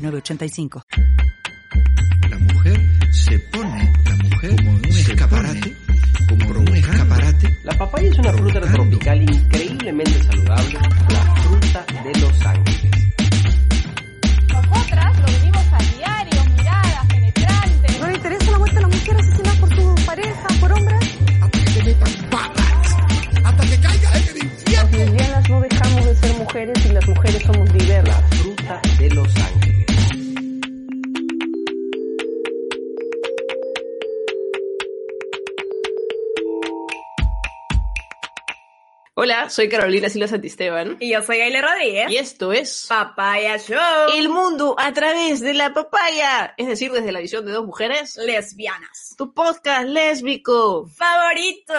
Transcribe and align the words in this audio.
906985. 0.00 0.82
La 2.30 2.38
mujer 2.38 2.80
se 3.12 3.38
pone, 3.38 3.92
la 4.04 4.16
mujer 4.16 4.56
como 4.56 4.70
un 4.70 4.84
escaparate, 4.86 5.76
como 6.28 6.60
un 6.60 6.76
escaparate. 6.76 7.58
La 7.64 7.78
papaya 7.78 8.08
es 8.08 8.18
una 8.18 8.32
fruta 8.32 8.60
tropical 8.60 9.22
increíblemente 9.22 10.22
saludable, 10.22 10.78
la 11.08 11.34
fruta 11.36 11.86
de 12.04 12.20
Los 12.20 12.46
Ángeles. 12.46 12.90
Nosotras 14.48 15.20
lo 15.20 15.26
vivimos 15.26 15.66
a 15.72 15.78
diario, 15.96 16.44
miradas 16.56 17.06
penetrantes. 17.08 18.00
¿No 18.00 18.06
le 18.06 18.14
interesa 18.14 18.50
la 18.50 18.58
muerte 18.58 18.78
a 18.78 18.80
la 18.80 18.88
mujer 18.88 19.16
asesinada 19.16 19.60
por 19.60 19.76
su 19.76 20.06
pareja, 20.06 20.46
por 20.60 20.72
hombres? 20.72 21.18
Hasta 21.40 21.64
que 21.74 21.82
metan 21.82 22.30
patas, 22.30 22.96
hasta 23.44 23.66
que 23.66 23.80
caiga 23.80 24.18
en 24.18 24.28
el 24.28 24.36
infierno. 24.44 24.80
Las 24.80 24.92
lesbianas 24.92 25.50
no 25.50 25.60
dejamos 25.60 26.04
de 26.06 26.14
ser 26.14 26.38
mujeres 26.38 26.86
y 26.86 26.88
las 26.92 27.08
mujeres 27.08 27.42
somos 27.42 27.72
diversas. 27.72 28.20
La 28.20 28.28
fruta 28.38 28.80
de 28.98 29.10
Los 29.10 29.36
Ángeles. 29.36 29.79
Hola, 39.22 39.50
soy 39.50 39.68
Carolina 39.68 40.08
Silva 40.08 40.28
Santisteban. 40.28 40.96
Y 40.98 41.10
yo 41.10 41.20
soy 41.20 41.42
Aile 41.42 41.60
Rodríguez. 41.60 42.10
Y 42.10 42.16
esto 42.16 42.54
es 42.54 42.86
Papaya 42.88 43.58
Show. 43.58 44.16
El 44.16 44.30
mundo 44.30 44.74
a 44.78 44.94
través 44.94 45.40
de 45.40 45.52
la 45.52 45.74
papaya. 45.74 46.54
Es 46.56 46.66
decir, 46.66 46.90
desde 46.90 47.12
la 47.12 47.20
visión 47.20 47.44
de 47.44 47.52
dos 47.52 47.66
mujeres. 47.66 48.16
Lesbianas. 48.16 49.16
Tu 49.18 49.34
podcast 49.34 49.86
lésbico. 49.86 50.86
Favorito. 50.86 51.74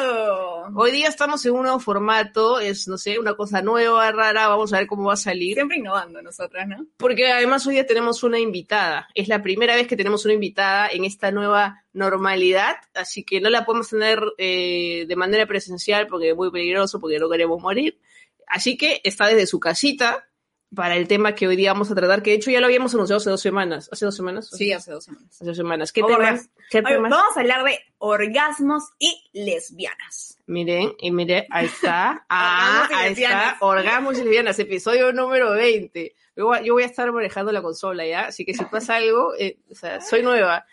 Hoy 0.76 0.92
día 0.92 1.08
estamos 1.08 1.44
en 1.48 1.54
un 1.54 1.64
nuevo 1.64 1.80
formato. 1.80 2.60
Es, 2.60 2.88
no 2.88 3.00
sé, 3.00 3.18
una 3.18 3.34
cosa 3.34 3.64
nueva, 3.64 4.12
rara. 4.12 4.48
Vamos 4.48 4.72
a 4.74 4.78
ver 4.78 4.86
cómo 4.86 5.06
va 5.06 5.14
a 5.14 5.18
salir. 5.18 5.56
Siempre 5.56 5.78
innovando 5.78 6.22
nosotras, 6.22 6.68
¿no? 6.68 6.86
Porque 6.98 7.32
además 7.32 7.66
hoy 7.66 7.74
día 7.74 7.88
tenemos 7.88 8.22
una 8.22 8.38
invitada. 8.38 9.08
Es 9.16 9.28
la 9.28 9.42
primera 9.42 9.74
vez 9.74 9.88
que 9.88 9.98
tenemos 9.98 10.26
una 10.26 10.36
invitada 10.36 10.90
en 10.90 11.06
esta 11.06 11.32
nueva 11.32 11.82
normalidad, 11.94 12.76
así 12.94 13.24
que 13.24 13.42
no 13.42 13.50
la 13.50 13.66
podemos 13.66 13.90
tener 13.90 14.22
eh, 14.38 15.06
de 15.08 15.16
manera 15.16 15.46
presencial 15.46 16.08
porque 16.08 16.30
es 16.32 16.36
muy 16.36 16.52
peligroso, 16.52 17.00
porque 17.00 17.20
no 17.20 17.30
queremos 17.30 17.62
morir. 17.62 18.00
Así 18.48 18.78
que 18.78 19.02
está 19.04 19.28
desde 19.28 19.48
su 19.48 19.60
casita 19.60 20.28
para 20.74 20.96
el 20.96 21.08
tema 21.08 21.36
que 21.36 21.48
hoy 21.48 21.58
día 21.58 21.74
vamos 21.74 21.92
a 21.92 21.96
tratar, 21.96 22.24
que 22.24 22.30
de 22.30 22.38
hecho 22.38 22.50
ya 22.50 22.62
lo 22.62 22.66
habíamos 22.68 22.94
anunciado 22.94 23.18
hace 23.18 23.30
dos 23.30 23.42
semanas. 23.42 23.90
¿Hace 23.92 24.06
dos 24.06 24.16
semanas? 24.16 24.50
Sí, 24.52 24.72
hace 24.72 24.92
dos 24.92 25.04
semanas. 25.04 25.28
Hace 25.32 25.46
dos 25.46 25.58
semanas. 25.58 25.92
¿Qué 25.92 26.02
Hoy 26.02 26.14
temas? 26.14 26.50
¿Qué 26.70 26.82
temas? 26.82 27.12
vamos 27.12 27.36
a 27.38 27.40
hablar 27.42 27.66
de 27.66 27.78
orgasmos 27.98 28.84
y 28.98 29.30
lesbianas. 29.34 30.40
Miren, 30.46 30.94
y 31.00 31.12
mire, 31.12 31.46
ahí 31.50 31.66
está. 31.66 32.26
Ah, 32.30 32.84
Orgasmos 32.84 33.00
ahí 33.00 33.10
lesbianas. 33.10 33.54
está. 33.54 33.66
Orgasmos 33.66 34.18
y 34.18 34.22
lesbianas, 34.24 34.60
episodio 34.60 35.12
número 35.12 35.52
20. 35.52 36.16
Yo 36.38 36.46
voy, 36.46 36.66
yo 36.66 36.74
voy 36.74 36.84
a 36.84 36.86
estar 36.86 37.12
manejando 37.12 37.52
la 37.52 37.62
consola, 37.62 38.06
¿ya? 38.08 38.22
Así 38.28 38.46
que 38.46 38.54
si 38.54 38.64
pasa 38.66 38.96
algo, 38.96 39.34
eh, 39.38 39.58
o 39.70 39.76
sea, 39.76 40.00
soy 40.00 40.24
nueva. 40.24 40.66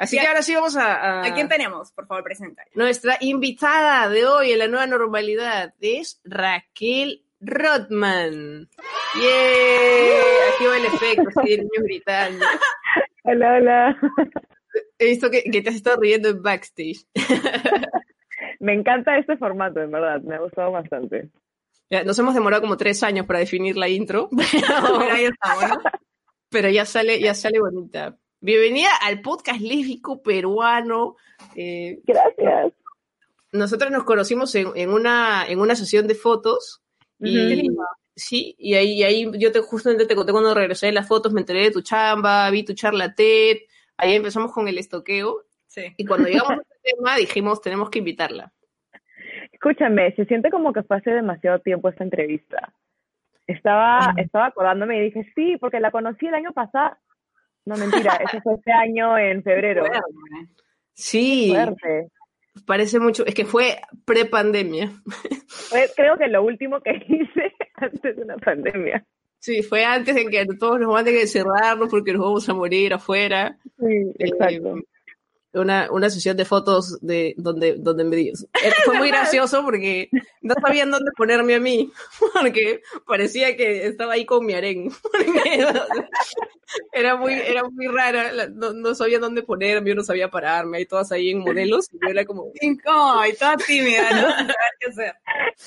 Así 0.00 0.16
Ya. 0.16 0.22
que 0.22 0.28
ahora 0.28 0.42
sí 0.42 0.54
vamos 0.54 0.76
a... 0.76 0.94
a- 0.94 1.26
¿A 1.26 1.34
quién 1.34 1.46
tenemos? 1.48 1.92
Por 1.92 2.06
favor, 2.06 2.24
presenta. 2.24 2.64
Nuestra 2.74 3.18
invitada 3.20 4.08
de 4.08 4.24
hoy 4.26 4.52
en 4.52 4.58
la 4.60 4.66
nueva 4.66 4.86
normalidad 4.86 5.74
es 5.80 6.20
Raquel 6.24 7.22
Rodman. 7.40 8.68
¡Yeah! 9.14 10.54
Aquí 10.54 10.64
va 10.66 10.76
el 10.78 10.86
efecto, 10.86 11.30
sí, 11.44 11.52
el 11.52 11.60
niño 11.60 11.82
gritando. 11.84 12.46
Hola, 13.24 13.54
hola. 13.58 13.98
He 14.98 15.06
visto 15.06 15.30
que, 15.30 15.42
que 15.44 15.60
te 15.60 15.68
has 15.68 15.74
estado 15.76 16.00
riendo 16.00 16.30
en 16.30 16.42
backstage. 16.42 17.04
Me 18.60 18.72
encanta 18.72 19.18
este 19.18 19.36
formato, 19.36 19.80
en 19.82 19.90
verdad. 19.90 20.20
Me 20.22 20.36
ha 20.36 20.38
gustado 20.40 20.72
bastante. 20.72 21.28
Ya, 21.90 22.02
Nos 22.04 22.18
hemos 22.18 22.34
demorado 22.34 22.62
como 22.62 22.76
tres 22.78 23.02
años 23.02 23.26
para 23.26 23.40
definir 23.40 23.76
la 23.76 23.88
intro, 23.88 24.28
Pero 24.36 25.12
ahí 25.12 25.24
estamos, 25.24 25.68
¿no? 25.68 25.90
pero 26.48 26.68
ya 26.70 26.84
sale, 26.86 27.20
ya 27.20 27.34
sale 27.34 27.60
bonita. 27.60 28.16
Bienvenida 28.42 28.88
al 29.02 29.20
podcast 29.20 29.60
lésbico 29.60 30.22
peruano. 30.22 31.16
Eh, 31.54 32.00
Gracias. 32.04 32.72
nosotros 33.52 33.90
nos 33.90 34.04
conocimos 34.04 34.54
en, 34.54 34.68
en 34.74 34.90
una, 34.90 35.44
en 35.46 35.60
una 35.60 35.74
sesión 35.74 36.06
de 36.06 36.14
fotos 36.14 36.82
y 37.18 37.68
sí, 38.16 38.54
y 38.58 38.74
ahí, 38.74 38.92
y 38.92 39.02
ahí 39.02 39.30
yo 39.38 39.52
te, 39.52 39.60
justamente 39.60 40.06
te 40.06 40.14
conté 40.14 40.32
cuando 40.32 40.54
regresé 40.54 40.86
de 40.86 40.92
las 40.92 41.06
fotos, 41.06 41.32
me 41.34 41.40
enteré 41.40 41.64
de 41.64 41.70
tu 41.70 41.82
chamba, 41.82 42.50
vi 42.50 42.62
tu 42.64 42.72
charla 42.72 43.14
TED, 43.14 43.58
ahí 43.98 44.14
empezamos 44.14 44.52
con 44.52 44.68
el 44.68 44.78
estoqueo 44.78 45.44
Sí. 45.66 45.82
y 45.96 46.04
cuando 46.04 46.28
llegamos 46.28 46.50
a 46.50 46.54
este 46.62 46.94
tema 46.96 47.16
dijimos 47.16 47.60
tenemos 47.60 47.90
que 47.90 48.00
invitarla. 48.00 48.52
Escúchame, 49.52 50.12
se 50.16 50.24
siente 50.24 50.50
como 50.50 50.72
que 50.72 50.82
fue 50.82 50.96
hace 50.96 51.10
demasiado 51.10 51.58
tiempo 51.60 51.88
esta 51.90 52.02
entrevista. 52.04 52.72
Estaba, 53.46 54.14
estaba 54.16 54.46
acordándome 54.46 54.96
y 54.98 55.04
dije, 55.04 55.30
sí, 55.34 55.56
porque 55.60 55.78
la 55.78 55.90
conocí 55.90 56.26
el 56.26 56.34
año 56.34 56.52
pasado. 56.52 56.96
No, 57.64 57.76
mentira, 57.76 58.16
eso 58.16 58.40
fue 58.42 58.54
este 58.54 58.72
año 58.72 59.16
en 59.18 59.42
febrero. 59.42 59.84
Sí, 60.92 61.50
Fuerte. 61.54 62.08
parece 62.66 62.98
mucho, 62.98 63.24
es 63.24 63.34
que 63.34 63.44
fue 63.44 63.80
pre-pandemia. 64.04 64.90
Creo 65.96 66.16
que 66.16 66.28
lo 66.28 66.42
último 66.42 66.80
que 66.80 66.92
hice 67.08 67.52
antes 67.74 68.16
de 68.16 68.22
una 68.22 68.36
pandemia. 68.36 69.04
Sí, 69.38 69.62
fue 69.62 69.84
antes 69.84 70.14
de 70.14 70.26
que 70.26 70.46
todos 70.58 70.78
nos 70.78 70.92
manden 70.92 71.16
a 71.16 71.20
encerrarnos 71.22 71.88
porque 71.88 72.12
nos 72.12 72.22
vamos 72.22 72.48
a 72.48 72.54
morir 72.54 72.92
afuera. 72.92 73.58
Sí, 73.78 74.12
exacto. 74.18 74.76
Eh, 74.76 74.82
una, 75.52 75.88
una 75.90 76.10
sesión 76.10 76.36
de 76.36 76.44
fotos 76.44 76.98
de 77.00 77.34
donde, 77.36 77.74
donde 77.78 78.04
me 78.04 78.16
dio. 78.16 78.32
Era- 78.62 78.74
Fue 78.84 78.96
muy 78.98 79.08
gracioso 79.08 79.62
porque 79.64 80.08
no 80.42 80.54
sabían 80.64 80.90
dónde 80.90 81.10
ponerme 81.16 81.54
a 81.54 81.60
mí, 81.60 81.90
porque 82.40 82.82
parecía 83.06 83.56
que 83.56 83.86
estaba 83.86 84.12
ahí 84.14 84.24
con 84.26 84.46
mi 84.46 84.54
harén. 84.54 84.90
Era 86.92 87.16
muy, 87.16 87.32
era 87.34 87.64
muy 87.64 87.88
rara, 87.88 88.30
no, 88.54 88.72
no 88.72 88.94
sabía 88.94 89.18
dónde 89.18 89.42
ponerme, 89.42 89.88
yo 89.88 89.96
no 89.96 90.04
sabía 90.04 90.30
pararme, 90.30 90.76
ahí 90.78 90.86
todas 90.86 91.10
ahí 91.10 91.30
en 91.30 91.40
modelos, 91.40 91.88
y 91.92 91.98
yo 92.00 92.10
era 92.10 92.24
como, 92.24 92.52
Ay, 92.86 93.32
toda 93.32 93.56
tímida, 93.56 94.02
¿no? 94.12 94.28
Qué 94.78 94.86
hacer. 94.88 95.14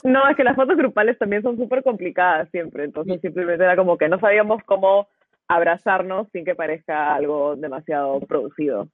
No, 0.05 0.25
es 0.29 0.37
que 0.37 0.45
las 0.45 0.55
fotos 0.55 0.77
grupales 0.77 1.17
también 1.17 1.41
son 1.43 1.57
súper 1.57 1.83
complicadas 1.83 2.47
siempre, 2.51 2.85
entonces 2.85 3.19
simplemente 3.19 3.65
era 3.65 3.75
como 3.75 3.97
que 3.97 4.07
no 4.07 4.17
sabíamos 4.17 4.63
cómo 4.65 5.09
abrazarnos 5.49 6.27
sin 6.31 6.45
que 6.45 6.55
parezca 6.55 7.13
algo 7.13 7.57
demasiado 7.57 8.21
producido. 8.21 8.87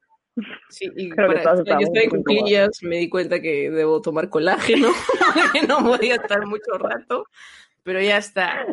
Sí, 0.69 0.89
y 0.95 1.09
Creo 1.09 1.29
que 1.29 1.35
para, 1.35 1.55
todas 1.55 1.65
yo 1.67 1.87
estoy 1.87 2.03
en 2.03 2.09
cuclillas, 2.09 2.69
me 2.81 2.97
di 2.97 3.09
cuenta 3.09 3.41
que 3.41 3.69
debo 3.69 4.01
tomar 4.01 4.29
colágeno, 4.29 4.89
que 5.53 5.67
no 5.67 5.83
podía 5.83 6.15
estar 6.15 6.45
mucho 6.45 6.77
rato, 6.77 7.25
pero 7.83 8.01
ya 8.01 8.17
está. 8.17 8.65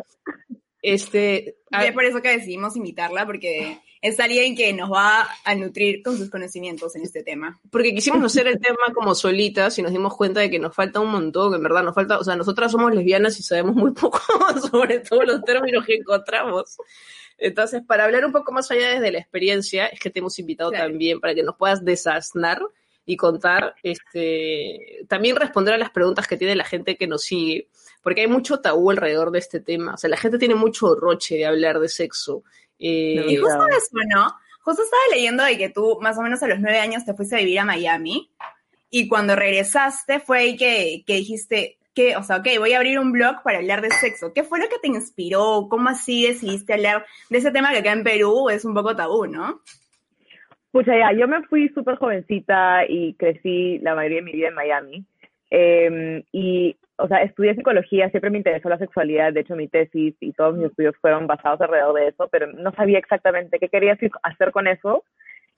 Este, 0.81 1.57
Y 1.71 1.85
es 1.85 1.91
por 1.91 2.05
eso 2.05 2.21
que 2.21 2.29
decidimos 2.29 2.75
invitarla, 2.75 3.25
porque 3.25 3.79
es 4.01 4.19
alguien 4.19 4.55
que 4.55 4.71
nos 4.73 4.91
va 4.91 5.27
a 5.43 5.55
nutrir 5.55 6.03
con 6.03 6.17
sus 6.17 6.29
conocimientos 6.29 6.95
en 6.95 7.01
este 7.01 7.23
tema. 7.23 7.59
porque 7.71 7.93
quisimos 7.93 8.23
hacer 8.23 8.47
el 8.47 8.59
tema 8.59 8.93
como 8.93 9.15
solitas 9.15 9.77
y 9.79 9.81
nos 9.81 9.91
dimos 9.91 10.15
cuenta 10.15 10.39
de 10.39 10.49
que 10.49 10.59
nos 10.59 10.75
falta 10.75 10.99
un 10.99 11.11
montón, 11.11 11.55
en 11.55 11.63
verdad 11.63 11.83
nos 11.83 11.95
falta, 11.95 12.19
o 12.19 12.23
sea, 12.23 12.35
nosotras 12.35 12.71
somos 12.71 12.93
lesbianas 12.93 13.39
y 13.39 13.43
sabemos 13.43 13.75
muy 13.75 13.91
poco 13.91 14.21
sobre 14.71 14.99
todos 14.99 15.25
los 15.25 15.43
términos 15.43 15.85
que 15.85 15.95
encontramos. 15.95 16.77
Entonces, 17.37 17.81
para 17.85 18.05
hablar 18.05 18.25
un 18.25 18.31
poco 18.31 18.51
más 18.51 18.69
allá 18.71 18.89
desde 18.89 19.11
la 19.11 19.19
experiencia, 19.19 19.87
es 19.87 19.99
que 19.99 20.09
te 20.09 20.19
hemos 20.19 20.37
invitado 20.39 20.71
Claro. 20.71 20.89
también 20.89 21.19
para 21.19 21.35
que 21.35 21.43
nos 21.43 21.55
puedas 21.55 21.83
desasnar 21.85 22.61
y 23.05 23.15
contar, 23.15 23.75
este, 23.83 25.05
también 25.07 25.35
responder 25.35 25.73
a 25.73 25.77
las 25.77 25.91
preguntas 25.91 26.27
que 26.27 26.35
tiene 26.37 26.55
la 26.55 26.65
gente 26.65 26.97
que 26.97 27.07
nos 27.07 27.23
sigue, 27.23 27.67
porque 28.01 28.21
hay 28.21 28.27
mucho 28.27 28.59
tabú 28.59 28.91
alrededor 28.91 29.31
de 29.31 29.39
este 29.39 29.59
tema, 29.59 29.93
o 29.93 29.97
sea, 29.97 30.09
la 30.09 30.17
gente 30.17 30.37
tiene 30.37 30.55
mucho 30.55 30.93
roche 30.95 31.35
de 31.35 31.45
hablar 31.45 31.79
de 31.79 31.87
sexo. 31.89 32.43
Eh, 32.79 33.25
Y 33.29 33.37
justo 33.37 33.67
eso, 33.69 33.97
¿no? 34.13 34.33
Justo 34.61 34.83
estaba 34.83 35.01
leyendo 35.11 35.43
de 35.43 35.57
que 35.57 35.69
tú, 35.69 35.97
más 36.01 36.17
o 36.17 36.21
menos 36.21 36.43
a 36.43 36.47
los 36.47 36.59
nueve 36.59 36.79
años, 36.79 37.05
te 37.05 37.13
fuiste 37.13 37.35
a 37.35 37.39
vivir 37.39 37.59
a 37.59 37.65
Miami. 37.65 38.29
Y 38.89 39.07
cuando 39.07 39.35
regresaste 39.35 40.19
fue 40.19 40.39
ahí 40.39 40.57
que, 40.57 41.03
que 41.05 41.15
dijiste, 41.15 41.76
que, 41.97 42.15
o 42.15 42.21
sea, 42.21 42.37
ok, 42.37 42.47
voy 42.59 42.73
a 42.73 42.77
abrir 42.77 42.99
un 42.99 43.11
blog 43.11 43.41
para 43.43 43.57
hablar 43.57 43.81
de 43.81 43.89
sexo. 43.89 44.31
¿Qué 44.31 44.43
fue 44.43 44.59
lo 44.59 44.69
que 44.69 44.77
te 44.79 44.87
inspiró? 44.87 45.65
¿Cómo 45.67 45.89
así 45.89 46.27
decidiste 46.27 46.75
hablar 46.75 47.03
de 47.31 47.39
ese 47.39 47.51
tema 47.51 47.71
que 47.71 47.79
acá 47.79 47.91
en 47.91 48.03
Perú 48.03 48.49
es 48.51 48.65
un 48.65 48.75
poco 48.75 48.95
tabú, 48.95 49.25
¿no? 49.25 49.61
Pucha, 50.71 50.95
ya, 50.95 51.11
yo 51.17 51.27
me 51.27 51.41
fui 51.47 51.69
súper 51.69 51.95
jovencita 51.95 52.85
y 52.87 53.15
crecí 53.15 53.79
la 53.79 53.95
mayoría 53.95 54.17
de 54.17 54.25
mi 54.25 54.33
vida 54.33 54.49
en 54.49 54.53
Miami. 54.53 55.05
Eh, 55.49 56.23
y, 56.31 56.77
o 56.97 57.07
sea, 57.07 57.23
estudié 57.23 57.55
psicología, 57.55 58.11
siempre 58.11 58.29
me 58.29 58.37
interesó 58.37 58.69
la 58.69 58.77
sexualidad, 58.77 59.33
de 59.33 59.39
hecho 59.39 59.55
mi 59.55 59.67
tesis 59.67 60.13
y 60.19 60.33
todos 60.33 60.55
mis 60.55 60.67
estudios 60.67 60.95
fueron 61.01 61.25
basados 61.25 61.61
alrededor 61.61 61.95
de 61.95 62.09
eso, 62.09 62.27
pero 62.31 62.45
no 62.45 62.71
sabía 62.73 62.99
exactamente 62.99 63.57
qué 63.57 63.69
quería 63.69 63.97
hacer 64.21 64.51
con 64.51 64.67
eso. 64.67 65.03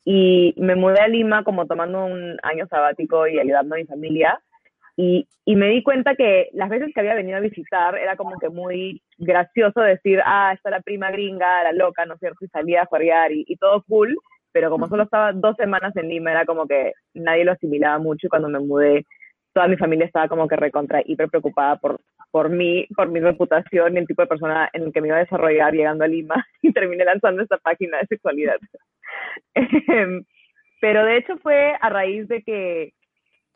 Y 0.06 0.54
me 0.56 0.76
mudé 0.76 1.02
a 1.02 1.10
Lima 1.10 1.44
como 1.44 1.68
tomando 1.68 2.06
un 2.06 2.38
año 2.44 2.66
sabático 2.68 3.28
y 3.28 3.40
ayudando 3.40 3.76
a 3.76 3.80
mi 3.80 3.86
familia. 3.86 4.40
Y, 5.02 5.30
y, 5.46 5.56
me 5.56 5.70
di 5.70 5.82
cuenta 5.82 6.14
que 6.14 6.50
las 6.52 6.68
veces 6.68 6.92
que 6.94 7.00
había 7.00 7.14
venido 7.14 7.38
a 7.38 7.40
visitar 7.40 7.98
era 7.98 8.18
como 8.18 8.38
que 8.38 8.50
muy 8.50 9.02
gracioso 9.18 9.80
decir, 9.80 10.20
ah, 10.26 10.52
está 10.54 10.70
la 10.70 10.82
prima 10.82 11.10
gringa, 11.10 11.64
la 11.64 11.72
loca, 11.72 12.06
¿no 12.06 12.16
es 12.16 12.20
cierto? 12.20 12.44
Y 12.44 12.50
salía 12.50 12.82
a 12.82 12.86
jugar 12.86 13.32
y, 13.32 13.46
y 13.48 13.56
todo 13.56 13.82
cool, 13.88 14.18
pero 14.52 14.70
como 14.70 14.90
solo 14.90 15.04
estaba 15.04 15.32
dos 15.32 15.56
semanas 15.56 15.96
en 15.96 16.10
Lima, 16.10 16.32
era 16.32 16.46
como 16.46 16.68
que 16.68 16.92
nadie 17.14 17.46
lo 17.46 17.54
asimilaba 17.54 17.98
mucho 17.98 18.28
y 18.28 18.30
cuando 18.30 18.50
me 18.50 18.60
mudé, 18.60 19.06
toda 19.54 19.70
mi 19.70 19.78
familia 19.78 20.06
estaba 20.06 20.28
como 20.28 20.50
que 20.50 20.58
recontra, 20.58 21.02
hiper 21.06 21.30
preocupada 21.30 21.78
por, 21.78 22.02
por 22.30 22.50
mí, 22.50 22.86
por 22.94 23.08
mi 23.08 23.22
reputación 23.22 23.96
y 23.96 24.00
el 24.00 24.08
tipo 24.08 24.22
de 24.22 24.28
persona 24.28 24.70
en 24.74 24.84
el 24.84 24.92
que 24.92 25.00
me 25.00 25.08
iba 25.08 25.16
a 25.16 25.22
desarrollar 25.22 25.74
llegando 25.74 26.04
a 26.04 26.10
Lima 26.10 26.46
y 26.62 26.74
terminé 26.74 27.06
lanzando 27.06 27.42
esta 27.42 27.58
página 27.58 28.00
de 28.00 28.08
sexualidad. 28.08 28.58
Em, 29.56 30.26
pero 30.82 31.06
de 31.06 31.18
hecho 31.18 31.38
fue 31.38 31.74
a 31.80 31.90
raíz 31.90 32.28
de 32.28 32.44
que 32.44 32.94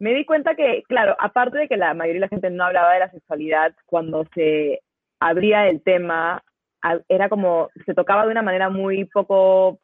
me 0.04 0.14
di 0.14 0.26
cuenta 0.26 0.54
que, 0.54 0.84
claro, 0.90 1.16
aparte 1.18 1.58
de 1.60 1.70
que 1.70 1.78
la 1.78 1.94
mayoría 1.94 2.20
de 2.20 2.26
la 2.26 2.28
gente 2.28 2.50
no 2.50 2.66
hablaba 2.66 2.92
de 2.94 3.00
la 3.00 3.10
sexualidad, 3.10 3.74
cuando 3.86 4.26
se 4.36 4.82
abría 5.22 5.70
el 5.70 5.82
tema, 5.82 6.44
era 7.08 7.30
como, 7.30 7.70
se 7.86 7.94
tocaba 7.94 8.26
de 8.26 8.32
una 8.32 8.42
manera 8.42 8.70
muy 8.70 9.06
poco 9.06 9.80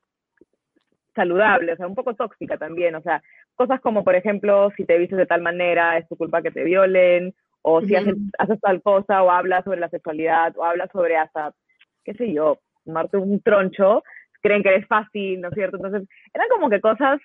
saludable, 1.15 1.71
o 1.71 1.75
sea, 1.77 1.87
un 1.87 1.95
poco 1.95 2.15
tóxica 2.15 2.57
también, 2.57 2.95
o 2.95 3.01
sea, 3.01 3.23
cosas 3.55 3.79
como, 3.79 4.03
por 4.03 4.13
ejemplo, 4.13 4.73
si 4.75 4.83
te 4.83 4.97
vistes 4.97 5.17
de 5.17 5.25
tal 5.25 5.41
manera, 5.41 5.97
es 5.97 6.05
tu 6.09 6.17
culpa 6.17 6.41
que 6.41 6.51
te 6.51 6.65
violen, 6.65 7.33
o 7.61 7.79
si 7.79 7.95
haces, 7.95 8.15
haces, 8.39 8.59
tal 8.59 8.81
cosa, 8.81 9.23
o 9.23 9.31
hablas 9.31 9.63
sobre 9.63 9.79
la 9.79 9.87
sexualidad, 9.87 10.53
o 10.57 10.65
hablas 10.65 10.91
sobre 10.91 11.15
hasta, 11.15 11.53
qué 12.03 12.13
sé 12.15 12.33
yo, 12.33 12.59
tomarte 12.83 13.15
un 13.15 13.41
troncho, 13.41 14.03
creen 14.41 14.63
que 14.63 14.75
es 14.75 14.85
fácil, 14.85 15.39
¿no 15.39 15.47
es 15.47 15.53
cierto? 15.53 15.77
Entonces, 15.77 16.09
eran 16.33 16.49
como 16.49 16.69
que 16.69 16.81
cosas 16.81 17.21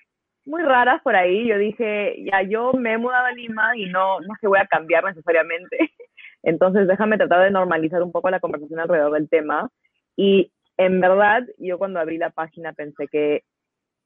muy 0.46 0.62
raras 0.62 1.02
por 1.02 1.17
ahí. 1.17 1.49
Yo 1.49 1.58
dije, 1.58 2.17
ya, 2.25 2.43
yo 2.43 2.73
me 2.73 2.93
he 2.93 2.99
mudado 2.99 3.26
a 3.26 3.32
Lima 3.32 3.76
y 3.76 3.87
no, 3.87 4.20
no 4.20 4.35
se 4.41 4.46
voy 4.46 4.58
a 4.58 4.67
cambiar 4.67 5.05
necesariamente. 5.05 5.79
Entonces, 6.43 6.87
déjame 6.87 7.17
tratar 7.17 7.44
de 7.44 7.50
normalizar 7.50 8.02
un 8.02 8.12
poco 8.12 8.31
la 8.31 8.41
conversación 8.41 8.81
alrededor 8.81 9.12
del 9.12 9.29
tema. 9.29 9.70
Y 10.17 10.52
en 10.76 11.00
verdad, 11.00 11.43
yo 11.58 11.79
cuando 11.79 12.00
abrí 12.00 12.19
la 12.19 12.31
página 12.31 12.73
pensé 12.73 13.08
que 13.08 13.44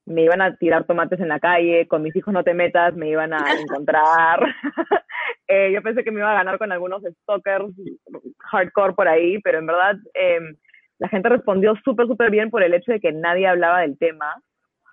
me 0.06 0.22
iban 0.22 0.40
a 0.40 0.56
tirar 0.56 0.84
tomates 0.84 1.20
en 1.20 1.28
la 1.28 1.40
calle, 1.40 1.86
con 1.86 2.02
mis 2.02 2.16
hijos 2.16 2.32
no 2.32 2.42
te 2.42 2.54
metas, 2.54 2.94
me 2.94 3.08
iban 3.08 3.32
a 3.32 3.44
encontrar. 3.60 4.40
eh, 5.48 5.70
yo 5.72 5.82
pensé 5.82 6.04
que 6.04 6.10
me 6.10 6.20
iba 6.20 6.30
a 6.30 6.38
ganar 6.38 6.58
con 6.58 6.72
algunos 6.72 7.02
stalkers 7.02 7.74
hardcore 8.38 8.94
por 8.94 9.08
ahí, 9.08 9.38
pero 9.40 9.58
en 9.58 9.66
verdad 9.66 9.96
eh, 10.14 10.40
la 10.98 11.08
gente 11.08 11.28
respondió 11.28 11.74
súper, 11.84 12.06
súper 12.06 12.30
bien 12.30 12.50
por 12.50 12.62
el 12.62 12.74
hecho 12.74 12.92
de 12.92 13.00
que 13.00 13.12
nadie 13.12 13.46
hablaba 13.46 13.80
del 13.80 13.98
tema 13.98 14.42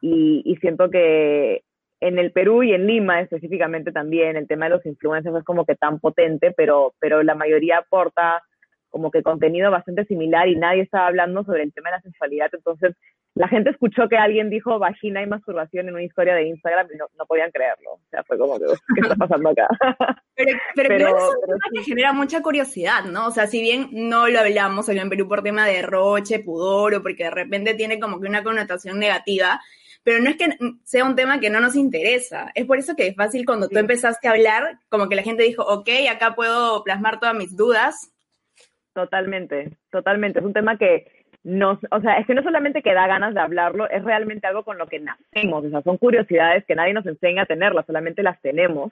y, 0.05 0.55
siento 0.57 0.89
que 0.89 1.63
en 1.99 2.19
el 2.19 2.31
Perú 2.31 2.63
y 2.63 2.73
en 2.73 2.85
Lima 2.85 3.21
específicamente 3.21 3.91
también 3.91 4.35
el 4.35 4.47
tema 4.47 4.65
de 4.65 4.75
los 4.75 4.85
influencers 4.85 5.35
es 5.35 5.43
como 5.43 5.65
que 5.65 5.75
tan 5.75 5.99
potente, 5.99 6.51
pero, 6.55 6.93
pero 6.99 7.23
la 7.23 7.35
mayoría 7.35 7.79
aporta 7.79 8.43
como 8.89 9.11
que 9.11 9.23
contenido 9.23 9.71
bastante 9.71 10.05
similar 10.05 10.47
y 10.47 10.55
nadie 10.55 10.83
estaba 10.83 11.07
hablando 11.07 11.43
sobre 11.43 11.63
el 11.63 11.73
tema 11.73 11.89
de 11.89 11.97
la 11.97 12.01
sexualidad. 12.01 12.49
Entonces, 12.53 12.95
la 13.33 13.49
gente 13.49 13.71
escuchó 13.71 14.07
que 14.07 14.15
alguien 14.15 14.49
dijo 14.49 14.79
vagina 14.79 15.21
y 15.21 15.27
masturbación 15.27 15.89
en 15.89 15.95
una 15.95 16.03
historia 16.03 16.33
de 16.35 16.47
Instagram 16.47 16.87
y 16.93 16.97
no, 16.97 17.07
no 17.17 17.25
podían 17.25 17.51
creerlo. 17.51 17.91
O 17.91 17.99
sea, 18.09 18.23
fue 18.23 18.37
como 18.37 18.57
que, 18.57 18.65
¿qué 18.65 19.01
está 19.01 19.15
pasando 19.15 19.49
acá? 19.49 19.67
Pero, 20.37 20.89
pero, 20.89 21.07
es 21.07 21.13
un 21.13 21.41
tema 21.41 21.57
que 21.73 21.83
genera 21.83 22.11
mucha 22.11 22.41
curiosidad, 22.41 23.05
¿no? 23.05 23.27
O 23.27 23.31
sea, 23.31 23.47
si 23.47 23.61
bien 23.61 23.87
no 23.93 24.27
lo 24.27 24.39
hablamos 24.39 24.89
en 24.89 25.07
Perú 25.09 25.29
por 25.29 25.41
tema 25.41 25.65
de 25.65 25.81
roche, 25.81 26.39
pudor 26.39 26.93
o 26.95 27.01
porque 27.01 27.23
de 27.23 27.31
repente 27.31 27.73
tiene 27.73 28.01
como 28.01 28.19
que 28.19 28.27
una 28.27 28.43
connotación 28.43 28.99
negativa, 28.99 29.61
pero 30.05 30.21
no 30.21 30.29
es 30.29 30.37
que 30.37 30.55
sea 30.83 31.03
un 31.03 31.15
tema 31.15 31.39
que 31.39 31.49
no 31.49 31.59
nos 31.59 31.75
interesa. 31.75 32.51
Es 32.53 32.65
por 32.65 32.77
eso 32.77 32.95
que 32.95 33.07
es 33.07 33.15
fácil 33.15 33.43
cuando 33.43 33.67
tú 33.67 33.79
empezaste 33.79 34.27
a 34.27 34.31
hablar, 34.31 34.77
como 34.87 35.09
que 35.09 35.15
la 35.15 35.23
gente 35.23 35.41
dijo, 35.41 35.63
ok, 35.63 35.89
acá 36.11 36.35
puedo 36.35 36.83
plasmar 36.83 37.19
todas 37.19 37.35
mis 37.35 37.57
dudas. 37.57 38.13
Totalmente, 38.93 39.71
totalmente. 39.89 40.39
Es 40.39 40.45
un 40.45 40.53
tema 40.53 40.77
que 40.77 41.11
nos, 41.41 41.79
o 41.89 42.01
sea, 42.01 42.19
es 42.19 42.27
que 42.27 42.35
no 42.35 42.43
solamente 42.43 42.83
que 42.83 42.93
da 42.93 43.07
ganas 43.07 43.33
de 43.33 43.39
hablarlo, 43.39 43.89
es 43.89 44.03
realmente 44.03 44.45
algo 44.45 44.63
con 44.63 44.77
lo 44.77 44.85
que 44.85 44.99
nacemos. 44.99 45.65
O 45.65 45.69
sea, 45.71 45.81
son 45.81 45.97
curiosidades 45.97 46.63
que 46.65 46.75
nadie 46.75 46.93
nos 46.93 47.07
enseña 47.07 47.41
a 47.41 47.47
tenerlas, 47.47 47.87
solamente 47.87 48.21
las 48.21 48.39
tenemos. 48.41 48.91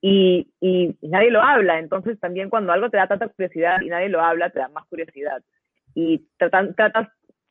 Y, 0.00 0.48
y, 0.58 0.96
nadie 1.02 1.30
lo 1.30 1.42
habla. 1.42 1.78
Entonces 1.78 2.18
también 2.18 2.48
cuando 2.48 2.72
algo 2.72 2.88
te 2.88 2.96
da 2.96 3.06
tanta 3.06 3.28
curiosidad 3.28 3.82
y 3.82 3.90
nadie 3.90 4.08
lo 4.08 4.22
habla, 4.22 4.48
te 4.48 4.60
da 4.60 4.68
más 4.68 4.86
curiosidad. 4.86 5.42
Y 5.94 6.24
tratan, 6.38 6.74
tratas 6.74 7.10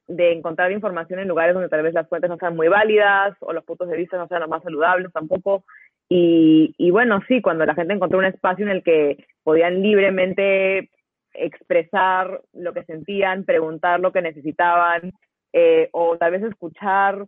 de 0.10 0.34
encontrar 0.34 0.72
información 0.72 1.20
en 1.20 1.28
lugares 1.28 1.54
donde 1.54 1.70
tal 1.70 1.84
vez 1.84 1.94
las 1.94 2.10
fuentes 2.10 2.30
no 2.30 2.38
sean 2.38 2.56
muy 2.56 2.68
válidas 2.68 3.38
o 3.40 3.54
los 3.54 3.64
puntos 3.64 3.88
de 3.88 3.96
vista 3.96 4.18
no 4.18 4.28
sean 4.28 4.42
los 4.42 4.50
más 4.50 4.64
saludables 4.64 5.14
tampoco. 5.14 5.64
Y, 6.10 6.74
y 6.78 6.90
bueno, 6.90 7.22
sí, 7.28 7.42
cuando 7.42 7.66
la 7.66 7.76
gente 7.76 7.94
encontró 7.94 8.18
un 8.18 8.26
espacio 8.26 8.66
en 8.66 8.72
el 8.72 8.84
que 8.84 9.24
podían 9.44 9.82
libremente 9.82 10.90
expresar 11.34 12.42
lo 12.54 12.74
que 12.74 12.84
sentían, 12.86 13.46
preguntar 13.46 14.00
lo 14.00 14.12
que 14.12 14.24
necesitaban, 14.24 15.14
eh, 15.54 15.90
o 15.92 16.18
tal 16.18 16.32
vez 16.32 16.44
escuchar 16.44 17.26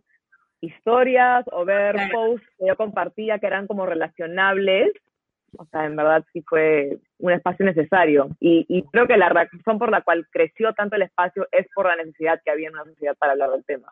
historias 0.60 1.44
o 1.52 1.64
ver 1.64 1.96
posts 2.12 2.46
que 2.58 2.66
yo 2.66 2.76
compartía 2.76 3.38
que 3.38 3.46
eran 3.46 3.68
como 3.68 3.86
relacionables, 3.86 4.92
o 5.58 5.66
sea, 5.66 5.84
en 5.84 5.96
verdad 5.96 6.24
sí 6.32 6.42
fue 6.48 6.98
un 7.18 7.32
espacio 7.32 7.64
necesario. 7.64 8.28
Y, 8.40 8.84
creo 8.90 9.06
que 9.06 9.16
la 9.16 9.28
razón 9.28 9.78
por 9.78 9.90
la 9.90 10.02
cual 10.02 10.26
creció 10.30 10.72
tanto 10.72 10.96
el 10.96 11.02
espacio 11.02 11.46
es 11.52 11.66
por 11.74 11.86
la 11.86 11.96
necesidad 11.96 12.40
que 12.44 12.50
había 12.50 12.68
en 12.68 12.74
una 12.74 12.84
sociedad 12.84 13.16
para 13.18 13.32
hablar 13.32 13.50
del 13.50 13.64
tema. 13.64 13.88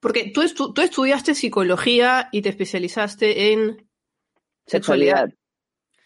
Porque 0.00 0.30
tú, 0.32 0.42
tú 0.72 0.80
estudiaste 0.80 1.34
psicología 1.34 2.28
y 2.32 2.42
te 2.42 2.50
especializaste 2.50 3.52
en 3.52 3.88
sexualidad. 4.66 5.30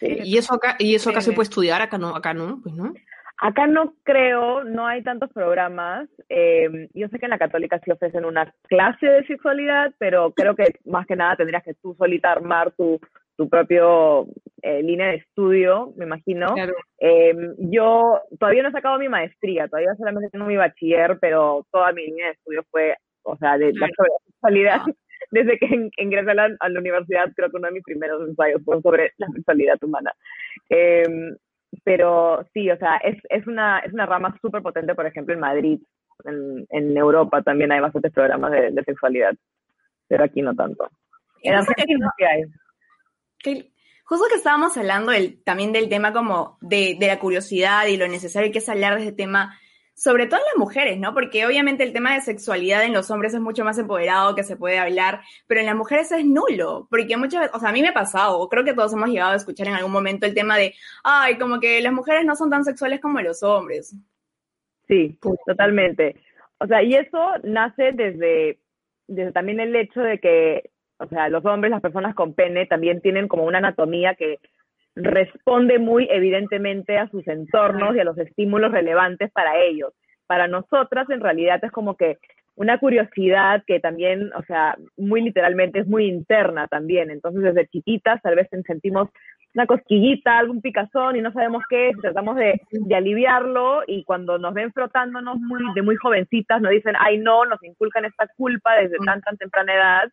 ¿Y 0.00 0.36
eso 0.36 0.54
acá, 0.54 0.76
y 0.78 0.94
eso 0.94 1.10
acá 1.10 1.20
se 1.20 1.32
puede 1.32 1.48
estudiar? 1.48 1.80
Acá 1.82 1.98
no, 1.98 2.14
acá 2.16 2.34
no, 2.34 2.60
pues 2.62 2.74
no. 2.74 2.92
Acá 3.38 3.66
no 3.66 3.94
creo, 4.04 4.64
no 4.64 4.86
hay 4.86 5.02
tantos 5.02 5.30
programas. 5.32 6.08
Eh, 6.28 6.88
yo 6.94 7.08
sé 7.08 7.18
que 7.18 7.26
en 7.26 7.30
la 7.30 7.38
católica 7.38 7.80
sí 7.84 7.90
ofrecen 7.90 8.24
una 8.24 8.52
clase 8.68 9.06
de 9.06 9.26
sexualidad, 9.26 9.92
pero 9.98 10.32
creo 10.32 10.54
que 10.54 10.78
más 10.84 11.06
que 11.06 11.16
nada 11.16 11.36
tendrías 11.36 11.64
que 11.64 11.74
tú 11.74 11.94
solita 11.98 12.30
armar 12.30 12.72
tu, 12.72 13.00
tu 13.42 13.48
propio 13.48 14.28
eh, 14.62 14.82
línea 14.82 15.08
de 15.08 15.16
estudio, 15.16 15.92
me 15.96 16.04
imagino. 16.04 16.54
Eh, 17.00 17.34
yo 17.58 18.20
todavía 18.38 18.62
no 18.62 18.68
he 18.68 18.72
sacado 18.72 18.98
mi 18.98 19.08
maestría, 19.08 19.66
todavía 19.66 19.96
solamente 19.96 20.30
tengo 20.30 20.46
mi 20.46 20.56
bachiller, 20.56 21.18
pero 21.20 21.66
toda 21.72 21.92
mi 21.92 22.06
línea 22.06 22.26
de 22.26 22.32
estudio 22.32 22.62
fue, 22.70 22.94
o 23.24 23.36
sea, 23.36 23.58
de 23.58 23.72
la 23.72 23.88
sexualidad. 24.26 24.80
Ah. 24.80 24.92
Desde 25.32 25.58
que 25.58 25.88
ingresé 25.96 26.30
a 26.30 26.34
la, 26.34 26.56
a 26.60 26.68
la, 26.68 26.78
universidad, 26.78 27.32
creo 27.34 27.50
que 27.50 27.56
uno 27.56 27.68
de 27.68 27.74
mis 27.74 27.82
primeros 27.82 28.28
ensayos 28.28 28.62
fue 28.64 28.80
sobre 28.82 29.12
la 29.16 29.26
sexualidad 29.28 29.82
humana. 29.82 30.12
Eh, 30.68 31.34
pero 31.84 32.46
sí, 32.52 32.70
o 32.70 32.76
sea, 32.76 32.98
es, 32.98 33.16
es, 33.30 33.46
una, 33.46 33.78
es 33.78 33.92
una 33.92 34.04
rama 34.04 34.36
súper 34.42 34.62
potente, 34.62 34.94
por 34.94 35.06
ejemplo, 35.06 35.32
en 35.32 35.40
Madrid, 35.40 35.80
en, 36.24 36.66
en 36.68 36.96
Europa 36.96 37.42
también 37.42 37.72
hay 37.72 37.80
bastantes 37.80 38.12
programas 38.12 38.52
de, 38.52 38.70
de 38.70 38.84
sexualidad, 38.84 39.34
pero 40.06 40.24
aquí 40.24 40.42
no 40.42 40.54
tanto. 40.54 40.88
En 41.42 41.54
Argentina 41.54 42.08
sí 42.16 42.24
hay 42.24 42.42
justo 44.04 44.26
que 44.28 44.36
estábamos 44.36 44.76
hablando 44.76 45.12
también 45.44 45.72
del 45.72 45.88
tema 45.88 46.12
como 46.12 46.58
de, 46.60 46.96
la 47.00 47.18
curiosidad 47.18 47.86
y 47.86 47.96
lo 47.96 48.08
necesario 48.08 48.52
que 48.52 48.58
es 48.58 48.68
hablar 48.68 48.96
de 48.96 49.06
este 49.06 49.16
tema, 49.16 49.58
sobre 49.94 50.26
todo 50.26 50.40
en 50.40 50.46
las 50.46 50.56
mujeres, 50.56 50.98
¿no? 50.98 51.14
Porque 51.14 51.46
obviamente 51.46 51.84
el 51.84 51.92
tema 51.92 52.14
de 52.14 52.20
sexualidad 52.20 52.84
en 52.84 52.92
los 52.92 53.10
hombres 53.10 53.34
es 53.34 53.40
mucho 53.40 53.64
más 53.64 53.78
empoderado, 53.78 54.34
que 54.34 54.44
se 54.44 54.56
puede 54.56 54.78
hablar, 54.78 55.20
pero 55.46 55.60
en 55.60 55.66
las 55.66 55.76
mujeres 55.76 56.10
es 56.12 56.24
nulo, 56.24 56.88
porque 56.90 57.16
muchas 57.16 57.40
veces, 57.40 57.56
o 57.56 57.60
sea, 57.60 57.70
a 57.70 57.72
mí 57.72 57.82
me 57.82 57.88
ha 57.88 57.94
pasado, 57.94 58.48
creo 58.48 58.64
que 58.64 58.74
todos 58.74 58.92
hemos 58.92 59.08
llegado 59.08 59.32
a 59.32 59.36
escuchar 59.36 59.68
en 59.68 59.74
algún 59.74 59.92
momento 59.92 60.26
el 60.26 60.34
tema 60.34 60.56
de, 60.56 60.74
ay, 61.04 61.38
como 61.38 61.60
que 61.60 61.80
las 61.80 61.92
mujeres 61.92 62.24
no 62.24 62.34
son 62.36 62.50
tan 62.50 62.64
sexuales 62.64 63.00
como 63.00 63.20
los 63.20 63.42
hombres. 63.42 63.94
Sí, 64.88 65.18
totalmente. 65.46 66.16
O 66.58 66.66
sea, 66.66 66.82
y 66.82 66.94
eso 66.94 67.18
nace 67.44 67.92
desde, 67.92 68.60
desde 69.06 69.32
también 69.32 69.58
el 69.60 69.74
hecho 69.74 70.00
de 70.00 70.18
que 70.18 70.71
o 71.02 71.08
sea, 71.08 71.28
los 71.28 71.44
hombres, 71.44 71.70
las 71.70 71.82
personas 71.82 72.14
con 72.14 72.34
pene 72.34 72.66
también 72.66 73.00
tienen 73.00 73.26
como 73.26 73.44
una 73.44 73.58
anatomía 73.58 74.14
que 74.14 74.38
responde 74.94 75.78
muy 75.78 76.06
evidentemente 76.10 76.98
a 76.98 77.08
sus 77.08 77.26
entornos 77.26 77.96
y 77.96 78.00
a 78.00 78.04
los 78.04 78.16
estímulos 78.18 78.72
relevantes 78.72 79.30
para 79.32 79.58
ellos. 79.58 79.92
Para 80.26 80.46
nosotras 80.46 81.08
en 81.10 81.20
realidad 81.20 81.62
es 81.64 81.72
como 81.72 81.96
que 81.96 82.18
una 82.54 82.78
curiosidad 82.78 83.64
que 83.66 83.80
también, 83.80 84.30
o 84.34 84.42
sea, 84.44 84.76
muy 84.96 85.22
literalmente 85.22 85.80
es 85.80 85.86
muy 85.86 86.06
interna 86.06 86.68
también. 86.68 87.10
Entonces 87.10 87.42
desde 87.42 87.66
chiquitas 87.68 88.20
tal 88.22 88.36
vez 88.36 88.48
sentimos 88.64 89.08
una 89.54 89.66
cosquillita, 89.66 90.38
algún 90.38 90.62
picazón 90.62 91.16
y 91.16 91.20
no 91.20 91.32
sabemos 91.32 91.62
qué 91.68 91.90
es, 91.90 91.96
tratamos 92.00 92.36
de, 92.36 92.60
de, 92.70 92.94
aliviarlo 92.94 93.82
y 93.86 94.02
cuando 94.04 94.38
nos 94.38 94.54
ven 94.54 94.72
frotándonos 94.72 95.38
muy, 95.40 95.62
de 95.74 95.82
muy 95.82 95.96
jovencitas 95.96 96.62
nos 96.62 96.70
dicen, 96.70 96.94
ay 96.98 97.18
no, 97.18 97.44
nos 97.44 97.62
inculcan 97.62 98.04
esta 98.06 98.28
culpa 98.36 98.76
desde 98.76 98.96
tan 99.04 99.20
tan 99.20 99.36
temprana 99.36 99.74
edad 99.74 100.12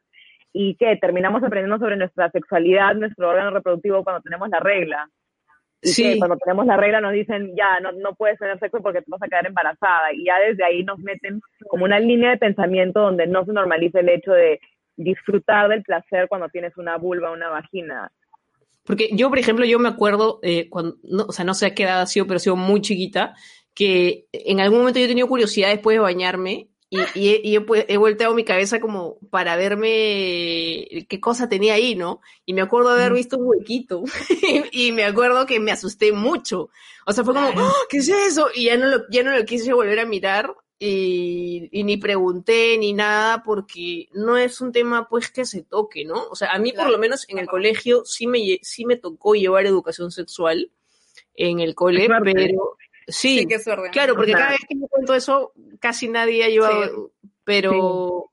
y 0.53 0.75
que 0.75 0.95
terminamos 0.97 1.43
aprendiendo 1.43 1.77
sobre 1.77 1.97
nuestra 1.97 2.29
sexualidad, 2.31 2.95
nuestro 2.95 3.29
órgano 3.29 3.51
reproductivo 3.51 4.03
cuando 4.03 4.21
tenemos 4.21 4.49
la 4.49 4.59
regla. 4.59 5.09
Y 5.81 5.89
Sí. 5.89 6.03
que 6.03 6.17
cuando 6.17 6.37
tenemos 6.37 6.65
la 6.65 6.75
regla 6.75 6.99
nos 6.99 7.13
dicen, 7.13 7.55
ya, 7.55 7.79
no, 7.79 7.91
no 7.93 8.13
puedes 8.15 8.37
tener 8.37 8.59
sexo 8.59 8.81
porque 8.81 9.01
te 9.01 9.09
vas 9.09 9.21
a 9.21 9.27
quedar 9.27 9.47
embarazada. 9.47 10.11
Y 10.13 10.25
ya 10.25 10.37
desde 10.39 10.65
ahí 10.65 10.83
nos 10.83 10.99
meten 10.99 11.41
como 11.69 11.85
una 11.85 11.99
línea 11.99 12.31
de 12.31 12.37
pensamiento 12.37 12.99
donde 12.99 13.27
no 13.27 13.45
se 13.45 13.53
normaliza 13.53 14.01
el 14.01 14.09
hecho 14.09 14.31
de 14.31 14.59
disfrutar 14.97 15.69
del 15.69 15.83
placer 15.83 16.27
cuando 16.27 16.49
tienes 16.49 16.75
una 16.77 16.97
vulva, 16.97 17.31
una 17.31 17.49
vagina. 17.49 18.11
Porque 18.85 19.09
yo, 19.13 19.29
por 19.29 19.39
ejemplo, 19.39 19.65
yo 19.65 19.79
me 19.79 19.87
acuerdo, 19.87 20.39
eh, 20.41 20.67
cuando, 20.69 20.95
no, 21.03 21.25
o 21.25 21.31
sea, 21.31 21.45
no 21.45 21.53
sé 21.53 21.67
a 21.67 21.75
qué 21.75 21.83
edad 21.83 22.01
ha 22.01 22.07
sido, 22.07 22.25
pero 22.25 22.37
ha 22.37 22.39
sido 22.39 22.55
muy 22.55 22.81
chiquita, 22.81 23.35
que 23.73 24.25
en 24.33 24.59
algún 24.59 24.79
momento 24.79 24.99
yo 24.99 25.05
he 25.05 25.09
tenido 25.09 25.27
curiosidad 25.27 25.69
después 25.69 25.95
de 25.95 26.01
bañarme 26.01 26.67
y, 26.89 26.99
y 27.13 27.29
he, 27.29 27.41
y 27.43 27.55
he 27.55 27.65
he 27.87 27.97
volteado 27.97 28.33
mi 28.33 28.43
cabeza 28.43 28.79
como 28.79 29.19
para 29.29 29.55
verme 29.55 31.05
qué 31.07 31.19
cosa 31.19 31.47
tenía 31.47 31.75
ahí, 31.75 31.95
¿no? 31.95 32.21
Y 32.45 32.53
me 32.53 32.61
acuerdo 32.61 32.95
de 32.95 33.03
haber 33.03 33.13
visto 33.13 33.37
un 33.37 33.47
huequito 33.47 34.03
y, 34.41 34.63
y 34.87 34.91
me 34.91 35.03
acuerdo 35.03 35.45
que 35.45 35.59
me 35.59 35.71
asusté 35.71 36.11
mucho. 36.11 36.69
O 37.05 37.13
sea, 37.13 37.23
fue 37.23 37.33
como, 37.33 37.49
¡Oh! 37.49 37.73
¿qué 37.89 37.97
es 37.97 38.09
eso? 38.09 38.47
Y 38.53 38.65
ya 38.65 38.77
no 38.77 38.87
lo, 38.87 39.09
ya 39.09 39.23
no 39.23 39.37
lo 39.37 39.45
quise 39.45 39.73
volver 39.73 39.99
a 39.99 40.05
mirar 40.05 40.55
y, 40.79 41.69
y 41.71 41.83
ni 41.83 41.97
pregunté 41.97 42.77
ni 42.77 42.93
nada 42.93 43.43
porque 43.43 44.07
no 44.13 44.37
es 44.37 44.61
un 44.61 44.71
tema 44.71 45.07
pues 45.09 45.29
que 45.29 45.45
se 45.45 45.61
toque, 45.61 46.05
¿no? 46.05 46.27
O 46.29 46.35
sea, 46.35 46.51
a 46.51 46.59
mí 46.59 46.71
por 46.71 46.89
lo 46.89 46.97
menos 46.97 47.27
en 47.29 47.37
el 47.37 47.47
colegio 47.47 48.05
sí 48.05 48.25
me, 48.27 48.39
sí 48.61 48.85
me 48.85 48.95
tocó 48.95 49.35
llevar 49.35 49.65
educación 49.65 50.11
sexual 50.11 50.71
en 51.35 51.59
el 51.59 51.75
cole, 51.75 52.07
pero 52.23 52.77
sí, 53.09 53.39
Sí, 53.39 53.45
qué 53.47 53.59
suerte. 53.59 53.89
claro, 53.91 54.15
porque 54.15 54.31
cada 54.33 54.51
vez 54.51 54.59
que 54.67 54.75
yo 54.79 54.87
cuento 54.87 55.13
eso 55.15 55.53
casi 55.79 56.07
nadie 56.07 56.43
ha 56.43 56.49
llevado, 56.49 57.11
pero 57.43 58.25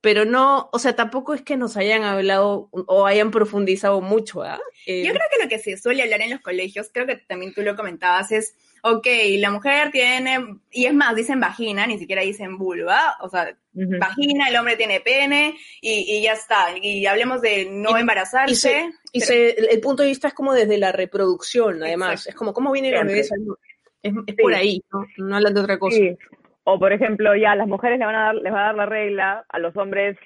pero 0.00 0.24
no, 0.24 0.70
o 0.72 0.78
sea, 0.78 0.94
tampoco 0.94 1.34
es 1.34 1.42
que 1.42 1.56
nos 1.56 1.76
hayan 1.76 2.04
hablado 2.04 2.68
o 2.70 3.04
hayan 3.04 3.32
profundizado 3.32 4.00
mucho, 4.00 4.42
¿ah? 4.42 4.60
Eh, 4.86 5.04
Yo 5.04 5.12
creo 5.12 5.24
que 5.36 5.42
lo 5.42 5.48
que 5.48 5.58
se 5.58 5.76
suele 5.76 6.04
hablar 6.04 6.20
en 6.22 6.30
los 6.30 6.40
colegios, 6.40 6.88
creo 6.94 7.04
que 7.04 7.16
también 7.16 7.52
tú 7.52 7.62
lo 7.62 7.74
comentabas, 7.74 8.30
es, 8.30 8.54
ok, 8.84 9.04
la 9.38 9.50
mujer 9.50 9.90
tiene, 9.90 10.38
y 10.70 10.86
es 10.86 10.94
más, 10.94 11.16
dicen 11.16 11.40
vagina, 11.40 11.84
ni 11.88 11.98
siquiera 11.98 12.22
dicen 12.22 12.58
vulva, 12.58 13.16
o 13.22 13.28
sea, 13.28 13.56
vagina, 13.72 14.48
el 14.48 14.56
hombre 14.56 14.76
tiene 14.76 15.00
pene, 15.00 15.58
y, 15.80 16.16
y 16.16 16.22
ya 16.22 16.34
está. 16.34 16.66
Y 16.80 17.04
hablemos 17.06 17.40
de 17.42 17.66
no 17.68 17.96
Y- 17.98 18.00
embarazarse. 18.00 18.52
y 18.52 18.54
se, 18.56 18.90
y 19.12 19.18
pero- 19.18 19.26
se- 19.26 19.50
el, 19.74 19.80
punto 19.80 20.04
de 20.04 20.10
vista 20.10 20.28
es 20.28 20.34
como 20.34 20.54
desde 20.54 20.78
la 20.78 20.92
reproducción, 20.92 21.82
además. 21.82 22.12
Exacto. 22.12 22.30
Es 22.30 22.36
como, 22.36 22.52
¿cómo 22.52 22.70
vienen 22.70 22.94
los 22.94 23.04
bebés? 23.04 23.32
al 23.32 23.40
mundo? 23.40 23.58
Es, 24.02 24.12
es 24.26 24.34
Sí. 24.36 24.42
por 24.42 24.54
ahí, 24.54 24.82
¿no? 24.92 25.04
No 25.18 25.36
hablan 25.36 25.54
de 25.54 25.60
otra 25.60 25.78
cosa. 25.78 25.96
Sí. 25.96 26.16
O 26.64 26.78
por 26.78 26.92
ejemplo, 26.92 27.34
ya 27.34 27.54
las 27.54 27.66
mujeres 27.66 27.98
le 27.98 28.04
van 28.06 28.14
a 28.14 28.24
dar, 28.26 28.34
les 28.34 28.52
va 28.52 28.60
a 28.60 28.66
dar 28.66 28.74
la 28.74 28.86
regla, 28.86 29.44
a 29.48 29.58
los 29.58 29.76
hombres 29.76 30.16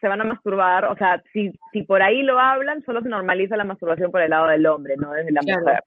se 0.00 0.06
van 0.06 0.20
a 0.20 0.24
masturbar, 0.24 0.84
o 0.84 0.96
sea, 0.96 1.20
si, 1.32 1.50
si 1.72 1.82
por 1.82 2.02
ahí 2.02 2.22
lo 2.22 2.38
hablan, 2.38 2.84
solo 2.84 3.00
se 3.02 3.08
normaliza 3.08 3.56
la 3.56 3.64
masturbación 3.64 4.12
por 4.12 4.20
el 4.22 4.30
lado 4.30 4.46
del 4.46 4.64
hombre, 4.66 4.96
no 4.96 5.10
desde 5.12 5.32
la 5.32 5.40
Claro. 5.40 5.60
mujer. 5.60 5.80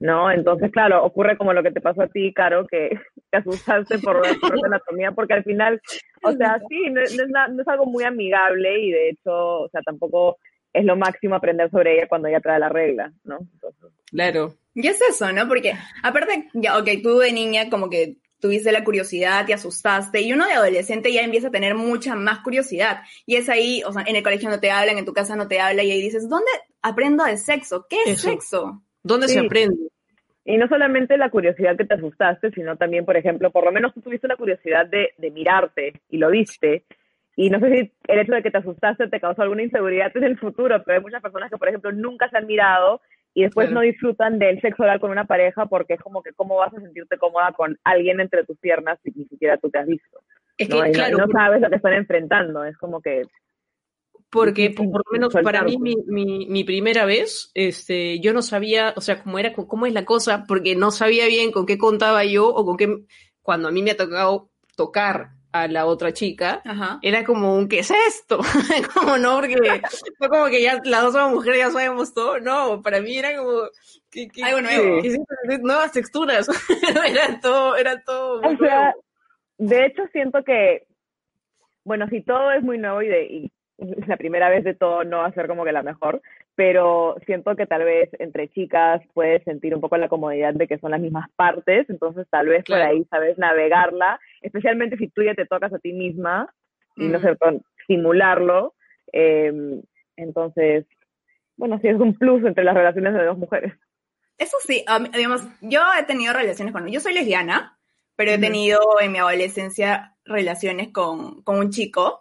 ¿No? 0.00 0.30
Entonces, 0.30 0.70
claro, 0.70 1.04
ocurre 1.04 1.36
como 1.36 1.52
lo 1.52 1.60
que 1.64 1.72
te 1.72 1.80
pasó 1.80 2.02
a 2.02 2.06
ti, 2.06 2.32
Caro, 2.32 2.66
que 2.68 2.88
te 3.30 3.36
asustaste 3.38 3.98
por 3.98 4.22
la 4.24 4.30
anatomía, 4.72 5.10
porque 5.12 5.34
al 5.34 5.42
final, 5.44 5.80
o 6.22 6.32
sea, 6.32 6.58
sí, 6.68 6.88
no, 6.90 7.00
es- 7.00 7.16
no 7.16 7.24
es, 7.24 7.28
na- 7.30 7.48
no 7.48 7.60
es 7.62 7.68
algo 7.68 7.84
muy 7.84 8.04
amigable 8.04 8.78
y 8.80 8.92
de 8.92 9.08
hecho, 9.10 9.32
o 9.62 9.68
sea, 9.70 9.82
tampoco 9.82 10.38
es 10.72 10.84
lo 10.84 10.94
máximo 10.96 11.34
aprender 11.34 11.68
sobre 11.70 11.96
ella 11.96 12.06
cuando 12.08 12.28
ella 12.28 12.40
trae 12.40 12.60
la 12.60 12.68
regla, 12.68 13.12
¿no? 13.24 13.38
Entonces, 13.54 13.90
Claro. 14.10 14.54
Y 14.80 14.86
es 14.86 15.00
eso, 15.02 15.32
¿no? 15.32 15.48
Porque 15.48 15.72
aparte, 16.04 16.48
ya, 16.52 16.78
ok, 16.78 16.88
tú 17.02 17.18
de 17.18 17.32
niña 17.32 17.68
como 17.68 17.90
que 17.90 18.14
tuviste 18.40 18.70
la 18.70 18.84
curiosidad, 18.84 19.44
te 19.44 19.52
asustaste, 19.52 20.20
y 20.20 20.32
uno 20.32 20.46
de 20.46 20.52
adolescente 20.52 21.12
ya 21.12 21.22
empieza 21.22 21.48
a 21.48 21.50
tener 21.50 21.74
mucha 21.74 22.14
más 22.14 22.38
curiosidad. 22.38 23.00
Y 23.26 23.34
es 23.34 23.48
ahí, 23.48 23.82
o 23.84 23.92
sea, 23.92 24.04
en 24.06 24.14
el 24.14 24.22
colegio 24.22 24.48
no 24.48 24.60
te 24.60 24.70
hablan, 24.70 24.96
en 24.96 25.04
tu 25.04 25.12
casa 25.12 25.34
no 25.34 25.48
te 25.48 25.58
hablan, 25.58 25.84
y 25.84 25.90
ahí 25.90 26.00
dices, 26.00 26.28
¿dónde 26.28 26.46
aprendo 26.80 27.24
de 27.24 27.36
sexo? 27.38 27.86
¿Qué 27.90 27.96
es 28.06 28.18
Eso. 28.18 28.30
sexo? 28.30 28.82
¿Dónde 29.02 29.26
Sí. 29.26 29.34
se 29.34 29.40
aprende? 29.40 29.88
Y 30.44 30.56
no 30.58 30.68
solamente 30.68 31.16
la 31.18 31.28
curiosidad 31.30 31.76
que 31.76 31.84
te 31.84 31.94
asustaste, 31.94 32.52
sino 32.52 32.76
también, 32.76 33.04
por 33.04 33.16
ejemplo, 33.16 33.50
por 33.50 33.64
lo 33.64 33.72
menos 33.72 33.92
tú 33.92 34.00
tuviste 34.00 34.28
la 34.28 34.36
curiosidad 34.36 34.86
de, 34.86 35.10
de 35.18 35.30
mirarte 35.32 36.00
y 36.08 36.18
lo 36.18 36.30
viste. 36.30 36.84
Y 37.34 37.50
no 37.50 37.58
sé 37.58 37.68
si 37.70 37.92
el 38.06 38.18
hecho 38.20 38.32
de 38.32 38.42
que 38.44 38.52
te 38.52 38.58
asustaste 38.58 39.08
te 39.08 39.20
causó 39.20 39.42
alguna 39.42 39.64
inseguridad 39.64 40.16
en 40.16 40.24
el 40.24 40.38
futuro, 40.38 40.80
pero 40.84 40.98
hay 40.98 41.02
muchas 41.02 41.20
personas 41.20 41.50
que, 41.50 41.56
por 41.58 41.68
ejemplo, 41.68 41.90
nunca 41.90 42.30
se 42.30 42.38
han 42.38 42.46
mirado 42.46 43.00
y 43.34 43.42
después 43.42 43.68
Claro. 43.68 43.80
no 43.80 43.86
disfrutan 43.86 44.38
del 44.38 44.60
sexo 44.60 44.82
oral 44.82 45.00
con 45.00 45.10
una 45.10 45.26
pareja 45.26 45.66
porque 45.66 45.94
es 45.94 46.00
como 46.00 46.22
que 46.22 46.32
cómo 46.32 46.56
vas 46.56 46.72
a 46.74 46.80
sentirte 46.80 47.18
cómoda 47.18 47.52
con 47.52 47.78
alguien 47.84 48.20
entre 48.20 48.44
tus 48.44 48.58
piernas 48.58 48.98
si 49.04 49.12
ni 49.14 49.24
siquiera 49.26 49.56
tú 49.58 49.70
te 49.70 49.78
has 49.78 49.86
visto. 49.86 50.20
Es 50.56 50.68
¿no? 50.68 50.82
que, 50.82 50.88
no- 50.88 50.92
claro, 50.92 51.18
no, 51.18 51.24
por- 51.26 51.32
sabes 51.32 51.60
lo 51.60 51.70
que 51.70 51.76
están 51.76 51.92
enfrentando. 51.92 52.64
Es 52.64 52.76
como 52.76 53.00
que 53.00 53.22
porque 54.30 54.70
por, 54.70 54.86
lo 54.86 55.02
menos 55.10 55.32
para 55.42 55.62
mí 55.62 55.78
mi, 55.78 56.46
mi 56.46 56.64
primera 56.64 57.06
vez, 57.06 57.50
este, 57.54 58.20
yo 58.20 58.34
no 58.34 58.42
sabía, 58.42 58.92
o 58.94 59.00
sea, 59.00 59.22
cómo 59.22 59.38
era, 59.38 59.54
cómo 59.54 59.86
es 59.86 59.94
la 59.94 60.04
cosa, 60.04 60.44
porque 60.46 60.76
no 60.76 60.90
sabía 60.90 61.26
bien 61.26 61.50
con 61.50 61.64
qué 61.64 61.78
contaba 61.78 62.24
yo 62.26 62.46
o 62.48 62.64
con 62.66 62.76
qué, 62.76 62.94
cuando 63.40 63.68
a 63.68 63.70
mí 63.70 63.82
me 63.82 63.92
ha 63.92 63.96
tocado 63.96 64.50
tocar 64.76 65.30
a 65.62 65.68
la 65.68 65.86
otra 65.86 66.12
chica, 66.12 66.60
Ajá. 66.64 66.98
era 67.02 67.24
como 67.24 67.54
un 67.54 67.68
¿qué 67.68 67.80
es 67.80 67.90
esto? 67.90 68.38
como 68.94 69.16
no, 69.18 69.36
porque 69.36 69.56
fue 70.18 70.28
como 70.28 70.46
que 70.46 70.62
ya 70.62 70.80
las 70.84 71.02
dos 71.02 71.12
somos 71.12 71.32
mujeres, 71.32 71.58
ya 71.60 71.70
sabemos 71.70 72.12
todo, 72.14 72.38
no, 72.40 72.82
para 72.82 73.00
mí 73.00 73.16
era 73.16 73.36
como 73.36 73.62
¿qué- 74.10 74.28
qué- 74.28 74.42
Algo 74.44 74.60
nuevo. 74.62 75.02
qué 75.02 75.58
nuevas 75.58 75.92
texturas, 75.92 76.48
era 77.06 77.40
todo, 77.40 77.76
era 77.76 78.02
todo 78.02 78.40
muy 78.42 78.54
O 78.54 78.58
sea, 78.58 78.80
nuevo. 78.82 79.04
de 79.58 79.86
hecho 79.86 80.02
siento 80.12 80.42
que, 80.44 80.86
bueno, 81.84 82.06
si 82.08 82.22
todo 82.22 82.50
es 82.52 82.62
muy 82.62 82.78
nuevo 82.78 83.02
y, 83.02 83.08
de, 83.08 83.24
y 83.24 83.52
la 84.06 84.16
primera 84.16 84.48
vez 84.50 84.64
de 84.64 84.74
todo 84.74 85.04
no 85.04 85.18
va 85.18 85.26
a 85.26 85.32
ser 85.32 85.46
como 85.46 85.64
que 85.64 85.72
la 85.72 85.82
mejor, 85.82 86.20
pero 86.58 87.14
siento 87.24 87.54
que 87.54 87.66
tal 87.66 87.84
vez 87.84 88.10
entre 88.18 88.48
chicas 88.48 89.00
puedes 89.14 89.44
sentir 89.44 89.72
un 89.76 89.80
poco 89.80 89.96
la 89.96 90.08
comodidad 90.08 90.54
de 90.54 90.66
que 90.66 90.78
son 90.78 90.90
las 90.90 91.00
mismas 91.00 91.30
partes, 91.36 91.88
entonces 91.88 92.26
tal 92.30 92.48
vez 92.48 92.64
por 92.64 92.80
ahí 92.80 93.04
sabes 93.04 93.38
navegarla, 93.38 94.18
especialmente 94.40 94.96
si 94.96 95.06
tú 95.06 95.22
ya 95.22 95.36
te 95.36 95.46
tocas 95.46 95.72
a 95.72 95.78
ti 95.78 95.92
misma 95.92 96.52
y 96.96 97.04
no 97.06 97.20
Mm. 97.20 97.22
sé, 97.22 97.36
con- 97.36 97.62
simularlo. 97.86 98.74
eh, 99.12 99.80
entonces, 100.16 100.84
bueno, 101.56 101.78
sí 101.80 101.86
es 101.88 101.94
un 102.00 102.12
plus 102.18 102.44
entre 102.44 102.64
las 102.64 102.74
relaciones 102.74 103.14
de 103.14 103.24
dos 103.24 103.38
mujeres. 103.38 103.72
Eso 104.36 104.56
sí, 104.66 104.84
mí- 105.00 105.10
digamos, 105.14 105.42
yo 105.60 105.80
he 105.98 106.02
tenido 106.02 106.32
relaciones 106.34 106.74
con, 106.74 106.88
yo 106.88 106.98
soy 106.98 107.14
lesbiana, 107.14 107.78
pero 108.16 108.32
he 108.32 108.38
tenido 108.38 108.80
en 109.00 109.12
mi 109.12 109.18
adolescencia 109.18 110.16
relaciones 110.24 110.88
con, 110.92 111.42
con 111.44 111.60
un 111.60 111.70
chico 111.70 112.20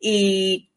y 0.00 0.70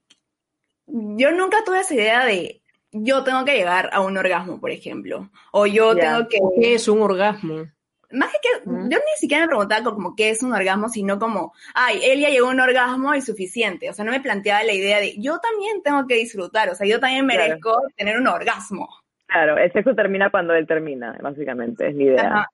yo 0.86 1.32
nunca 1.32 1.64
tuve 1.66 1.80
esa 1.80 1.96
idea 1.96 2.26
de 2.26 2.62
yo 2.92 3.24
tengo 3.24 3.46
que 3.46 3.56
llegar 3.56 3.90
a 3.92 4.02
un 4.02 4.18
orgasmo, 4.18 4.60
por 4.60 4.72
ejemplo, 4.72 5.30
o 5.52 5.66
yo 5.66 5.96
tengo 5.96 6.28
que, 6.28 6.40
¿Qué 6.60 6.74
es 6.76 6.88
un 6.88 7.02
orgasmo? 7.02 7.66
más 8.10 8.32
que 8.32 8.40
que, 8.42 8.50
yo 8.66 8.98
ni 8.98 9.18
siquiera 9.18 9.44
me 9.44 9.50
preguntaba 9.50 9.84
como, 9.84 9.96
como 9.98 10.16
qué 10.16 10.30
es 10.30 10.42
un 10.42 10.54
orgasmo, 10.54 10.88
sino 10.88 11.20
como, 11.20 11.54
ay, 11.74 12.00
él 12.04 12.20
ya 12.22 12.30
llegó 12.30 12.48
a 12.48 12.52
un 12.52 12.60
orgasmo 12.60 13.14
y 13.14 13.22
suficiente, 13.22 13.90
o 13.90 13.94
sea, 13.94 14.06
no 14.06 14.12
me 14.12 14.22
planteaba 14.22 14.64
la 14.64 14.74
idea 14.74 15.00
de 15.00 15.16
yo 15.20 15.40
también 15.40 15.82
tengo 15.84 16.08
que 16.08 16.16
disfrutar, 16.16 16.70
o 16.70 16.76
sea, 16.76 16.88
yo 16.88 17.00
también 17.00 17.28
Claro. 17.28 17.42
merezco 17.44 17.82
tener 17.96 18.18
un 18.18 18.28
orgasmo. 18.28 18.88
Claro, 19.26 19.58
el 19.58 19.72
sexo 19.74 19.94
termina 19.94 20.30
cuando 20.30 20.54
él 20.54 20.66
termina, 20.66 21.18
básicamente, 21.22 21.90
es 21.90 21.96
la 21.96 22.04
idea. 22.04 22.28
Ajá. 22.28 22.52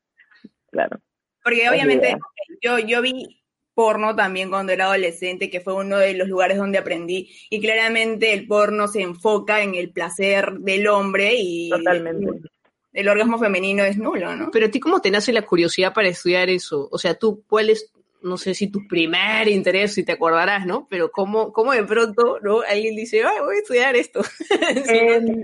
Claro. 0.72 1.00
Porque 1.44 1.70
obviamente 1.70 2.18
yo, 2.62 2.80
yo 2.80 3.02
vi 3.02 3.43
porno 3.74 4.16
también 4.16 4.50
cuando 4.50 4.72
era 4.72 4.86
adolescente, 4.86 5.50
que 5.50 5.62
fue 5.62 5.74
uno 5.74 5.98
de 5.98 6.14
los 6.14 6.28
lugares 6.28 6.58
donde 6.58 6.78
aprendí, 6.78 7.30
y 7.50 7.60
claramente 7.60 8.34
el 8.34 8.48
porno 8.48 8.88
se 8.88 9.02
enfoca 9.02 9.62
en 9.62 9.76
el 9.76 9.92
placer 9.92 10.54
del 10.60 10.88
hombre 10.88 11.34
y 11.36 11.70
Totalmente. 11.70 12.50
el 12.94 13.08
orgasmo 13.10 13.40
femenino 13.40 13.84
es 13.84 13.98
nulo, 13.98 14.36
¿no? 14.36 14.50
Pero 14.52 14.68
a 14.68 14.70
ti, 14.70 14.80
¿cómo 14.80 15.02
te 15.02 15.12
nace 15.12 15.34
la 15.34 15.44
curiosidad 15.44 15.94
para 15.94 16.08
estudiar 16.08 16.50
eso? 16.50 16.88
O 16.92 16.98
sea, 16.98 17.16
tú, 17.16 17.44
¿cuál 17.48 17.70
es, 17.70 17.94
no 18.22 18.38
sé 18.38 18.54
si 18.54 18.72
tu 18.72 18.88
primer 18.88 19.48
interés, 19.48 19.94
si 19.94 20.04
te 20.04 20.14
acordarás, 20.14 20.66
¿no? 20.66 20.88
Pero 20.90 21.12
¿cómo, 21.12 21.52
cómo 21.52 21.74
de 21.74 21.84
pronto, 21.84 22.40
¿no? 22.42 22.62
Alguien 22.62 22.96
dice, 22.96 23.24
ay, 23.24 23.40
voy 23.42 23.56
a 23.56 23.60
estudiar 23.60 23.96
esto. 23.96 24.22
Em, 24.88 25.44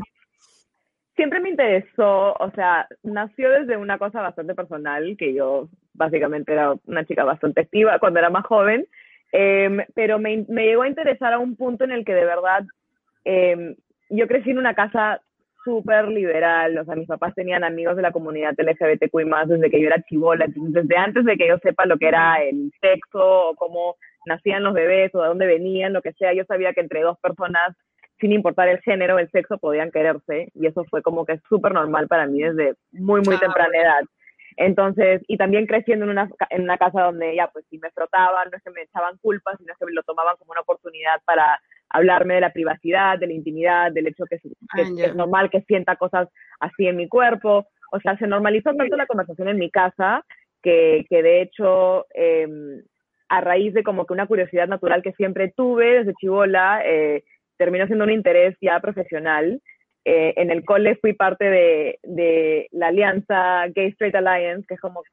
siempre 1.15 1.41
me 1.41 1.49
interesó, 1.49 2.33
o 2.33 2.51
sea, 2.55 2.87
nació 3.03 3.49
desde 3.49 3.75
una 3.75 3.97
cosa 3.97 4.21
bastante 4.21 4.55
personal, 4.55 5.17
que 5.17 5.33
yo 5.33 5.67
básicamente 5.99 6.53
era 6.53 6.73
una 6.85 7.05
chica 7.05 7.23
bastante 7.23 7.61
activa 7.61 7.99
cuando 7.99 8.19
era 8.19 8.31
más 8.31 8.45
joven, 8.45 8.87
em, 9.31 9.85
pero 9.93 10.17
me, 10.17 10.45
me 10.47 10.65
llegó 10.65 10.81
a 10.81 10.87
interesar 10.87 11.33
a 11.33 11.39
un 11.39 11.55
punto 11.55 11.83
en 11.83 11.91
el 11.91 12.03
que 12.03 12.15
de 12.15 12.25
verdad 12.25 12.63
em, 13.25 13.75
yo 14.09 14.27
crecí 14.27 14.49
en 14.49 14.57
una 14.57 14.73
casa 14.73 15.21
súper 15.63 16.07
liberal, 16.07 16.77
o 16.77 16.85
sea, 16.85 16.95
mis 16.95 17.07
papás 17.07 17.35
tenían 17.35 17.63
amigos 17.65 17.95
de 17.97 18.01
la 18.01 18.13
comunidad 18.13 18.55
LGBTQI 18.57 19.25
más 19.25 19.49
desde 19.49 19.69
que 19.69 19.79
yo 19.79 19.87
era 19.87 20.01
chivola, 20.03 20.45
entonces 20.45 20.73
desde 20.73 20.97
antes 20.97 21.25
de 21.25 21.35
que 21.35 21.47
yo 21.49 21.57
sepa 21.59 21.85
lo 21.85 21.97
que 21.97 22.07
era 22.07 22.41
el 22.41 22.71
sexo 22.81 23.49
o 23.49 23.55
cómo 23.55 23.97
nacían 24.25 24.63
los 24.63 24.73
bebés 24.73 25.13
o 25.13 25.21
de 25.21 25.27
dónde 25.27 25.45
venían, 25.45 25.93
lo 25.93 26.01
que 26.01 26.13
sea, 26.13 26.33
yo 26.33 26.45
sabía 26.45 26.73
que 26.73 26.81
entre 26.81 27.01
dos 27.01 27.19
personas 27.19 27.75
sin 28.19 28.33
importar 28.33 28.67
el 28.67 28.79
género, 28.79 29.17
el 29.17 29.29
sexo, 29.31 29.57
podían 29.57 29.91
quererse 29.91 30.49
y 30.53 30.67
eso 30.67 30.83
fue 30.85 31.01
como 31.01 31.25
que 31.25 31.39
súper 31.47 31.73
normal 31.73 32.07
para 32.07 32.27
mí 32.27 32.41
desde 32.41 32.75
muy, 32.91 33.21
muy 33.21 33.35
Ah, 33.35 33.39
temprana 33.39 33.77
edad. 33.77 34.01
Entonces, 34.61 35.21
y 35.27 35.37
también 35.37 35.65
creciendo 35.65 36.05
en 36.05 36.11
una, 36.11 36.29
en 36.49 36.63
una 36.63 36.77
casa 36.77 37.03
donde 37.03 37.35
ya, 37.35 37.47
pues 37.47 37.65
si 37.69 37.77
me 37.79 37.91
frotaban, 37.91 38.49
no 38.51 38.57
es 38.57 38.63
que 38.63 38.71
me 38.71 38.81
echaban 38.81 39.17
culpa, 39.21 39.55
sino 39.57 39.73
que 39.79 39.85
me 39.85 39.93
lo 39.93 40.03
tomaban 40.03 40.35
como 40.37 40.51
una 40.51 40.61
oportunidad 40.61 41.21
para, 41.25 41.59
hablarme 41.89 42.35
de 42.35 42.41
la 42.41 42.53
privacidad, 42.53 43.17
de 43.17 43.27
la 43.27 43.33
intimidad, 43.33 43.91
del 43.91 44.07
hecho 44.07 44.25
que, 44.25 44.35
es, 44.35 44.41
que 44.41 44.81
Ah, 44.81 44.85
ya. 44.95 45.05
es 45.07 45.15
normal 45.15 45.49
que 45.49 45.61
sienta 45.61 45.95
cosas 45.95 46.29
así 46.59 46.87
en 46.87 46.97
mi 46.97 47.07
cuerpo. 47.07 47.67
O 47.91 47.99
sea, 47.99 48.17
se 48.17 48.27
normalizó 48.27 48.73
tanto 48.75 48.95
la 48.95 49.07
conversación 49.07 49.47
en 49.47 49.57
mi 49.57 49.71
casa 49.71 50.23
que, 50.61 51.05
que 51.09 51.23
de 51.23 51.41
hecho, 51.41 52.05
eh, 52.13 52.47
a 53.29 53.41
raíz 53.41 53.73
de 53.73 53.83
como 53.83 54.05
que 54.05 54.13
una 54.13 54.27
curiosidad 54.27 54.67
natural 54.67 55.01
que 55.01 55.13
siempre 55.13 55.51
tuve 55.55 55.99
desde 55.99 56.13
chivola, 56.19 56.81
eh, 56.85 57.23
terminó 57.57 57.85
siendo 57.87 58.05
un 58.05 58.11
interés 58.11 58.55
ya 58.61 58.79
profesional. 58.79 59.61
Eh, 60.11 60.33
en 60.37 60.49
el 60.49 60.65
cole 60.65 60.95
fui 60.95 61.13
parte 61.13 61.45
de, 61.45 61.99
de 62.01 62.67
la 62.71 62.87
alianza 62.87 63.67
Gay 63.67 63.89
Straight 63.89 64.15
Alliance, 64.15 64.65
que 64.67 64.73
es 64.73 64.81
como 64.81 65.03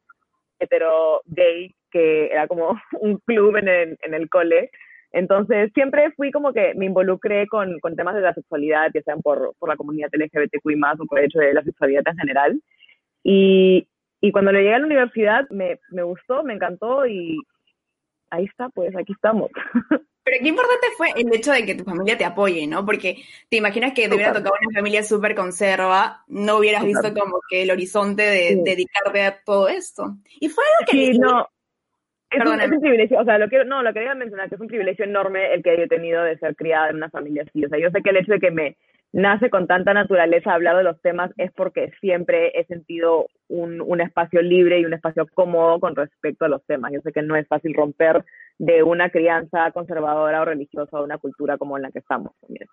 hetero 0.58 1.20
gay, 1.26 1.74
que 1.90 2.28
era 2.28 2.48
como 2.48 2.80
un 3.00 3.18
club 3.18 3.56
en 3.58 3.68
el, 3.68 3.98
en 4.00 4.14
el 4.14 4.30
cole. 4.30 4.70
Entonces, 5.12 5.70
siempre 5.74 6.12
fui 6.12 6.30
como 6.30 6.54
que 6.54 6.72
me 6.76 6.86
involucré 6.86 7.46
con, 7.46 7.78
con 7.80 7.94
temas 7.94 8.14
de 8.14 8.22
la 8.22 8.32
sexualidad, 8.32 8.90
ya 8.94 9.02
sean 9.02 9.20
por, 9.20 9.52
por 9.58 9.68
la 9.68 9.76
comunidad 9.76 10.08
LGBTQI 10.12 10.80
o 10.98 11.04
por 11.04 11.18
el 11.18 11.26
hecho 11.26 11.40
de 11.40 11.52
la 11.52 11.62
sexualidad 11.62 12.04
en 12.06 12.16
general. 12.16 12.62
Y, 13.22 13.86
y 14.22 14.32
cuando 14.32 14.50
le 14.50 14.60
llegué 14.60 14.76
a 14.76 14.78
la 14.78 14.86
universidad 14.86 15.46
me, 15.50 15.78
me 15.90 16.04
gustó, 16.04 16.42
me 16.42 16.54
encantó 16.54 17.06
y 17.06 17.36
ahí 18.30 18.46
está, 18.46 18.70
pues 18.70 18.96
aquí 18.96 19.12
estamos. 19.12 19.50
Pero 20.26 20.38
qué 20.42 20.48
importante 20.48 20.86
fue 20.96 21.10
el 21.14 21.32
hecho 21.32 21.52
de 21.52 21.64
que 21.64 21.76
tu 21.76 21.84
familia 21.84 22.18
te 22.18 22.24
apoye, 22.24 22.66
¿no? 22.66 22.84
Porque 22.84 23.22
te 23.48 23.58
imaginas 23.58 23.92
que 23.92 24.08
te 24.08 24.14
hubiera 24.16 24.32
tocado 24.32 24.56
una 24.60 24.76
familia 24.76 25.04
súper 25.04 25.36
conserva, 25.36 26.24
no 26.26 26.56
hubieras 26.58 26.84
visto 26.84 27.14
como 27.14 27.38
que 27.48 27.62
el 27.62 27.70
horizonte 27.70 28.22
de 28.22 28.48
Sí. 28.48 28.60
dedicarte 28.64 29.22
a 29.22 29.40
todo 29.44 29.68
esto. 29.68 30.16
Y 30.40 30.48
fue 30.48 30.64
algo 30.80 30.90
que... 30.90 31.12
Sí, 31.12 31.18
no. 31.20 31.42
Es 32.28 32.38
un, 32.38 32.38
Perdóname. 32.40 32.64
es 32.64 32.72
un 32.72 32.80
privilegio, 32.80 33.20
o 33.20 33.24
sea, 33.24 33.38
lo 33.38 33.48
que, 33.48 33.64
no, 33.64 33.84
lo 33.84 33.90
que 33.92 34.00
quería 34.00 34.16
mencionar, 34.16 34.48
que 34.48 34.56
es 34.56 34.60
un 34.60 34.66
privilegio 34.66 35.04
enorme 35.04 35.54
el 35.54 35.62
que 35.62 35.76
yo 35.76 35.84
he 35.84 35.88
tenido 35.88 36.24
de 36.24 36.36
ser 36.38 36.56
criada 36.56 36.90
en 36.90 36.96
una 36.96 37.08
familia 37.08 37.44
así. 37.48 37.64
O 37.64 37.68
sea, 37.68 37.78
yo 37.78 37.90
sé 37.92 38.02
que 38.02 38.10
el 38.10 38.16
hecho 38.16 38.32
de 38.32 38.40
que 38.40 38.50
me 38.50 38.76
nace 39.12 39.48
con 39.48 39.68
tanta 39.68 39.94
naturaleza 39.94 40.52
hablar 40.52 40.76
de 40.76 40.82
los 40.82 41.00
temas 41.02 41.30
es 41.36 41.52
porque 41.52 41.92
siempre 42.00 42.50
he 42.58 42.64
sentido 42.66 43.28
un, 43.46 43.80
un 43.80 44.00
espacio 44.00 44.42
libre 44.42 44.80
y 44.80 44.84
un 44.84 44.92
espacio 44.94 45.28
cómodo 45.34 45.78
con 45.78 45.94
respecto 45.94 46.44
a 46.44 46.48
los 46.48 46.66
temas. 46.66 46.90
Yo 46.92 47.00
sé 47.02 47.12
que 47.12 47.22
no 47.22 47.36
es 47.36 47.46
fácil 47.46 47.74
romper 47.74 48.24
de 48.58 48.82
una 48.82 49.10
crianza 49.10 49.70
conservadora 49.72 50.42
o 50.42 50.44
religiosa 50.44 50.98
o 50.98 51.04
una 51.04 51.18
cultura 51.18 51.58
como 51.58 51.76
en 51.76 51.84
la 51.84 51.90
que 51.90 51.98
estamos 51.98 52.32
también. 52.40 52.68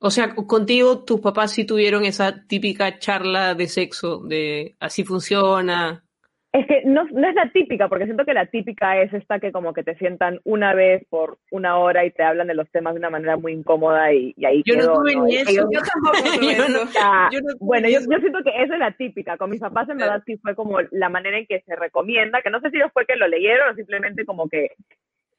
O 0.00 0.10
sea, 0.10 0.34
contigo 0.34 1.04
tus 1.04 1.20
papás 1.20 1.52
sí 1.52 1.64
tuvieron 1.64 2.04
esa 2.04 2.44
típica 2.46 2.98
charla 2.98 3.54
de 3.54 3.68
sexo, 3.68 4.18
de 4.24 4.74
así 4.80 5.04
funciona. 5.04 6.04
Es 6.52 6.66
que 6.66 6.82
no, 6.84 7.04
no 7.12 7.26
es 7.28 7.34
la 7.34 7.50
típica, 7.50 7.88
porque 7.88 8.04
siento 8.04 8.26
que 8.26 8.34
la 8.34 8.44
típica 8.44 9.00
es 9.00 9.10
esta 9.14 9.40
que 9.40 9.52
como 9.52 9.72
que 9.72 9.82
te 9.82 9.94
sientan 9.96 10.38
una 10.44 10.74
vez 10.74 11.02
por 11.08 11.38
una 11.50 11.78
hora 11.78 12.04
y 12.04 12.10
te 12.10 12.22
hablan 12.22 12.46
de 12.46 12.54
los 12.54 12.70
temas 12.70 12.92
de 12.92 12.98
una 12.98 13.08
manera 13.08 13.38
muy 13.38 13.52
incómoda 13.52 14.12
y, 14.12 14.34
y 14.36 14.44
ahí 14.44 14.62
Yo 14.66 14.76
no 14.76 14.92
tuve 14.92 15.16
ni 15.16 15.32
Y 15.32 15.36
eso. 15.38 15.66
Yo 15.72 15.80
tampoco 15.80 16.12
tuve 16.40 16.56
Yo 16.56 16.68
no- 16.68 17.48
no 17.48 17.56
bueno, 17.58 17.88
yo, 17.88 18.00
siento 18.00 18.42
que 18.44 18.50
esa 18.62 18.74
es 18.74 18.80
la 18.80 18.90
típica. 18.92 19.38
Con 19.38 19.48
mis 19.48 19.60
papás, 19.60 19.88
en 19.88 19.96
verdad, 19.96 20.22
sí 20.26 20.36
fue 20.36 20.54
como 20.54 20.78
la 20.90 21.08
manera 21.08 21.38
en 21.38 21.46
que 21.46 21.62
se 21.62 21.74
recomienda, 21.74 22.42
que 22.42 22.50
no 22.50 22.60
sé 22.60 22.70
si 22.70 22.78
fue 22.92 23.06
que 23.06 23.16
lo 23.16 23.28
leyeron 23.28 23.70
o 23.70 23.74
simplemente 23.74 24.26
como 24.26 24.46
que 24.50 24.72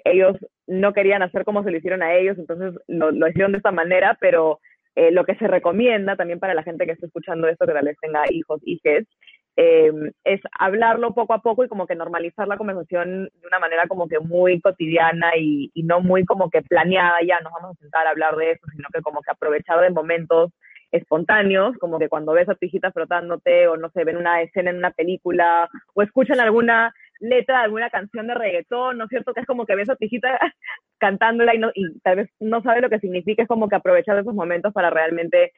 ellos 0.06 0.36
no 0.66 0.94
querían 0.94 1.22
hacer 1.22 1.46
como 1.46 1.64
se 1.64 1.70
lo 1.70 1.78
hicieron 1.78 2.02
a 2.02 2.16
ellos, 2.16 2.38
entonces 2.40 2.74
lo, 2.88 3.12
lo 3.12 3.28
hicieron 3.28 3.52
de 3.52 3.60
esta 3.60 3.72
manera, 3.72 4.18
pero 4.20 4.60
eh, 4.96 5.12
lo 5.12 5.26
que 5.26 5.36
se 5.36 5.48
recomienda 5.48 6.16
también 6.16 6.40
para 6.40 6.54
la 6.54 6.64
gente 6.64 6.86
que 6.86 6.92
esté 6.94 7.06
escuchando 7.06 7.48
esto, 7.48 7.66
que 7.66 7.74
tal 7.74 7.86
vez 7.86 7.98
tenga 8.02 8.24
hijos, 8.30 8.62
hijes, 8.66 9.08
eh, 9.56 9.92
es 10.24 10.42
hablarlo 10.58 11.14
poco 11.14 11.34
a 11.34 11.42
poco 11.42 11.64
y 11.64 11.68
como 11.68 11.86
que 11.86 11.96
normalizar 11.96 12.48
la 12.48 12.58
conversación 12.58 13.26
de 13.26 13.48
una 13.48 13.60
manera 13.60 13.88
como 13.88 14.08
que 14.08 14.20
muy 14.20 14.60
cotidiana 14.62 15.32
y, 15.38 15.72
y 15.74 15.84
no 15.84 16.02
muy 16.02 16.26
como 16.26 16.50
que 16.50 16.64
planeada, 16.64 17.18
ya 17.26 17.40
nos 17.42 17.54
vamos 17.54 17.78
a 17.78 17.82
sentar 17.82 18.08
a 18.08 18.12
hablar 18.12 18.36
de 18.36 18.52
eso, 18.52 18.66
sino 18.76 18.88
que 18.94 19.02
como 19.02 19.22
que 19.22 19.32
aprovechar 19.32 19.80
de 19.82 19.92
momentos 19.92 20.52
espontáneos, 20.92 21.76
como 21.80 22.00
que 22.00 22.08
cuando 22.08 22.34
ves 22.34 22.48
a 22.50 22.56
tu 22.56 22.66
hijita 22.66 22.92
frotándote 22.92 23.68
o 23.68 23.78
no 23.78 23.90
sé, 23.90 24.04
ven 24.04 24.18
una 24.18 24.42
escena 24.42 24.70
en 24.70 24.78
una 24.78 24.92
película 24.92 25.70
o 25.94 26.02
escuchan 26.02 26.40
alguna 26.40 26.94
letra 27.20 27.60
de 27.60 27.64
alguna 27.66 27.90
canción 27.90 28.28
de 28.28 28.36
reggaetón, 28.36 28.98
¿no 28.98 29.06
es 29.06 29.10
cierto? 29.10 29.34
Que 29.34 29.42
es 29.42 29.48
como 29.48 29.66
que 29.66 29.76
ves 29.76 29.90
a 29.90 29.96
tu 29.96 30.06
hijita 30.06 30.40
cantándola 31.00 31.56
y, 31.56 31.58
no, 31.58 31.72
y 31.74 32.00
tal 32.00 32.18
vez 32.18 32.30
no 32.40 32.62
sabe 32.62 32.82
lo 32.82 32.90
que 32.90 33.00
significa, 33.00 33.44
es 33.44 33.48
como 33.48 33.68
que 33.68 33.76
aprovechar 33.76 34.18
esos 34.20 34.34
momentos 34.34 34.72
para 34.74 34.90
realmente 34.90 35.52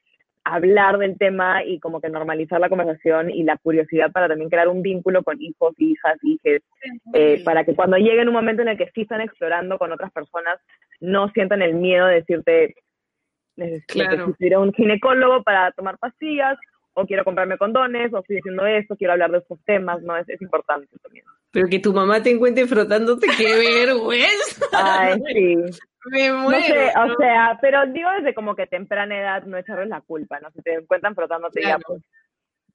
hablar 0.46 0.98
del 1.00 1.18
tema 1.18 1.64
y 1.64 1.80
como 1.80 2.00
que 2.00 2.10
normalizar 2.10 2.60
la 2.60 2.70
conversación 2.70 3.32
y 3.32 3.44
la 3.44 3.58
curiosidad 3.58 4.12
para 4.12 4.28
también 4.28 4.50
crear 4.50 4.68
un 4.68 4.82
vínculo 4.84 5.24
con 5.24 5.42
hijos, 5.42 5.74
hijas, 5.80 6.18
hijes, 6.24 6.62
eh, 7.14 7.42
para 7.44 7.64
que 7.66 7.76
cuando 7.76 7.98
lleguen 7.98 8.28
un 8.28 8.36
momento 8.36 8.62
en 8.62 8.68
el 8.70 8.78
que 8.78 8.90
sí 8.94 9.02
están 9.02 9.22
explorando 9.22 9.78
con 9.80 9.92
otras 9.92 10.12
personas, 10.12 10.60
no 11.02 11.30
sientan 11.30 11.62
el 11.64 11.74
miedo 11.74 12.06
de 12.06 12.16
decirte, 12.16 12.76
"Neces- 13.58 13.86
Claro. 13.88 14.12
necesito 14.18 14.46
ir 14.46 14.54
a 14.54 14.60
un 14.60 14.72
ginecólogo 14.74 15.42
para 15.44 15.72
tomar 15.72 15.98
pastillas, 15.98 16.58
o 16.94 17.06
quiero 17.06 17.24
comprarme 17.26 17.58
condones, 17.58 18.14
o 18.14 18.20
estoy 18.20 18.38
haciendo 18.38 18.66
esto, 18.68 18.96
quiero 18.96 19.14
hablar 19.14 19.32
de 19.32 19.40
estos 19.40 19.60
temas, 19.66 20.02
¿no? 20.04 20.16
Es, 20.16 20.30
es 20.30 20.42
importante 20.42 20.88
también. 21.04 21.26
Pero 21.52 21.68
que 21.68 21.80
tu 21.80 21.92
mamá 21.92 22.22
te 22.22 22.30
encuentre 22.32 22.68
frotándote, 22.68 23.28
qué 23.38 23.46
vergüenza. 23.88 24.66
Ay, 24.74 25.20
sí. 25.34 25.56
Me 26.12 26.30
No 26.30 26.50
sé, 26.52 26.92
o 26.98 27.16
sea, 27.18 27.58
pero 27.62 27.86
digo 27.88 28.10
desde 28.18 28.34
como 28.34 28.56
que 28.56 28.68
temprana 28.68 29.20
edad 29.20 29.44
no 29.46 29.58
echarles 29.58 29.90
la 29.90 30.02
culpa, 30.02 30.40
¿no? 30.40 30.50
Si 30.52 30.62
te 30.62 30.74
encuentran 30.76 31.16
frotándote 31.16 31.62
ya, 31.62 31.78
Claro. 31.78 31.84
pues, 31.88 32.02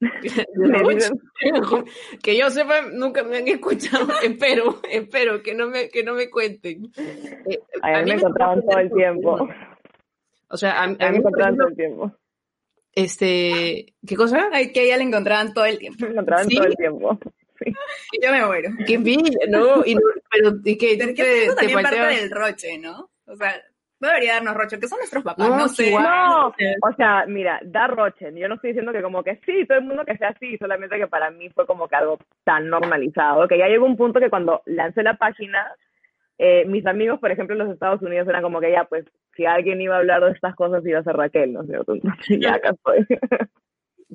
muero. 0.56 0.88
dicen, 0.88 1.20
que 2.22 2.36
yo 2.38 2.50
sepa, 2.50 2.82
nunca 2.92 3.22
me 3.22 3.38
han 3.38 3.48
escuchado. 3.48 4.06
espero, 4.22 4.80
espero 4.90 5.42
que 5.42 5.54
no 5.54 5.68
me, 5.68 5.88
que 5.88 6.02
no 6.02 6.14
me 6.14 6.28
cuenten. 6.30 6.90
Eh, 6.96 7.60
ay, 7.82 7.94
a 7.94 7.98
mí 8.02 8.10
me 8.10 8.16
encontraban 8.16 8.62
todo 8.62 8.78
el 8.78 8.90
tiempo. 8.92 9.48
O 10.48 10.56
sea, 10.56 10.72
a, 10.72 10.80
a 10.80 10.84
A 10.84 10.88
mí 10.88 10.96
me 10.98 11.16
encontraban 11.18 11.56
todo 11.56 11.68
el 11.68 11.76
tiempo. 11.76 12.12
este, 12.94 13.94
¿qué 14.06 14.16
cosa? 14.16 14.48
Ay, 14.52 14.72
que 14.72 14.80
a 14.80 14.82
ella 14.84 14.96
le 14.96 15.04
encontraban 15.04 15.54
todo 15.54 15.64
el 15.64 15.78
tiempo. 15.78 16.04
Me 16.04 16.10
encontraban 16.12 16.48
¿Sí? 16.48 16.56
todo 16.56 16.66
el 16.66 16.76
tiempo. 16.76 17.18
Sí. 17.62 17.72
Yo 18.22 18.32
me 18.32 18.46
muero. 18.46 18.70
Qué 18.86 18.94
envidia, 18.94 19.46
¿no? 19.48 19.84
Y 19.84 19.94
no- 19.94 20.00
pero, 20.30 20.56
¿y 20.64 20.78
qué? 20.78 20.96
Pero 20.98 21.08
¿Te, 21.10 21.14
que 21.14 21.22
te 21.50 21.54
también 21.54 21.82
parte 21.82 21.96
del 21.98 22.30
roche, 22.30 22.78
¿no? 22.78 23.10
O 23.30 23.36
sea, 23.36 23.54
no 24.00 24.08
debería 24.08 24.34
darnos 24.34 24.54
roche, 24.54 24.80
que 24.80 24.88
son 24.88 24.98
nuestros 24.98 25.22
papás, 25.22 25.48
No, 25.48 25.56
no, 25.56 25.68
sé. 25.68 25.88
igual. 25.88 26.04
No, 26.04 26.48
o 26.48 26.54
sea, 26.56 26.74
o 26.82 26.94
sea, 26.94 27.24
mira, 27.26 27.60
da 27.62 27.86
roche. 27.86 28.32
Yo 28.34 28.48
no 28.48 28.54
estoy 28.54 28.70
diciendo 28.70 28.92
que 28.92 29.02
como 29.02 29.22
que 29.22 29.36
sí, 29.44 29.66
todo 29.68 29.78
el 29.78 29.84
mundo 29.84 30.04
que 30.04 30.16
sea 30.16 30.30
así, 30.30 30.56
solamente 30.56 30.96
que 30.96 31.06
para 31.06 31.30
mí 31.30 31.50
fue 31.50 31.66
como 31.66 31.86
que 31.86 31.96
algo 31.96 32.18
tan 32.44 32.68
normalizado, 32.68 33.46
que 33.46 33.58
ya 33.58 33.68
llegó 33.68 33.86
un 33.86 33.96
punto 33.96 34.18
que 34.18 34.30
cuando 34.30 34.62
lancé 34.64 35.02
la 35.02 35.14
página, 35.14 35.66
eh, 36.38 36.64
mis 36.64 36.86
amigos, 36.86 37.20
por 37.20 37.30
ejemplo, 37.30 37.54
en 37.54 37.66
los 37.66 37.72
Estados 37.74 38.00
Unidos 38.00 38.26
eran 38.26 38.42
como 38.42 38.60
que 38.60 38.72
ya, 38.72 38.84
pues, 38.84 39.04
si 39.36 39.44
alguien 39.44 39.80
iba 39.80 39.96
a 39.96 39.98
hablar 39.98 40.24
de 40.24 40.32
estas 40.32 40.56
cosas, 40.56 40.84
iba 40.86 40.98
a 40.98 41.04
ser 41.04 41.16
Raquel, 41.16 41.52
¿no 41.52 41.60
es 41.60 41.68
cierto? 41.68 41.92
Entonces, 41.92 42.38
ya 42.40 42.54
acá 42.54 42.70
estoy. 42.70 43.06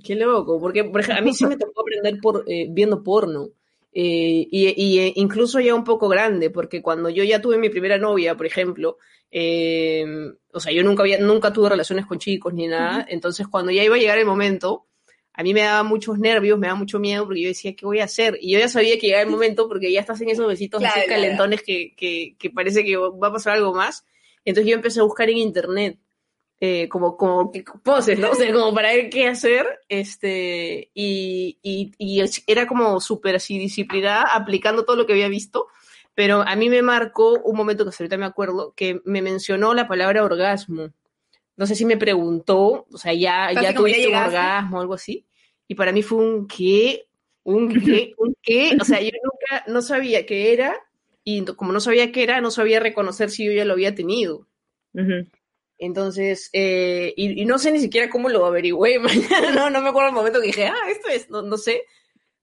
Qué 0.04 0.16
loco, 0.16 0.60
porque 0.60 0.84
por 0.84 1.00
ejemplo, 1.00 1.22
a 1.22 1.26
mí 1.26 1.32
sí 1.32 1.46
me 1.46 1.58
tocó 1.58 1.82
aprender 1.82 2.20
por 2.22 2.44
eh, 2.48 2.68
viendo 2.70 3.02
porno. 3.04 3.48
Eh, 3.98 4.46
y, 4.52 4.74
y, 4.76 5.00
eh, 5.00 5.14
incluso 5.16 5.62
ya 5.62 5.74
un 5.74 5.86
poco 5.86 6.10
grande, 6.10 6.50
porque 6.50 6.82
cuando 6.82 7.10
yo 7.10 7.24
ya 7.24 7.42
tuve 7.42 7.58
mi 7.58 7.70
primera 7.70 7.98
novia, 7.98 8.36
por 8.36 8.46
ejemplo, 8.46 8.98
eh, 9.32 10.06
o 10.52 10.60
sea, 10.60 10.74
yo 10.74 10.84
nunca 10.84 11.04
había, 11.04 11.18
nunca 11.18 11.54
tuve 11.54 11.70
relaciones 11.70 12.06
con 12.06 12.20
chicos 12.20 12.54
ni 12.54 12.68
nada, 12.68 13.06
entonces 13.08 13.48
cuando 13.48 13.72
ya 13.72 13.86
iba 13.86 13.96
a 13.96 13.98
llegar 13.98 14.18
el 14.18 14.26
momento, 14.26 14.86
a 15.32 15.44
mí 15.44 15.54
me 15.54 15.62
daba 15.62 15.84
muchos 15.84 16.20
nervios, 16.20 16.60
me 16.60 16.68
daba 16.68 16.78
mucho 16.78 17.00
miedo, 17.00 17.24
porque 17.24 17.44
yo 17.44 17.48
decía, 17.48 17.74
¿qué 17.74 17.86
voy 17.86 18.02
a 18.02 18.04
hacer? 18.04 18.38
Y 18.42 18.52
yo 18.52 18.60
ya 18.60 18.68
sabía 18.68 19.00
que 19.00 19.08
llegaba 19.08 19.24
el 19.24 19.30
momento, 19.30 19.70
porque 19.70 19.90
ya 19.90 20.02
estás 20.02 20.20
en 20.20 20.30
esos 20.30 20.46
besitos 20.46 20.80
Claro, 20.82 20.94
así 20.98 21.08
claro. 21.08 21.22
calentones 21.22 21.64
que, 21.64 21.94
que, 21.96 22.36
que 22.38 22.50
parece 22.50 22.84
que 22.84 22.98
va 22.98 23.28
a 23.30 23.32
pasar 23.32 23.54
algo 23.54 23.74
más. 23.74 24.06
Entonces 24.44 24.70
yo 24.70 24.76
empecé 24.76 25.00
a 25.00 25.04
buscar 25.04 25.30
en 25.30 25.38
internet 25.38 26.00
eh, 26.62 26.88
como, 26.88 27.18
como 27.18 27.52
poses, 27.84 28.18
¿no? 28.18 28.32
O 28.32 28.36
sea, 28.36 28.52
como 28.54 28.74
para 28.74 28.94
ver 28.94 29.10
qué 29.10 29.28
hacer, 29.28 29.66
este, 29.90 30.90
y, 30.94 31.58
y, 31.62 31.92
y 31.98 32.24
era 32.48 32.66
como 32.66 33.00
súper 33.02 33.36
así 33.36 33.60
disciplinada, 33.60 34.24
aplicando 34.34 34.86
todo 34.86 34.96
lo 34.96 35.06
que 35.06 35.14
había 35.14 35.28
visto, 35.28 35.68
pero 36.14 36.42
a 36.42 36.56
mí 36.56 36.70
me 36.70 36.82
marcó 36.82 37.40
un 37.42 37.58
momento 37.58 37.84
que 37.84 37.90
hasta 37.90 38.04
ahorita 38.04 38.18
me 38.18 38.26
acuerdo, 38.26 38.74
que 38.76 39.02
me 39.04 39.22
mencionó 39.22 39.74
la 39.74 39.88
palabra 39.88 40.24
orgasmo. 40.24 40.92
No 41.58 41.68
sé 41.68 41.76
si 41.76 41.86
me 41.86 41.98
preguntó, 41.98 42.86
o 42.92 42.98
sea, 42.98 43.14
ya, 43.14 43.48
Casi 43.54 43.66
ya 43.66 43.74
como 43.74 43.88
ya 43.88 43.96
tuviste 43.96 44.08
un 44.08 44.16
orgasmo 44.16 44.78
o 44.78 44.82
algo 44.82 44.94
así, 44.94 45.26
y 45.68 45.76
para 45.76 45.92
mí 45.92 46.04
fue 46.04 46.20
un 46.20 46.48
qué, 46.48 47.08
un 47.44 47.70
qué, 47.70 48.14
un 48.18 48.36
qué, 48.42 48.78
o 48.80 48.86
sea, 48.86 49.02
yo 49.02 49.12
nunca, 49.24 49.66
no 49.68 49.82
sabía 49.82 50.26
qué 50.26 50.54
era, 50.54 50.74
y 51.24 51.44
como 51.44 51.74
no 51.74 51.82
sabía 51.82 52.12
qué 52.14 52.24
era, 52.24 52.40
no 52.40 52.52
sabía 52.52 52.80
reconocer 52.80 53.30
si 53.30 53.46
yo 53.46 53.52
ya 53.52 53.66
lo 53.66 53.74
había 53.74 53.94
tenido. 53.94 54.48
Ujú. 54.94 55.28
Entonces, 55.78 56.50
eh, 56.54 57.14
y, 57.18 57.42
y 57.42 57.46
no 57.46 57.58
sé 57.60 57.72
ni 57.72 57.80
siquiera 57.80 58.10
cómo 58.10 58.30
lo 58.30 58.46
averigüé, 58.46 59.00
no, 59.56 59.70
no 59.70 59.82
me 59.82 59.90
acuerdo 59.90 60.10
el 60.10 60.16
momento 60.16 60.40
que 60.40 60.48
dije, 60.48 60.68
ah, 60.68 60.90
esto 60.90 61.10
es, 61.10 61.30
no, 61.30 61.42
no 61.42 61.58
sé, 61.58 61.84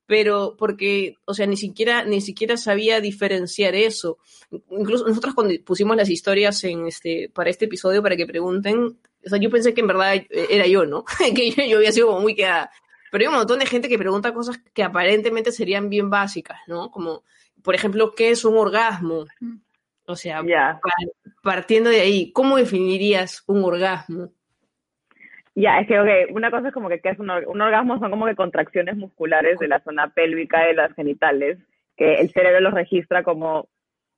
pero 0.07 0.57
porque, 0.59 1.17
o 1.25 1.33
sea, 1.33 1.47
ni 1.47 1.57
siquiera, 1.57 2.05
ni 2.05 2.21
siquiera 2.21 2.57
sabía 2.59 3.01
diferenciar 3.01 3.75
eso. 3.75 4.19
Incluso 4.71 5.07
nosotros 5.09 5.35
cuando 5.35 5.55
pusimos 5.65 5.97
las 5.97 6.11
historias 6.11 6.63
en 6.65 6.87
este, 6.87 7.31
para 7.33 7.49
este 7.51 7.65
episodio, 7.65 8.03
para 8.03 8.17
que 8.17 8.27
pregunten, 8.27 8.99
o 9.25 9.29
sea, 9.29 9.39
yo 9.39 9.49
pensé 9.49 9.73
que 9.73 9.81
en 9.81 9.87
verdad 9.87 10.15
eh, 10.17 10.29
era 10.51 10.67
yo, 10.67 10.85
¿no? 10.85 11.05
que 11.35 11.51
yo, 11.51 11.65
yo 11.65 11.79
había 11.79 11.93
sido 11.93 12.09
como 12.09 12.21
muy 12.21 12.35
quedada. 12.35 12.71
Pero 13.11 13.23
hay 13.23 13.29
un 13.29 13.35
montón 13.35 13.59
de 13.61 13.67
gente 13.67 13.89
que 13.89 13.99
pregunta 13.99 14.35
cosas 14.35 14.59
que 14.75 14.83
aparentemente 14.83 15.53
serían 15.53 15.89
bien 15.89 16.11
básicas, 16.11 16.59
¿no? 16.67 16.91
Como, 16.91 17.23
por 17.63 17.75
ejemplo, 17.75 18.13
¿qué 18.15 18.31
es 18.31 18.45
un 18.45 18.57
orgasmo? 18.57 19.27
O 20.07 20.17
sea, 20.17 20.43
Ya. 20.47 20.81
pa- 20.83 21.22
partiendo 21.43 21.91
de 21.91 22.01
ahí, 22.01 22.33
¿cómo 22.33 22.57
definirías 22.57 23.45
un 23.47 23.65
orgasmo? 23.65 24.31
Ya, 25.55 25.81
es 25.81 25.87
que 25.87 26.01
ok, 26.01 26.35
una 26.35 26.51
cosa 26.51 26.69
es 26.69 26.75
como 26.75 26.89
que, 26.89 27.01
¿qué 27.01 27.11
es 27.11 27.19
un, 27.19 27.29
or- 27.29 27.47
un 27.47 27.61
orgasmo? 27.61 27.99
Son 27.99 28.11
como 28.11 28.27
que 28.27 28.35
contracciones 28.35 28.97
musculares 28.97 29.59
de 29.59 29.69
la 29.69 29.81
zona 29.81 30.09
pélvica 30.15 30.61
de 30.67 30.75
las 30.75 30.95
genitales, 30.95 31.59
que 31.97 32.15
el 32.21 32.31
cerebro 32.31 32.61
los 32.61 32.73
registra 32.75 33.23
como 33.23 33.69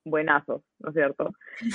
buenazos, 0.04 0.62
¿no 0.78 0.90
es 0.90 0.94
cierto? 0.94 1.32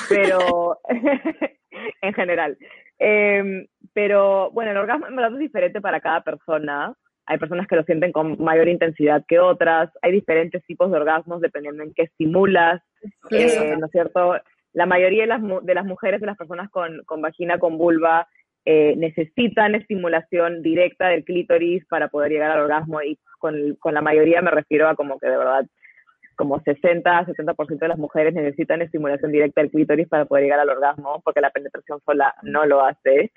Pero, 0.07 0.79
en 2.01 2.13
general. 2.13 2.57
Em, 2.99 3.67
pero, 3.93 4.49
bueno, 4.51 4.71
el 4.71 4.77
orgasmo 4.77 5.07
en 5.07 5.15
verdad 5.15 5.33
es 5.33 5.39
diferente 5.39 5.81
para 5.81 5.99
cada 5.99 6.21
persona. 6.21 6.93
Hay 7.25 7.37
personas 7.37 7.67
que 7.67 7.75
lo 7.75 7.83
sienten 7.83 8.11
con 8.11 8.41
mayor 8.41 8.67
intensidad 8.69 9.23
que 9.27 9.39
otras. 9.39 9.91
Hay 10.01 10.11
diferentes 10.11 10.63
tipos 10.65 10.89
de 10.89 10.97
orgasmos 10.97 11.41
dependiendo 11.41 11.83
en 11.83 11.93
qué 11.93 12.03
estimulas, 12.03 12.81
eh, 13.29 13.75
¿no 13.77 13.85
es 13.85 13.91
cierto? 13.91 14.35
La 14.73 14.85
mayoría 14.85 15.23
de 15.23 15.27
las, 15.27 15.41
de 15.63 15.73
las 15.73 15.85
mujeres, 15.85 16.21
de 16.21 16.27
las 16.27 16.37
personas 16.37 16.69
con, 16.69 17.03
vagina, 17.21 17.59
con 17.59 17.77
vulva, 17.77 18.27
eh, 18.65 18.95
necesitan 18.97 19.75
estimulación 19.75 20.61
directa 20.61 21.07
del 21.07 21.23
clítoris 21.23 21.85
para 21.85 22.09
poder 22.09 22.31
llegar 22.31 22.51
al 22.51 22.61
orgasmo 22.61 23.01
y 23.01 23.17
con, 23.39 23.75
con 23.79 23.93
la 23.93 24.01
mayoría 24.01 24.41
me 24.41 24.51
refiero 24.51 24.87
a 24.87 24.95
como 24.95 25.17
que 25.17 25.27
de 25.27 25.37
verdad 25.37 25.65
como 26.39 26.61
60, 26.61 27.25
70% 27.25 27.79
de 27.79 27.87
las 27.89 27.97
mujeres 27.97 28.33
necesitan 28.33 28.81
estimulación 28.81 29.33
directa 29.33 29.59
del 29.59 29.71
clítoris 29.71 30.07
para 30.07 30.23
poder 30.23 30.45
llegar 30.45 30.61
al 30.61 30.69
orgasmo 30.69 31.21
porque 31.21 31.41
la 31.41 31.49
penetración 31.49 31.99
sola 32.05 32.33
no 32.43 32.65
lo 32.65 32.85
hace. 32.85 33.31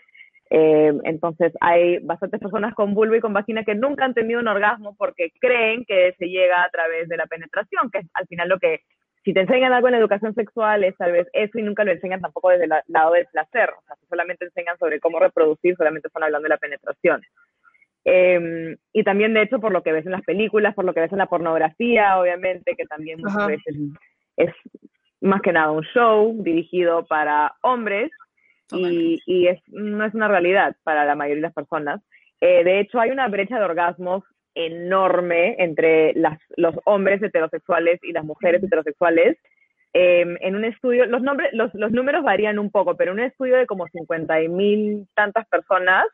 Eh, 0.51 0.93
entonces 1.03 1.53
hay 1.61 1.99
bastantes 1.99 2.39
personas 2.39 2.75
con 2.75 2.95
vulva 2.95 3.17
y 3.17 3.21
con 3.21 3.33
vagina 3.33 3.65
que 3.65 3.75
nunca 3.75 4.05
han 4.05 4.15
tenido 4.15 4.39
un 4.39 4.47
orgasmo 4.47 4.95
porque 4.97 5.33
creen 5.41 5.85
que 5.85 6.15
se 6.17 6.27
llega 6.27 6.63
a 6.63 6.69
través 6.69 7.09
de 7.09 7.17
la 7.17 7.27
penetración, 7.27 7.91
que 7.91 7.99
es 7.99 8.07
al 8.15 8.29
final 8.29 8.49
lo 8.49 8.59
que, 8.61 8.83
si 9.25 9.33
te 9.33 9.41
enseñan 9.41 9.73
algo 9.73 9.89
en 9.89 9.95
educación 9.95 10.35
sexual 10.35 10.85
es 10.85 10.97
tal 10.97 11.13
vez 11.13 11.29
eso 11.33 11.59
y 11.59 11.63
nunca 11.63 11.85
lo 11.85 11.93
enseñan 11.93 12.21
tampoco 12.21 12.51
desde 12.51 12.65
el 12.65 12.71
la- 12.71 12.85
lado 12.89 13.13
del 13.13 13.27
placer, 13.27 13.71
o 13.71 13.83
sea, 13.87 13.97
si 13.97 14.07
solamente 14.07 14.45
enseñan 14.45 14.77
sobre 14.79 15.01
cómo 15.01 15.19
reproducir, 15.21 15.77
solamente 15.77 16.09
están 16.09 16.25
hablando 16.25 16.45
de 16.45 16.49
la 16.51 16.59
penetración. 16.59 17.23
Eh, 18.05 18.77
y 18.93 19.05
también, 19.05 19.33
de 19.33 19.43
hecho, 19.43 19.61
por 19.61 19.73
lo 19.73 19.83
que 19.83 19.93
ves 19.93 20.05
en 20.07 20.13
las 20.13 20.23
películas, 20.23 20.75
por 20.75 20.85
lo 20.85 20.93
que 20.93 21.01
ves 21.01 21.13
en 21.13 21.19
la 21.19 21.27
pornografía, 21.27 22.19
obviamente, 22.19 22.75
que 22.77 22.85
también 22.87 23.21
muchas 23.21 23.37
Ajá. 23.37 23.47
veces 23.47 23.77
es 24.37 24.51
más 25.21 25.41
que 25.41 25.53
nada 25.53 25.71
un 25.71 25.85
show 25.85 26.35
dirigido 26.43 27.07
para 27.07 27.55
hombres 27.63 28.11
y, 28.73 29.21
y 29.27 29.47
es, 29.47 29.61
no 29.69 30.05
es 30.05 30.15
una 30.15 30.27
realidad 30.29 30.75
para 30.83 31.05
la 31.05 31.15
mayoría 31.15 31.43
de 31.43 31.49
las 31.49 31.55
personas. 31.55 32.01
Eh, 32.41 32.65
de 32.65 32.81
hecho, 32.81 32.99
hay 32.99 33.11
una 33.13 33.29
brecha 33.29 33.57
de 33.59 33.65
orgasmos 33.65 34.25
enorme 34.55 35.57
entre 35.59 36.13
las, 36.15 36.39
los 36.57 36.75
hombres 36.85 37.23
heterosexuales 37.23 38.01
y 38.03 38.13
las 38.13 38.25
mujeres 38.25 38.63
heterosexuales. 38.63 39.39
Eh, 39.95 40.25
en 40.41 40.57
un 40.57 40.65
estudio, 40.65 41.07
los, 41.07 41.23
nombres, 41.23 41.51
los, 41.53 41.73
los 41.75 41.93
números 41.93 42.23
varían 42.25 42.59
un 42.59 42.71
poco, 42.71 42.97
pero 42.97 43.13
en 43.13 43.21
un 43.21 43.25
estudio 43.25 43.57
de 43.57 43.67
como 43.67 43.87
50 43.89 44.39
mil 44.49 45.07
tantas 45.15 45.47
personas, 45.49 46.05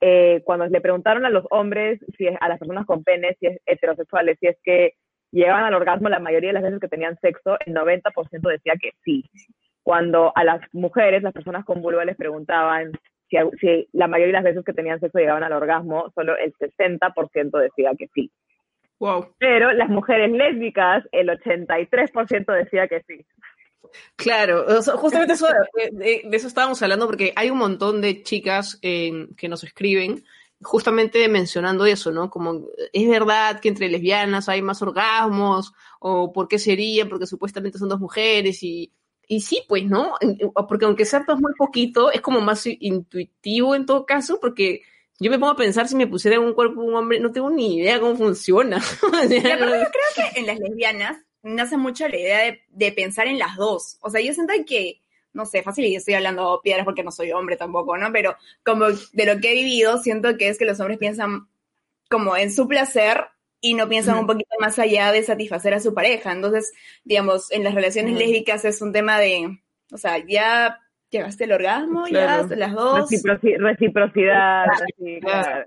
eh, 0.00 0.42
cuando 0.44 0.66
le 0.66 0.80
preguntaron 0.80 1.24
a 1.24 1.30
los 1.30 1.44
hombres, 1.50 1.98
si 2.18 2.26
es, 2.26 2.36
a 2.40 2.48
las 2.48 2.58
personas 2.58 2.84
con 2.84 3.02
penes, 3.02 3.36
si 3.40 3.46
es 3.46 3.60
heterosexuales, 3.64 4.36
si 4.40 4.48
es 4.48 4.56
que 4.62 4.92
llegaban 5.32 5.64
al 5.64 5.74
orgasmo 5.74 6.08
la 6.08 6.18
mayoría 6.18 6.50
de 6.50 6.54
las 6.54 6.62
veces 6.62 6.80
que 6.80 6.88
tenían 6.88 7.18
sexo, 7.20 7.56
el 7.64 7.74
90% 7.74 8.48
decía 8.48 8.74
que 8.80 8.90
sí. 9.04 9.24
Cuando 9.82 10.32
a 10.34 10.44
las 10.44 10.60
mujeres, 10.72 11.22
las 11.22 11.32
personas 11.32 11.64
con 11.64 11.80
vulva 11.80 12.04
les 12.04 12.16
preguntaban 12.16 12.92
si, 13.28 13.36
si 13.60 13.88
la 13.92 14.06
mayoría 14.08 14.38
de 14.38 14.42
las 14.42 14.44
veces 14.44 14.64
que 14.64 14.72
tenían 14.72 15.00
sexo 15.00 15.18
llegaban 15.18 15.42
al 15.42 15.52
orgasmo, 15.52 16.10
solo 16.14 16.36
el 16.36 16.52
60% 16.54 17.58
decía 17.58 17.90
que 17.98 18.08
sí. 18.14 18.30
Wow. 18.98 19.34
Pero 19.38 19.72
las 19.72 19.88
mujeres 19.90 20.30
lésbicas, 20.30 21.04
el 21.12 21.28
83% 21.28 22.52
decía 22.52 22.88
que 22.88 23.02
sí. 23.06 23.24
Claro, 24.16 24.64
o 24.66 24.82
sea, 24.82 24.94
justamente 24.94 25.34
eso, 25.34 25.46
de, 25.74 25.90
de- 25.92 26.22
de 26.28 26.36
eso 26.36 26.48
estábamos 26.48 26.82
hablando 26.82 27.06
porque 27.06 27.32
hay 27.36 27.50
un 27.50 27.58
montón 27.58 28.00
de 28.00 28.22
chicas 28.22 28.78
en- 28.82 29.34
que 29.36 29.48
nos 29.48 29.62
escriben 29.64 30.24
justamente 30.62 31.28
mencionando 31.28 31.84
eso, 31.86 32.10
¿no? 32.10 32.30
Como 32.30 32.66
es 32.92 33.08
verdad 33.08 33.60
que 33.60 33.68
entre 33.68 33.88
lesbianas 33.90 34.48
hay 34.48 34.62
más 34.62 34.80
orgasmos 34.82 35.72
o 36.00 36.32
por 36.32 36.48
qué 36.48 36.58
sería, 36.58 37.06
porque 37.06 37.26
supuestamente 37.26 37.78
son 37.78 37.90
dos 37.90 38.00
mujeres 38.00 38.62
y, 38.62 38.90
y 39.26 39.40
sí, 39.40 39.64
pues, 39.68 39.84
¿no? 39.84 40.14
Porque 40.68 40.84
aunque 40.84 41.04
sea 41.04 41.24
pues 41.24 41.38
muy 41.38 41.52
poquito, 41.54 42.12
es 42.12 42.20
como 42.20 42.40
más 42.40 42.66
intuitivo 42.66 43.74
en 43.74 43.86
todo 43.86 44.06
caso 44.06 44.38
porque 44.40 44.82
yo 45.18 45.30
me 45.30 45.38
pongo 45.38 45.52
a 45.52 45.56
pensar 45.56 45.88
si 45.88 45.96
me 45.96 46.06
pusiera 46.06 46.36
en 46.36 46.42
un 46.42 46.54
cuerpo 46.54 46.80
un 46.80 46.94
hombre, 46.94 47.18
no 47.18 47.32
tengo 47.32 47.50
ni 47.50 47.78
idea 47.78 47.98
cómo 48.00 48.16
funciona. 48.16 48.76
Y 49.28 49.34
yo 49.34 49.42
creo 49.42 50.32
que 50.32 50.40
en 50.40 50.46
las 50.46 50.58
lesbianas 50.58 51.18
nace 51.42 51.76
mucho 51.76 52.06
la 52.08 52.16
idea 52.16 52.38
de, 52.40 52.62
de 52.68 52.92
pensar 52.92 53.26
en 53.26 53.38
las 53.38 53.56
dos. 53.56 53.98
O 54.00 54.10
sea, 54.10 54.20
yo 54.20 54.32
siento 54.32 54.52
que, 54.66 55.00
no 55.32 55.46
sé, 55.46 55.62
fácil 55.62 55.86
y 55.86 55.96
estoy 55.96 56.14
hablando 56.14 56.60
piedras 56.62 56.84
porque 56.84 57.02
no 57.02 57.10
soy 57.10 57.32
hombre 57.32 57.56
tampoco, 57.56 57.96
¿no? 57.96 58.12
Pero 58.12 58.36
como 58.64 58.86
de 58.86 59.26
lo 59.26 59.40
que 59.40 59.52
he 59.52 59.54
vivido, 59.54 59.98
siento 59.98 60.36
que 60.36 60.48
es 60.48 60.58
que 60.58 60.66
los 60.66 60.78
hombres 60.80 60.98
piensan 60.98 61.48
como 62.08 62.36
en 62.36 62.52
su 62.52 62.68
placer 62.68 63.26
y 63.60 63.74
no 63.74 63.88
piensan 63.88 64.18
un 64.18 64.26
poquito 64.26 64.54
más 64.60 64.78
allá 64.78 65.12
de 65.12 65.22
satisfacer 65.22 65.74
a 65.74 65.80
su 65.80 65.94
pareja. 65.94 66.32
Entonces, 66.32 66.72
digamos, 67.04 67.50
en 67.52 67.64
las 67.64 67.74
relaciones 67.74 68.18
lésbicas 68.18 68.64
es 68.64 68.80
un 68.82 68.92
tema 68.92 69.18
de, 69.18 69.58
o 69.92 69.96
sea, 69.96 70.18
ya 70.18 70.78
llegaste 71.10 71.44
al 71.44 71.52
orgasmo, 71.52 72.04
Claro. 72.04 72.48
ya 72.48 72.56
las 72.56 72.72
dos. 72.74 73.10
Reciproci- 73.10 73.56
reciprocidad, 73.58 74.66
sí, 74.98 75.20
Claro. 75.20 75.42
claro. 75.42 75.66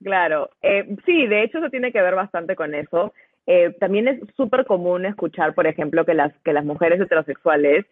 Claro, 0.00 0.50
Eh, 0.62 0.96
sí, 1.04 1.26
de 1.26 1.42
hecho 1.42 1.58
eso 1.58 1.70
tiene 1.70 1.90
que 1.92 2.00
ver 2.00 2.14
bastante 2.14 2.54
con 2.54 2.72
eso. 2.74 3.12
Eh, 3.46 3.74
también 3.80 4.06
es 4.08 4.20
súper 4.36 4.64
común 4.64 5.06
escuchar, 5.06 5.54
por 5.54 5.66
ejemplo, 5.66 6.04
que 6.04 6.14
las, 6.14 6.32
que 6.44 6.52
las 6.52 6.64
mujeres 6.64 7.00
heterosexuales 7.00 7.84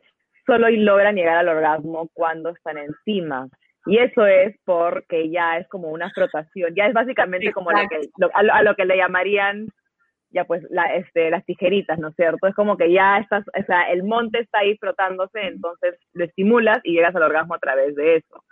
solo 0.46 0.68
logran 0.70 1.16
llegar 1.16 1.36
al 1.38 1.48
orgasmo 1.48 2.08
cuando 2.12 2.50
están 2.50 2.78
encima. 2.78 3.48
Y 3.86 3.98
eso 3.98 4.26
es 4.26 4.56
porque 4.64 5.30
ya 5.30 5.58
es 5.58 5.68
como 5.68 5.88
una 5.88 6.10
frotación, 6.10 6.74
ya 6.74 6.86
es 6.86 6.92
básicamente 6.94 7.52
como 7.52 7.70
lo 7.70 7.88
que, 7.88 8.00
lo- 8.18 8.30
a, 8.34 8.42
lo, 8.42 8.52
a 8.54 8.62
lo 8.62 8.74
que 8.74 8.84
le 8.84 8.96
llamarían 8.96 9.68
ya 10.30 10.44
pues 10.44 10.62
la, 10.70 10.84
este, 10.96 11.30
las 11.30 11.44
tijeritas, 11.46 11.98
¿no 11.98 12.08
es 12.08 12.16
cierto? 12.16 12.46
Es 12.46 12.54
como 12.54 12.76
que 12.76 12.92
ya 12.92 13.18
estás, 13.18 13.44
o 13.48 13.64
sea, 13.64 13.82
el 13.90 14.02
monte 14.02 14.40
está 14.40 14.58
ahí 14.58 14.76
frotándose, 14.76 15.40
entonces 15.40 15.94
lo 16.12 16.24
estimulas 16.24 16.80
y 16.82 16.92
llegas 16.92 17.14
al 17.14 17.22
orgasmo 17.22 17.54
a 17.54 17.58
través 17.58 17.94
de 17.94 18.16
eso. 18.16 18.44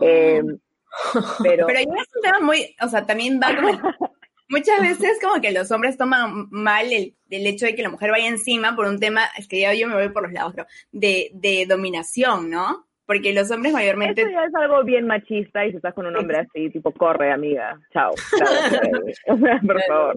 Eh, 0.00 0.42
pero, 1.42 1.66
Pero 1.66 1.78
ya 1.80 2.02
es 2.02 2.08
un 2.16 2.22
tema 2.22 2.40
muy, 2.40 2.74
o 2.82 2.88
sea, 2.88 3.06
también 3.06 3.38
va 3.40 3.54
como, 3.54 3.78
muchas 4.48 4.80
veces 4.80 5.18
como 5.22 5.40
que 5.40 5.52
los 5.52 5.70
hombres 5.70 5.96
toman 5.96 6.48
mal 6.50 6.90
el, 6.92 7.14
el 7.28 7.46
hecho 7.46 7.66
de 7.66 7.74
que 7.76 7.82
la 7.82 7.90
mujer 7.90 8.10
vaya 8.10 8.26
encima 8.26 8.74
por 8.74 8.86
un 8.86 8.98
tema, 8.98 9.22
es 9.36 9.46
que 9.46 9.60
ya 9.60 9.74
yo 9.74 9.86
me 9.88 9.94
voy 9.94 10.08
por 10.08 10.24
los 10.24 10.32
lados, 10.32 10.52
pero 10.56 10.66
de, 10.90 11.30
de 11.34 11.66
dominación, 11.68 12.50
¿no? 12.50 12.86
Porque 13.10 13.32
los 13.32 13.50
hombres 13.50 13.72
mayormente... 13.72 14.22
eso 14.22 14.30
ya 14.30 14.44
es 14.44 14.54
algo 14.54 14.84
bien 14.84 15.04
machista 15.04 15.66
y 15.66 15.72
si 15.72 15.78
estás 15.78 15.94
con 15.94 16.06
un 16.06 16.14
hombre 16.16 16.38
así, 16.38 16.70
tipo, 16.70 16.92
corre, 16.92 17.32
amiga, 17.32 17.76
chao. 17.92 18.12
Claro, 18.30 19.04
o 19.26 19.36
sea, 19.36 19.60
por 19.66 19.82
favor. 19.82 20.16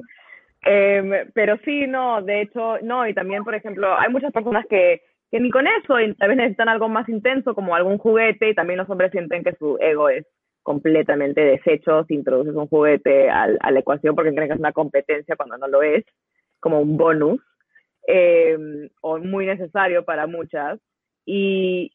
Eh, 0.64 1.26
pero 1.34 1.58
sí, 1.66 1.88
no, 1.88 2.22
de 2.22 2.42
hecho, 2.42 2.78
no, 2.84 3.08
y 3.08 3.16
también, 3.16 3.44
por 3.44 3.56
ejemplo, 3.56 3.98
hay 3.98 4.12
muchas 4.12 4.32
personas 4.32 4.68
que, 4.70 5.02
que 5.32 5.40
ni 5.40 5.50
con 5.50 5.66
eso, 5.66 6.00
y 6.00 6.14
tal 6.14 6.28
vez 6.30 6.38
necesitan 6.38 6.70
algo 6.70 6.88
más 6.88 7.10
intenso, 7.10 7.56
como 7.56 7.74
algún 7.74 7.98
juguete, 7.98 8.50
y 8.50 8.54
también 8.54 8.78
los 8.78 8.90
hombres 8.92 9.10
sienten 9.10 9.44
que 9.44 9.56
su 9.56 9.76
ego 9.82 10.10
es 10.10 10.28
completamente 10.62 11.42
deshecho 11.42 12.06
si 12.08 12.14
introduces 12.14 12.54
un 12.54 12.68
juguete 12.68 13.28
al- 13.28 13.58
a 13.60 13.72
la 13.72 13.80
ecuación 13.80 14.14
porque 14.14 14.36
creen 14.36 14.50
que 14.50 14.54
es 14.54 14.60
una 14.60 14.72
competencia 14.72 15.36
cuando 15.36 15.58
no 15.58 15.68
lo 15.68 15.82
es, 15.82 16.06
como 16.60 16.80
un 16.80 16.96
bonus, 16.96 17.42
eh, 18.08 18.56
o 19.02 19.18
muy 19.18 19.48
necesario 19.48 20.06
para 20.06 20.28
muchas. 20.28 20.80
Y, 21.26 21.92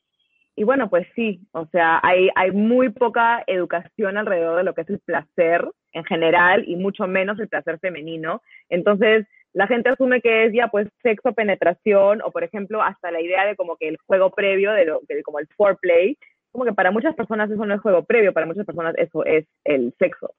y 0.59 0.64
bueno, 0.64 0.90
pues 0.90 1.07
sí, 1.14 1.40
o 1.53 1.66
sea, 1.66 2.01
hay, 2.03 2.31
hay 2.35 2.51
muy 2.51 2.88
poca 2.88 3.44
educación 3.47 4.16
alrededor 4.16 4.57
de 4.57 4.64
lo 4.64 4.75
que 4.75 4.81
es 4.81 4.90
el 4.90 4.99
placer 4.99 5.64
en 5.92 6.05
general 6.05 6.64
y 6.66 6.75
mucho 6.75 7.07
menos 7.07 7.38
el 7.38 7.47
placer 7.47 7.79
femenino. 7.79 8.42
Entonces, 8.68 9.25
la 9.53 9.68
gente 9.68 9.90
asume 9.90 10.21
que 10.21 10.47
es 10.47 10.53
ya 10.53 10.66
pues 10.66 10.88
sexo, 11.01 11.33
penetración 11.33 12.23
o 12.23 12.33
por 12.33 12.42
ejemplo 12.42 12.83
hasta 12.83 13.12
la 13.12 13.21
idea 13.21 13.47
de 13.47 13.55
como 13.55 13.77
que 13.77 13.87
el 13.87 13.99
juego 14.05 14.31
previo, 14.31 14.73
de, 14.73 14.87
lo, 14.87 15.01
de 15.09 15.23
como 15.23 15.38
el 15.38 15.47
foreplay, 15.57 16.18
como 16.51 16.64
que 16.64 16.73
para 16.73 16.90
muchas 16.90 17.14
personas 17.14 17.49
eso 17.49 17.64
no 17.64 17.77
es 17.77 17.81
juego 17.81 18.03
previo, 18.03 18.33
para 18.33 18.47
muchas 18.47 18.66
personas 18.66 18.97
eso 18.99 19.25
es 19.25 19.47
el 19.62 19.94
sexo. 19.97 20.33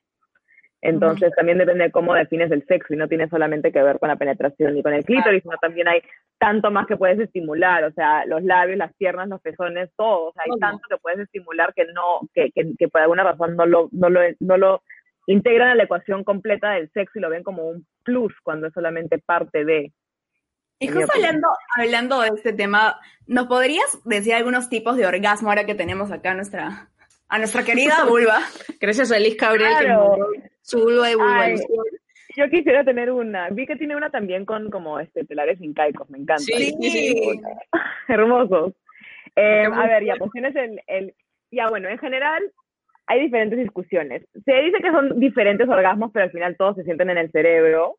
Entonces 0.81 1.33
también 1.35 1.57
depende 1.57 1.85
de 1.85 1.91
cómo 1.91 2.13
defines 2.13 2.49
el 2.51 2.65
sexo 2.65 2.93
y 2.93 2.97
no 2.97 3.09
tiene 3.09 3.27
solamente 3.27 3.71
que 3.71 3.83
ver 3.83 3.99
con 3.99 4.07
la 4.07 4.15
penetración 4.15 4.77
y 4.77 4.83
con 4.83 4.93
el 4.93 5.03
clítoris, 5.03 5.43
sino 5.43 5.57
también 5.57 5.89
hay 5.89 6.01
tanto 6.37 6.71
más 6.71 6.87
que 6.87 6.95
puedes 6.95 7.19
estimular, 7.19 7.83
o 7.83 7.91
sea, 7.91 8.25
los 8.25 8.41
labios, 8.43 8.77
las 8.77 8.93
piernas, 8.93 9.27
los 9.27 9.41
pezones, 9.41 9.89
todo, 9.97 10.27
o 10.27 10.33
sea, 10.33 10.43
hay 10.45 10.57
tanto 10.59 10.87
que 10.89 10.97
puedes 10.97 11.19
estimular 11.19 11.73
que 11.73 11.85
no, 11.85 12.21
que, 12.33 12.51
que, 12.51 12.71
que 12.77 12.87
por 12.87 13.01
alguna 13.01 13.23
razón 13.23 13.57
no 13.57 13.65
lo, 13.65 13.89
no 13.91 14.09
lo, 14.09 14.21
no 14.39 14.57
lo 14.57 14.81
integran 15.27 15.69
a 15.69 15.75
la 15.75 15.83
ecuación 15.83 16.23
completa 16.23 16.71
del 16.71 16.89
sexo 16.91 17.19
y 17.19 17.21
lo 17.21 17.29
ven 17.29 17.43
como 17.43 17.67
un 17.67 17.85
plus 18.03 18.33
cuando 18.41 18.67
es 18.67 18.73
solamente 18.73 19.19
parte 19.19 19.65
de. 19.65 19.91
Y 20.79 20.87
justo 20.87 21.11
hablando, 21.13 21.49
hablando 21.77 22.21
de 22.21 22.29
este 22.29 22.53
tema, 22.53 22.97
¿nos 23.27 23.47
podrías 23.47 23.99
decir 24.05 24.33
algunos 24.33 24.69
tipos 24.69 24.95
de 24.95 25.05
orgasmo 25.05 25.49
ahora 25.49 25.65
que 25.65 25.75
tenemos 25.75 26.09
acá 26.11 26.33
nuestra, 26.33 26.89
a 27.29 27.37
nuestra 27.37 27.63
querida 27.63 28.03
vulva? 28.09 28.39
Gracias 28.79 29.11
a 29.11 29.17
que 29.17 29.35
Claro. 29.37 30.09
mandó 30.09 30.27
su 30.61 30.79
vulva 30.79 31.07
de 31.07 31.13
Ay. 31.13 31.15
vulvalización. 31.15 31.85
Yo 32.35 32.49
quisiera 32.49 32.83
tener 32.83 33.11
una. 33.11 33.49
Vi 33.49 33.65
que 33.65 33.75
tiene 33.75 33.95
una 33.95 34.09
también 34.11 34.45
con 34.45 34.69
como 34.69 34.99
este 34.99 35.25
telares 35.25 35.59
incaicos, 35.61 36.09
me 36.09 36.19
encanta. 36.19 36.43
Sí, 36.43 36.73
sí. 36.79 37.41
Hermosos. 38.07 38.73
Eh, 39.35 39.65
a 39.71 39.87
ver, 39.87 40.05
ya, 40.05 40.15
pues 40.17 40.31
tienes 40.31 40.55
el, 40.55 40.81
el... 40.87 41.13
Ya, 41.51 41.69
bueno, 41.69 41.89
en 41.89 41.97
general 41.97 42.51
hay 43.07 43.21
diferentes 43.21 43.57
discusiones. 43.57 44.23
Se 44.45 44.53
dice 44.53 44.77
que 44.81 44.91
son 44.91 45.19
diferentes 45.19 45.67
orgasmos, 45.67 46.11
pero 46.13 46.25
al 46.25 46.31
final 46.31 46.55
todos 46.57 46.75
se 46.75 46.83
sienten 46.83 47.09
en 47.09 47.17
el 47.17 47.31
cerebro. 47.31 47.97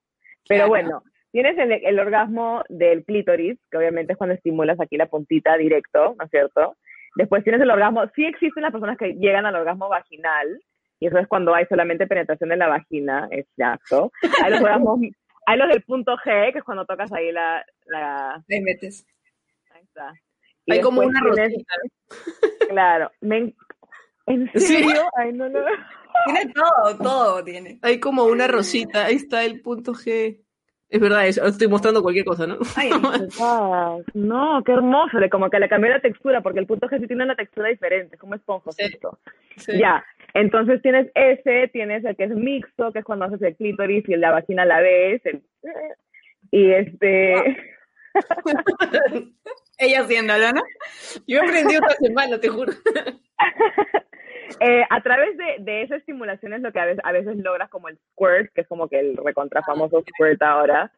Pero 0.49 0.67
Claro. 0.67 0.69
bueno, 0.69 1.03
tienes 1.33 1.59
el, 1.59 1.73
el 1.73 1.99
orgasmo 1.99 2.63
del 2.69 3.05
clítoris, 3.05 3.59
que 3.71 3.77
obviamente 3.79 4.13
es 4.13 4.19
cuando 4.19 4.35
estimulas 4.35 4.79
aquí 4.81 4.97
la 4.97 5.07
puntita 5.07 5.57
directo, 5.57 6.15
¿no 6.19 6.25
es 6.25 6.31
cierto? 6.31 6.77
Después 7.17 7.43
tienes 7.45 7.61
el 7.61 7.71
orgasmo, 7.71 8.03
sí 8.15 8.25
existen 8.25 8.63
las 8.63 8.73
personas 8.73 8.97
que 8.97 9.15
llegan 9.15 9.47
al 9.47 9.57
orgasmo 9.57 9.89
vaginal, 9.89 10.63
y 11.01 11.07
eso 11.07 11.19
es 11.19 11.27
cuando 11.27 11.55
hay 11.55 11.67
solamente 11.67 12.07
penetración 12.07 12.53
en 12.53 12.59
la 12.61 12.69
vagina, 12.69 13.29
exacto. 13.31 14.13
Hay 14.45 14.51
los 14.53 14.61
orgasmos, 14.61 15.01
hay 15.47 15.59
los 15.59 15.69
del 15.69 15.83
punto 15.83 16.17
G, 16.19 16.53
que 16.53 16.59
es 16.59 16.65
cuando 16.65 16.85
tocas 16.85 17.13
ahí 17.13 17.33
la... 17.33 17.65
la 17.87 18.35
Ahí 18.49 18.61
metes. 18.61 19.07
ahí 19.75 19.83
está. 19.83 20.13
Y 20.67 20.73
Hay 20.75 20.81
como 20.83 21.01
una 21.01 21.21
tienes- 21.21 21.53
rosita. 21.53 21.75
Claro. 22.69 23.11
me 23.21 23.37
en- 23.39 23.57
¿En 24.27 24.51
¿Sí? 24.55 24.61
serio? 24.61 25.03
Ay, 25.17 25.33
no, 25.33 25.49
no. 25.49 25.59
Tiene 26.27 26.53
todo, 26.53 26.97
todo 26.99 27.43
tiene. 27.45 27.81
Hay 27.83 27.99
como 27.99 28.25
una 28.25 28.47
rosita. 28.47 29.07
Ahí 29.07 29.17
está 29.17 29.43
el 29.45 29.61
punto 29.63 29.93
G. 29.93 30.39
Es 30.91 31.01
verdad, 31.01 31.27
es- 31.29 31.39
estoy 31.39 31.69
mostrando 31.69 32.03
cualquier 32.03 32.25
cosa, 32.25 32.47
¿no? 32.47 32.59
Ay, 32.77 32.91
No, 34.15 34.63
qué 34.65 34.73
hermoso. 34.73 35.19
Como 35.31 35.49
que 35.49 35.61
le 35.61 35.69
cambió 35.69 35.89
la 35.91 36.01
textura, 36.01 36.41
porque 36.41 36.59
el 36.59 36.67
punto 36.67 36.89
G 36.89 36.99
sí 37.01 37.07
tiene 37.07 37.25
una 37.25 37.37
textura 37.37 37.69
diferente, 37.69 38.19
como 38.19 38.35
esponjosito. 38.35 39.19
Sí. 39.57 39.79
Ya, 39.79 40.05
entonces 40.35 40.83
tienes 40.83 41.09
ese, 41.15 41.69
tienes 41.69 42.05
el 42.05 42.17
que 42.17 42.25
es 42.25 42.31
mixto, 42.31 42.93
que 42.93 42.99
es 43.01 43.05
cuando 43.05 43.27
haces 43.27 43.41
el 43.43 43.57
clítoris 43.57 44.09
y 44.09 44.17
la 44.17 44.33
vagina 44.33 44.63
a 44.65 44.67
la 44.67 44.81
vez. 44.81 45.23
el- 45.27 45.43
y 46.51 46.71
este... 46.73 47.35
ella 49.79 50.01
haciéndolo, 50.01 50.53
¿no? 50.53 50.63
Yo 51.29 51.41
aprendí 51.43 51.75
esta 51.75 51.95
semana, 52.01 52.39
te 52.41 52.49
juro. 52.49 52.73
Eh, 54.59 54.83
a 54.91 55.01
través 55.03 55.37
de, 55.37 55.57
de 55.61 55.83
esa 55.83 55.97
estimulación 55.97 56.53
es 56.55 56.61
lo 56.63 56.73
que 56.73 56.81
a 56.81 56.87
veces, 56.87 57.01
a 57.05 57.13
veces 57.13 57.37
logras 57.37 57.71
como 57.71 57.89
el 57.89 57.99
squirt, 58.13 58.53
que 58.55 58.63
es 58.63 58.69
como 58.69 58.89
que 58.89 58.99
el 58.99 59.17
recontra 59.17 59.63
famoso 59.63 60.03
squirt 60.03 60.43
ahora, 60.43 60.91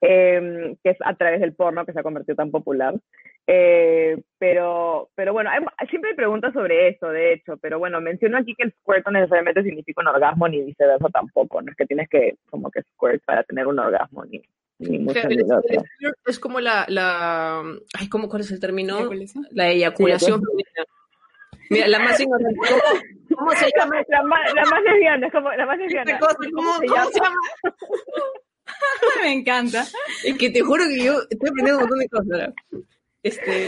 eh, 0.00 0.76
que 0.84 0.90
es 0.90 0.96
a 1.04 1.14
través 1.14 1.40
del 1.40 1.54
porno 1.54 1.84
que 1.86 1.92
se 1.92 2.00
ha 2.00 2.02
convertido 2.04 2.36
tan 2.36 2.50
popular. 2.50 2.94
Eh, 3.46 4.20
pero, 4.38 5.08
pero 5.14 5.32
bueno, 5.32 5.48
hay- 5.50 5.64
siempre 5.88 6.10
hay 6.10 6.16
preguntas 6.16 6.52
sobre 6.52 6.88
eso, 6.88 7.08
de 7.08 7.32
hecho, 7.32 7.56
pero 7.56 7.78
bueno, 7.78 7.98
menciono 8.00 8.36
aquí 8.36 8.54
que 8.54 8.64
el 8.64 8.72
squirt 8.72 9.06
no 9.06 9.12
necesariamente 9.12 9.62
significa 9.62 10.02
un 10.02 10.08
orgasmo, 10.08 10.46
ni 10.48 10.60
viceversa 10.62 11.08
tampoco, 11.08 11.62
no 11.62 11.70
es 11.70 11.76
que 11.76 11.86
tienes 11.86 12.08
que 12.10 12.34
como 12.50 12.70
que 12.70 12.82
squirt 12.82 13.24
para 13.24 13.42
tener 13.44 13.66
un 13.66 13.78
orgasmo, 13.78 14.24
ni, 14.26 14.42
ni 14.80 14.98
mucho 14.98 15.26
ni 15.28 15.36
Es 16.26 16.38
como 16.38 16.60
la, 16.60 16.84
la 16.88 17.60
ay, 17.98 18.08
¿cómo, 18.10 18.28
¿cuál 18.28 18.42
es 18.42 18.50
el 18.50 18.60
término? 18.60 18.98
Eyaculación. 18.98 19.46
La 19.52 19.68
eyaculación 19.70 20.42
femenina. 20.42 20.84
Mira, 21.70 21.88
la 21.88 21.98
más 21.98 22.18
ignorante. 22.20 22.56
¿Cómo, 22.68 22.80
cómo 23.38 23.50
se 23.52 23.70
llama 23.78 24.02
La 24.08 24.22
más, 24.22 24.54
la 24.54 24.64
más 24.64 24.82
lesbiana, 24.82 25.26
es 25.26 25.32
como 25.32 25.52
la 25.52 25.66
más 25.66 25.78
lesbiana. 25.78 26.18
cosa? 26.18 26.36
¿Cómo, 26.54 26.74
se 26.78 26.86
llama? 26.88 27.04
se 27.12 27.20
llama? 27.20 27.36
Me 29.22 29.32
encanta. 29.32 29.84
Es 30.24 30.36
que 30.38 30.50
te 30.50 30.60
juro 30.60 30.84
que 30.88 31.02
yo 31.04 31.14
estoy 31.30 31.48
aprendiendo 31.50 31.78
un 31.78 31.80
montón 31.82 31.98
de 31.98 32.08
cosas. 32.08 32.30
ahora. 32.32 32.52
Este, 33.22 33.66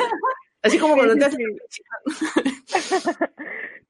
así 0.63 0.79
como 0.79 0.95
cuando 0.95 1.17
te 1.17 1.25
haces... 1.25 1.39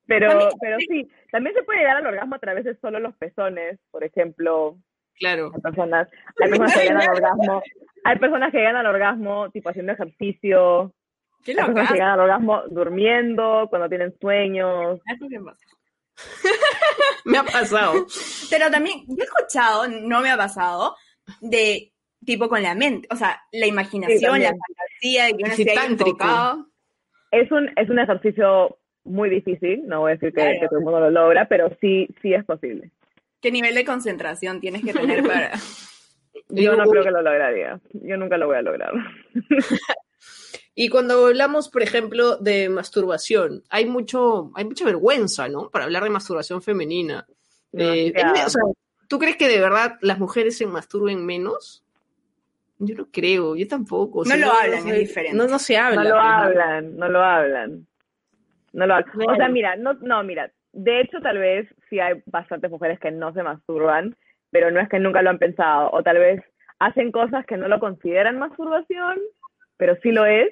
Pero, 0.06 0.48
pero 0.60 0.76
sí, 0.80 1.08
también 1.30 1.54
se 1.54 1.62
puede 1.62 1.78
llegar 1.78 1.98
al 1.98 2.06
orgasmo 2.06 2.34
a 2.34 2.38
través 2.40 2.64
de 2.64 2.74
solo 2.80 2.98
los 2.98 3.14
pezones, 3.14 3.78
por 3.92 4.02
ejemplo, 4.02 4.76
Claro. 5.20 5.52
hay 5.54 5.60
personas, 5.60 6.08
hay 6.40 6.48
personas 6.50 6.74
que 6.74 6.80
llegan 6.82 7.00
al 7.02 7.08
orgasmo, 7.10 7.62
hay 8.02 8.18
personas 8.18 8.50
que 8.50 8.58
llegan 8.58 8.76
al 8.76 8.86
orgasmo 8.86 9.50
tipo 9.50 9.68
haciendo 9.68 9.92
ejercicio, 9.92 10.92
Qué 11.44 11.52
hay 11.52 11.56
personas 11.56 11.74
que 11.74 11.80
loca. 11.82 11.92
llegan 11.94 12.08
al 12.10 12.20
orgasmo 12.20 12.62
durmiendo, 12.70 13.66
cuando 13.70 13.88
tienen 13.88 14.14
sueños. 14.20 15.00
Eso 15.06 15.26
qué 15.28 15.40
pasa. 15.40 15.66
Me 17.24 17.38
ha 17.38 17.44
pasado. 17.44 18.06
Pero 18.50 18.70
también, 18.70 19.04
yo 19.08 19.16
he 19.18 19.24
escuchado, 19.24 19.88
no 19.88 20.20
me 20.20 20.30
ha 20.30 20.36
pasado, 20.36 20.96
de 21.40 21.92
tipo 22.24 22.48
con 22.48 22.62
la 22.62 22.74
mente, 22.74 23.08
o 23.10 23.16
sea, 23.16 23.40
la 23.52 23.66
imaginación, 23.66 24.40
la 24.40 24.50
fantasía, 24.50 25.24
de 25.26 25.36
que 25.36 25.44
uno 25.44 25.82
enfocado. 25.86 26.66
Es 27.30 27.50
un, 27.50 27.70
es 27.76 27.88
un 27.88 27.98
ejercicio 27.98 28.76
muy 29.04 29.30
difícil, 29.30 29.86
no 29.86 30.00
voy 30.00 30.12
a 30.12 30.14
decir 30.14 30.28
que, 30.30 30.34
Claro. 30.42 30.60
que 30.60 30.68
todo 30.68 30.78
el 30.78 30.84
mundo 30.84 31.00
lo 31.00 31.10
logra, 31.10 31.48
pero 31.48 31.70
sí, 31.80 32.08
sí 32.20 32.34
es 32.34 32.44
posible. 32.44 32.90
¿Qué 33.40 33.50
nivel 33.50 33.74
de 33.74 33.84
concentración 33.84 34.60
tienes 34.60 34.84
que 34.84 34.92
tener 34.92 35.22
para...? 35.26 35.52
Yo 36.48 36.74
no 36.76 36.84
creo 36.84 37.04
que 37.04 37.10
lo 37.12 37.22
lograría, 37.22 37.80
yo 37.92 38.16
nunca 38.16 38.36
lo 38.36 38.48
voy 38.48 38.56
a 38.56 38.62
lograr. 38.62 38.92
Y 40.82 40.88
cuando 40.88 41.26
hablamos, 41.26 41.68
por 41.68 41.82
ejemplo, 41.82 42.38
de 42.38 42.70
masturbación, 42.70 43.62
hay 43.68 43.84
mucho, 43.84 44.50
hay 44.54 44.64
mucha 44.64 44.86
vergüenza, 44.86 45.46
¿no? 45.46 45.68
Para 45.68 45.84
hablar 45.84 46.04
de 46.04 46.08
masturbación 46.08 46.62
femenina. 46.62 47.26
Eh, 47.74 48.14
o 48.16 48.48
sea, 48.48 48.62
¿tú 49.06 49.18
crees 49.18 49.36
que 49.36 49.46
de 49.46 49.60
verdad 49.60 49.98
las 50.00 50.18
mujeres 50.18 50.56
se 50.56 50.64
masturben 50.64 51.26
menos? 51.26 51.84
Yo 52.78 52.94
no 52.94 53.08
creo, 53.12 53.56
yo 53.56 53.68
tampoco. 53.68 54.20
o 54.20 54.24
sea, 54.24 54.38
No 54.38 54.46
lo 54.46 54.52
hablan, 54.54 54.88
es 54.88 55.00
diferente. 55.00 55.36
No, 55.36 55.46
no 55.48 55.58
se 55.58 55.76
habla. 55.76 56.02
No 56.02 56.08
lo 56.08 56.18
hablan, 56.18 56.96
no 56.96 57.08
lo 57.10 57.22
hablan. 57.22 57.86
No 58.72 58.86
lo 58.86 58.94
hablan. 58.94 59.28
O 59.28 59.36
sea, 59.36 59.50
mira, 59.50 59.76
no, 59.76 59.92
no, 60.00 60.24
mira, 60.24 60.50
de 60.72 61.02
hecho 61.02 61.20
tal 61.20 61.36
vez 61.36 61.68
sí 61.90 62.00
hay 62.00 62.22
bastantes 62.24 62.70
mujeres 62.70 62.98
que 63.00 63.10
no 63.10 63.34
se 63.34 63.42
masturban, 63.42 64.16
pero 64.50 64.70
no 64.70 64.80
es 64.80 64.88
que 64.88 64.98
nunca 64.98 65.20
lo 65.20 65.28
han 65.28 65.38
pensado, 65.38 65.90
o 65.92 66.02
tal 66.02 66.16
vez 66.16 66.42
hacen 66.78 67.12
cosas 67.12 67.44
que 67.44 67.58
no 67.58 67.68
lo 67.68 67.80
consideran 67.80 68.38
masturbación, 68.38 69.18
pero 69.76 69.94
sí 70.02 70.10
lo 70.10 70.24
es, 70.24 70.48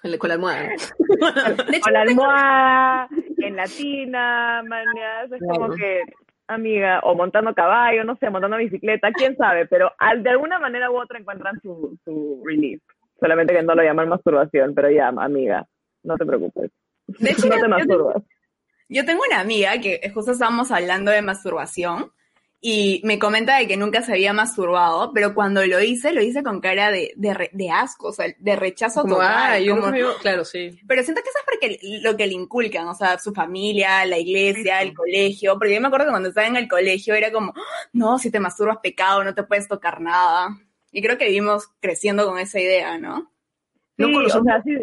Con 0.00 0.10
la- 0.12 0.18
con 0.18 0.28
la 0.28 0.34
almohada. 0.34 0.68
De 0.68 1.76
hecho, 1.76 1.80
con 1.82 1.92
la 1.92 2.00
almohada, 2.02 3.08
en 3.38 3.56
la 3.56 3.64
tina, 3.64 4.62
manías, 4.66 5.32
es 5.32 5.40
como 5.40 5.74
que, 5.74 6.02
amiga, 6.46 7.00
o 7.02 7.14
montando 7.16 7.52
caballo, 7.54 8.04
no 8.04 8.16
sé, 8.16 8.30
montando 8.30 8.56
bicicleta, 8.58 9.10
quién 9.12 9.36
sabe, 9.36 9.66
pero 9.66 9.92
al, 9.98 10.22
de 10.22 10.30
alguna 10.30 10.58
manera 10.60 10.90
u 10.90 10.96
otra 11.00 11.18
encuentran 11.18 11.60
su, 11.60 11.98
su 12.04 12.42
relief, 12.46 12.80
solamente 13.20 13.52
que 13.54 13.62
no 13.62 13.74
lo 13.74 13.82
llaman 13.82 14.08
masturbación, 14.08 14.72
pero 14.74 14.88
ya, 14.90 15.08
amiga, 15.08 15.66
no 16.04 16.16
te 16.16 16.24
preocupes. 16.24 16.70
De 17.06 17.30
hecho, 17.30 17.46
no 17.48 17.56
te 17.56 17.60
yo- 17.62 17.68
masturbas. 17.68 18.22
Yo 18.90 19.04
tengo 19.04 19.20
una 19.28 19.40
amiga 19.40 19.78
que 19.80 20.00
justo 20.14 20.30
estábamos 20.32 20.70
hablando 20.70 21.10
de 21.10 21.20
masturbación 21.20 22.10
y 22.60 23.00
me 23.04 23.18
comenta 23.20 23.56
de 23.58 23.68
que 23.68 23.76
nunca 23.76 24.02
se 24.02 24.12
había 24.12 24.32
masturbado, 24.32 25.12
pero 25.14 25.32
cuando 25.34 25.64
lo 25.64 25.80
hice, 25.80 26.12
lo 26.12 26.20
hice 26.20 26.42
con 26.42 26.60
cara 26.60 26.90
de, 26.90 27.12
de, 27.16 27.32
re- 27.34 27.50
de 27.52 27.70
asco, 27.70 28.08
o 28.08 28.12
sea, 28.12 28.26
de 28.36 28.56
rechazo 28.56 29.02
Como, 29.02 29.14
total. 29.14 29.32
ah, 29.52 29.58
yo 29.60 29.74
como- 29.76 29.86
no 29.86 29.92
veo- 29.92 30.16
claro, 30.20 30.44
sí. 30.44 30.76
Pero 30.88 31.02
siento 31.04 31.22
que 31.22 31.28
eso 31.28 31.38
es 31.38 31.44
porque 31.44 31.78
lo 32.02 32.16
que 32.16 32.26
le 32.26 32.32
inculcan, 32.34 32.88
o 32.88 32.94
sea, 32.94 33.18
su 33.18 33.32
familia, 33.32 34.04
la 34.06 34.18
iglesia, 34.18 34.82
el 34.82 34.92
colegio, 34.92 35.54
porque 35.58 35.74
yo 35.74 35.80
me 35.80 35.86
acuerdo 35.86 36.06
que 36.06 36.10
cuando 36.12 36.30
estaba 36.30 36.46
en 36.48 36.56
el 36.56 36.68
colegio 36.68 37.14
era 37.14 37.30
como, 37.30 37.52
"Ah, 37.56 37.88
no, 37.92 38.18
si 38.18 38.30
te 38.30 38.40
masturbas 38.40 38.78
pecado, 38.82 39.22
no 39.22 39.34
te 39.34 39.44
puedes 39.44 39.68
tocar 39.68 40.00
nada. 40.00 40.48
Y 40.90 41.00
creo 41.00 41.16
que 41.16 41.26
vivimos 41.26 41.68
creciendo 41.80 42.26
con 42.26 42.38
esa 42.40 42.58
idea, 42.60 42.98
¿no? 42.98 43.30
No 43.98 44.06
Sí, 44.08 44.12
conocemos 44.12 44.42
o 44.42 44.44
sea, 44.44 44.62
sí. 44.62 44.76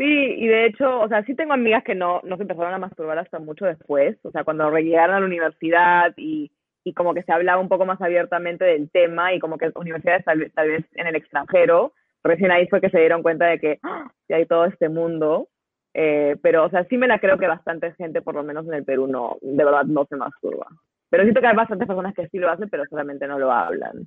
Sí, 0.00 0.34
y 0.38 0.46
de 0.46 0.64
hecho, 0.64 0.98
o 0.98 1.08
sea, 1.08 1.22
sí 1.24 1.34
tengo 1.34 1.52
amigas 1.52 1.84
que 1.84 1.94
no, 1.94 2.22
no 2.24 2.36
se 2.36 2.42
empezaron 2.42 2.72
a 2.72 2.78
masturbar 2.78 3.18
hasta 3.18 3.38
mucho 3.38 3.66
después, 3.66 4.16
o 4.22 4.30
sea, 4.30 4.44
cuando 4.44 4.70
llegaron 4.78 5.16
a 5.16 5.20
la 5.20 5.26
universidad 5.26 6.14
y, 6.16 6.50
y 6.84 6.94
como 6.94 7.12
que 7.12 7.22
se 7.22 7.32
hablaba 7.32 7.60
un 7.60 7.68
poco 7.68 7.84
más 7.84 8.00
abiertamente 8.00 8.64
del 8.64 8.90
tema 8.90 9.34
y 9.34 9.38
como 9.38 9.58
que 9.58 9.70
universidades 9.74 10.24
tal, 10.24 10.50
tal 10.54 10.68
vez 10.68 10.86
en 10.94 11.06
el 11.06 11.16
extranjero, 11.16 11.92
recién 12.24 12.50
ahí 12.50 12.66
fue 12.68 12.80
que 12.80 12.88
se 12.88 12.98
dieron 12.98 13.22
cuenta 13.22 13.44
de 13.44 13.58
que 13.58 13.78
¡ah! 13.82 14.10
hay 14.30 14.46
todo 14.46 14.64
este 14.64 14.88
mundo, 14.88 15.48
eh, 15.92 16.36
pero, 16.42 16.64
o 16.64 16.70
sea, 16.70 16.84
sí 16.84 16.96
me 16.96 17.06
la 17.06 17.18
creo 17.18 17.36
que 17.36 17.46
bastante 17.46 17.92
gente, 17.92 18.22
por 18.22 18.34
lo 18.36 18.42
menos 18.42 18.66
en 18.66 18.74
el 18.74 18.84
Perú, 18.84 19.06
no, 19.06 19.36
de 19.42 19.64
verdad 19.64 19.84
no 19.84 20.06
se 20.06 20.16
masturba. 20.16 20.66
Pero 21.10 21.24
siento 21.24 21.42
que 21.42 21.48
hay 21.48 21.56
bastantes 21.56 21.86
personas 21.86 22.14
que 22.14 22.26
sí 22.28 22.38
lo 22.38 22.50
hacen, 22.50 22.70
pero 22.70 22.86
solamente 22.86 23.26
no 23.26 23.38
lo 23.38 23.52
hablan. 23.52 24.06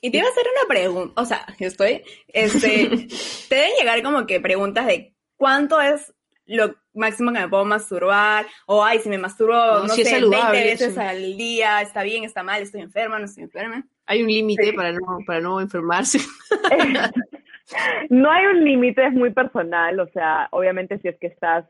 Y 0.00 0.10
te 0.10 0.18
iba 0.18 0.26
a 0.26 0.30
hacer 0.30 0.44
una 0.58 0.68
pregunta, 0.68 1.20
o 1.20 1.24
sea, 1.24 1.46
estoy, 1.58 2.02
este, 2.28 2.88
te 3.48 3.54
deben 3.54 3.72
llegar 3.78 4.02
como 4.02 4.26
que 4.26 4.40
preguntas 4.40 4.86
de 4.86 5.14
cuánto 5.36 5.80
es 5.80 6.12
lo 6.46 6.76
máximo 6.94 7.32
que 7.32 7.40
me 7.40 7.48
puedo 7.48 7.64
masturbar, 7.64 8.46
o 8.66 8.84
ay, 8.84 9.00
si 9.00 9.08
me 9.08 9.18
masturbo, 9.18 9.52
No, 9.54 9.82
no, 9.86 9.88
si 9.88 10.04
sé, 10.04 10.10
saludable 10.10 10.52
20 10.62 10.70
veces 10.70 10.88
eso. 10.92 11.00
al 11.00 11.36
día, 11.36 11.82
está 11.82 12.02
bien, 12.04 12.22
está 12.24 12.42
mal, 12.44 12.62
estoy 12.62 12.82
enferma, 12.82 13.18
no 13.18 13.24
estoy 13.24 13.44
enferma. 13.44 13.84
Hay 14.06 14.22
un 14.22 14.28
límite 14.28 14.66
Sí. 14.66 14.72
para 14.72 14.92
no, 14.92 15.18
para 15.26 15.40
no 15.40 15.60
enfermarse. 15.60 16.20
No 18.10 18.30
hay 18.30 18.46
un 18.46 18.64
límite, 18.64 19.04
es 19.04 19.12
muy 19.12 19.32
personal, 19.32 19.98
o 19.98 20.06
sea, 20.12 20.46
obviamente 20.52 20.98
si 21.00 21.08
es 21.08 21.18
que 21.18 21.26
estás 21.26 21.64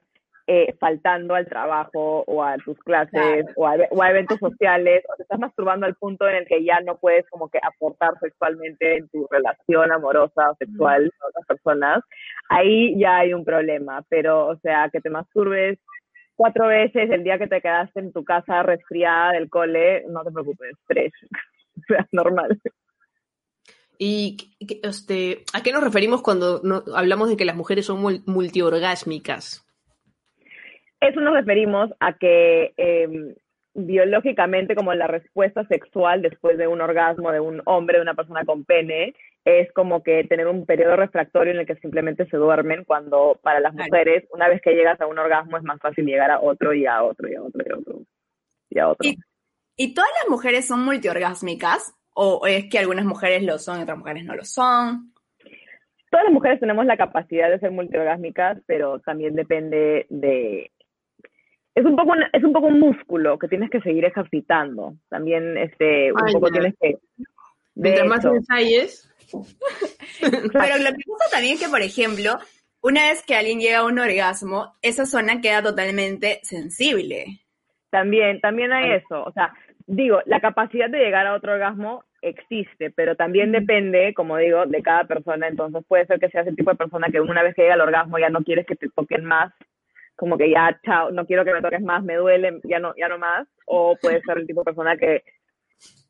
eh, 0.49 0.75
faltando 0.79 1.35
al 1.35 1.47
trabajo 1.47 2.23
o 2.27 2.43
a 2.45 2.57
tus 2.59 2.79
clases 2.81 3.11
Claro. 3.11 3.53
o, 3.57 3.67
a, 3.67 3.75
o 3.91 4.03
a 4.03 4.11
eventos 4.11 4.39
sociales, 4.39 5.03
o 5.09 5.17
te 5.17 5.23
estás 5.25 5.39
masturbando 5.41 5.87
al 5.87 5.95
punto 5.97 6.29
en 6.29 6.37
el 6.37 6.47
que 6.47 6.63
ya 6.65 6.81
no 6.81 6.97
puedes 6.99 7.29
como 7.31 7.49
que 7.49 7.59
aportar 7.63 8.13
sexualmente 8.21 8.99
en 8.99 9.09
tu 9.09 9.27
relación 9.31 9.91
amorosa 9.93 10.51
o 10.51 10.55
sexual 10.57 11.13
con 11.19 11.31
otras 11.31 11.47
personas, 11.47 12.05
ahí 12.49 12.99
ya 12.99 13.19
hay 13.19 13.35
un 13.35 13.45
problema, 13.45 14.03
pero 14.09 14.47
o 14.47 14.57
sea, 14.59 14.89
que 14.93 15.01
te 15.01 15.11
masturbes 15.11 15.79
cuatro 16.37 16.69
veces 16.69 17.11
el 17.11 17.25
día 17.25 17.39
que 17.39 17.47
te 17.49 17.61
quedaste 17.61 17.99
en 17.99 18.13
tu 18.13 18.23
casa 18.25 18.63
resfriada 18.63 19.33
del 19.33 19.49
cole, 19.51 20.05
no 20.09 20.23
te 20.23 20.31
preocupes, 20.31 20.75
tres. 20.87 21.13
o 21.79 21.81
sea, 21.89 22.07
normal. 22.13 22.61
¿Y 23.99 24.37
este, 24.83 25.45
a 25.55 25.63
qué 25.63 25.73
nos 25.73 25.83
referimos 25.83 26.21
cuando 26.23 26.61
no- 26.63 26.85
hablamos 26.95 27.31
de 27.31 27.37
que 27.37 27.47
las 27.47 27.57
mujeres 27.57 27.87
son 27.87 28.03
mul- 28.03 28.23
multiorgásmicas? 28.27 29.66
Eso 31.01 31.21
nos 31.21 31.35
referimos 31.35 31.91
a 32.01 32.15
que 32.15 32.73
eh, 32.77 33.35
biológicamente 33.75 34.75
como 34.75 34.95
la 34.95 35.07
respuesta 35.07 35.65
sexual 35.67 36.23
después 36.23 36.57
de 36.59 36.67
un 36.67 36.81
orgasmo 36.81 37.31
de 37.33 37.41
un 37.41 37.61
hombre, 37.67 37.99
de 37.99 38.03
una 38.03 38.15
persona 38.15 38.45
con 38.45 38.65
pene, 38.65 39.15
es 39.45 39.71
como 39.73 40.03
que 40.03 40.25
tener 40.25 40.49
un 40.49 40.67
periodo 40.67 40.97
refractorio 40.97 41.53
en 41.53 41.61
el 41.61 41.67
que 41.67 41.77
simplemente 41.77 42.27
se 42.27 42.37
duermen 42.37 42.85
cuando 42.85 43.39
para 43.43 43.61
las 43.61 43.75
mujeres, 43.75 44.25
una 44.33 44.49
vez 44.49 44.61
que 44.63 44.75
llegas 44.75 45.01
a 45.01 45.07
un 45.07 45.19
orgasmo 45.19 45.57
es 45.57 45.63
más 45.63 45.79
fácil 45.81 46.05
llegar 46.07 46.31
a 46.31 46.41
otro 46.41 46.73
y 46.75 46.87
a 46.87 47.03
otro 47.05 47.29
y 47.29 47.35
a 47.35 47.43
otro 47.43 47.63
y 47.65 47.71
a 47.71 47.77
otro 47.77 47.99
y 48.71 48.79
a 48.79 48.89
otro. 48.89 49.09
Y- 49.09 49.17
¿Y 49.79 49.93
todas 49.95 50.09
las 50.23 50.31
mujeres 50.31 50.67
son 50.67 50.83
multiorgásmicas? 50.87 51.95
¿O 52.15 52.47
es 52.47 52.65
que 52.71 52.79
algunas 52.79 53.05
mujeres 53.05 53.43
lo 53.43 53.59
son 53.59 53.79
y 53.79 53.83
otras 53.83 53.99
mujeres 53.99 54.25
no 54.25 54.35
lo 54.35 54.45
son? 54.45 55.13
Todas 56.11 56.25
las 56.25 56.33
mujeres 56.33 56.59
tenemos 56.61 56.87
la 56.87 56.97
capacidad 56.97 57.51
de 57.51 57.59
ser 57.59 57.73
multiorgásmicas, 57.73 58.59
pero 58.67 59.01
también 59.01 59.35
depende 59.35 60.07
de... 60.09 60.71
Es 61.77 61.85
un 61.85 61.95
poco 61.95 62.13
un, 62.13 62.25
es 62.33 62.43
un 62.43 62.53
poco 62.53 62.67
un 62.67 62.81
músculo 62.81 63.39
que 63.39 63.47
tienes 63.47 63.71
que 63.71 63.81
seguir 63.83 64.05
ejercitando. 64.05 64.95
También 65.09 65.57
este 65.57 66.11
un 66.11 66.33
poco 66.33 66.49
ya. 66.49 66.53
tienes 66.55 66.75
que 66.81 66.89
de 66.89 67.91
Mientras 67.91 68.09
más 68.09 68.25
ensayes, 68.25 69.13
Pero 70.21 70.79
lo 70.79 70.91
que 70.97 71.05
pasa 71.07 71.31
también 71.33 71.55
es 71.55 71.61
que, 71.63 71.69
por 71.69 71.83
ejemplo, 71.83 72.39
una 72.81 73.09
vez 73.09 73.25
que 73.25 73.35
alguien 73.35 73.61
llega 73.61 73.79
a 73.79 73.85
un 73.85 73.99
orgasmo, 73.99 74.73
esa 74.83 75.07
zona 75.07 75.41
queda 75.41 75.63
totalmente 75.63 76.41
sensible. 76.43 77.41
también 77.91 78.41
también 78.41 78.73
hay 78.73 78.93
eso, 78.93 79.25
o 79.25 79.33
sea, 79.33 79.53
digo, 79.87 80.21
la 80.27 80.41
capacidad 80.41 80.91
de 80.91 80.99
llegar 80.99 81.27
a 81.27 81.35
otro 81.35 81.53
orgasmo 81.53 82.05
existe, 82.23 82.91
pero 82.91 83.15
también 83.15 83.53
depende, 83.53 84.13
como 84.15 84.37
digo, 84.37 84.67
de 84.67 84.83
cada 84.83 85.05
persona, 85.05 85.49
entonces 85.49 85.85
puede 85.87 86.07
ser 86.07 86.19
que 86.19 86.29
seas 86.29 86.47
el 86.47 86.57
tipo 86.57 86.71
de 86.71 86.77
persona 86.77 87.09
que 87.11 87.21
una 87.21 87.43
vez 87.43 87.55
que 87.55 87.63
llega 87.63 87.75
al 87.75 87.81
orgasmo 87.81 88.19
ya 88.19 88.31
no 88.31 88.43
quieres 88.43 88.67
que 88.67 88.77
te 88.77 88.89
toquen 88.89 89.25
más, 89.25 89.53
como 90.17 90.37
que 90.39 90.51
ya, 90.51 90.81
chao, 90.85 91.11
no 91.11 91.27
quiero 91.27 91.45
que 91.45 91.53
me 91.53 91.63
toques 91.63 91.83
más, 91.83 92.03
me 92.03 92.17
duele, 92.17 92.61
ya 92.65 92.79
no, 92.79 92.95
ya 92.97 93.09
no 93.09 93.19
más, 93.19 93.47
o 93.67 93.97
puede 94.01 94.23
ser 94.23 94.39
el 94.39 94.47
tipo 94.47 94.61
de 94.61 94.65
persona 94.65 94.97
que 94.97 95.23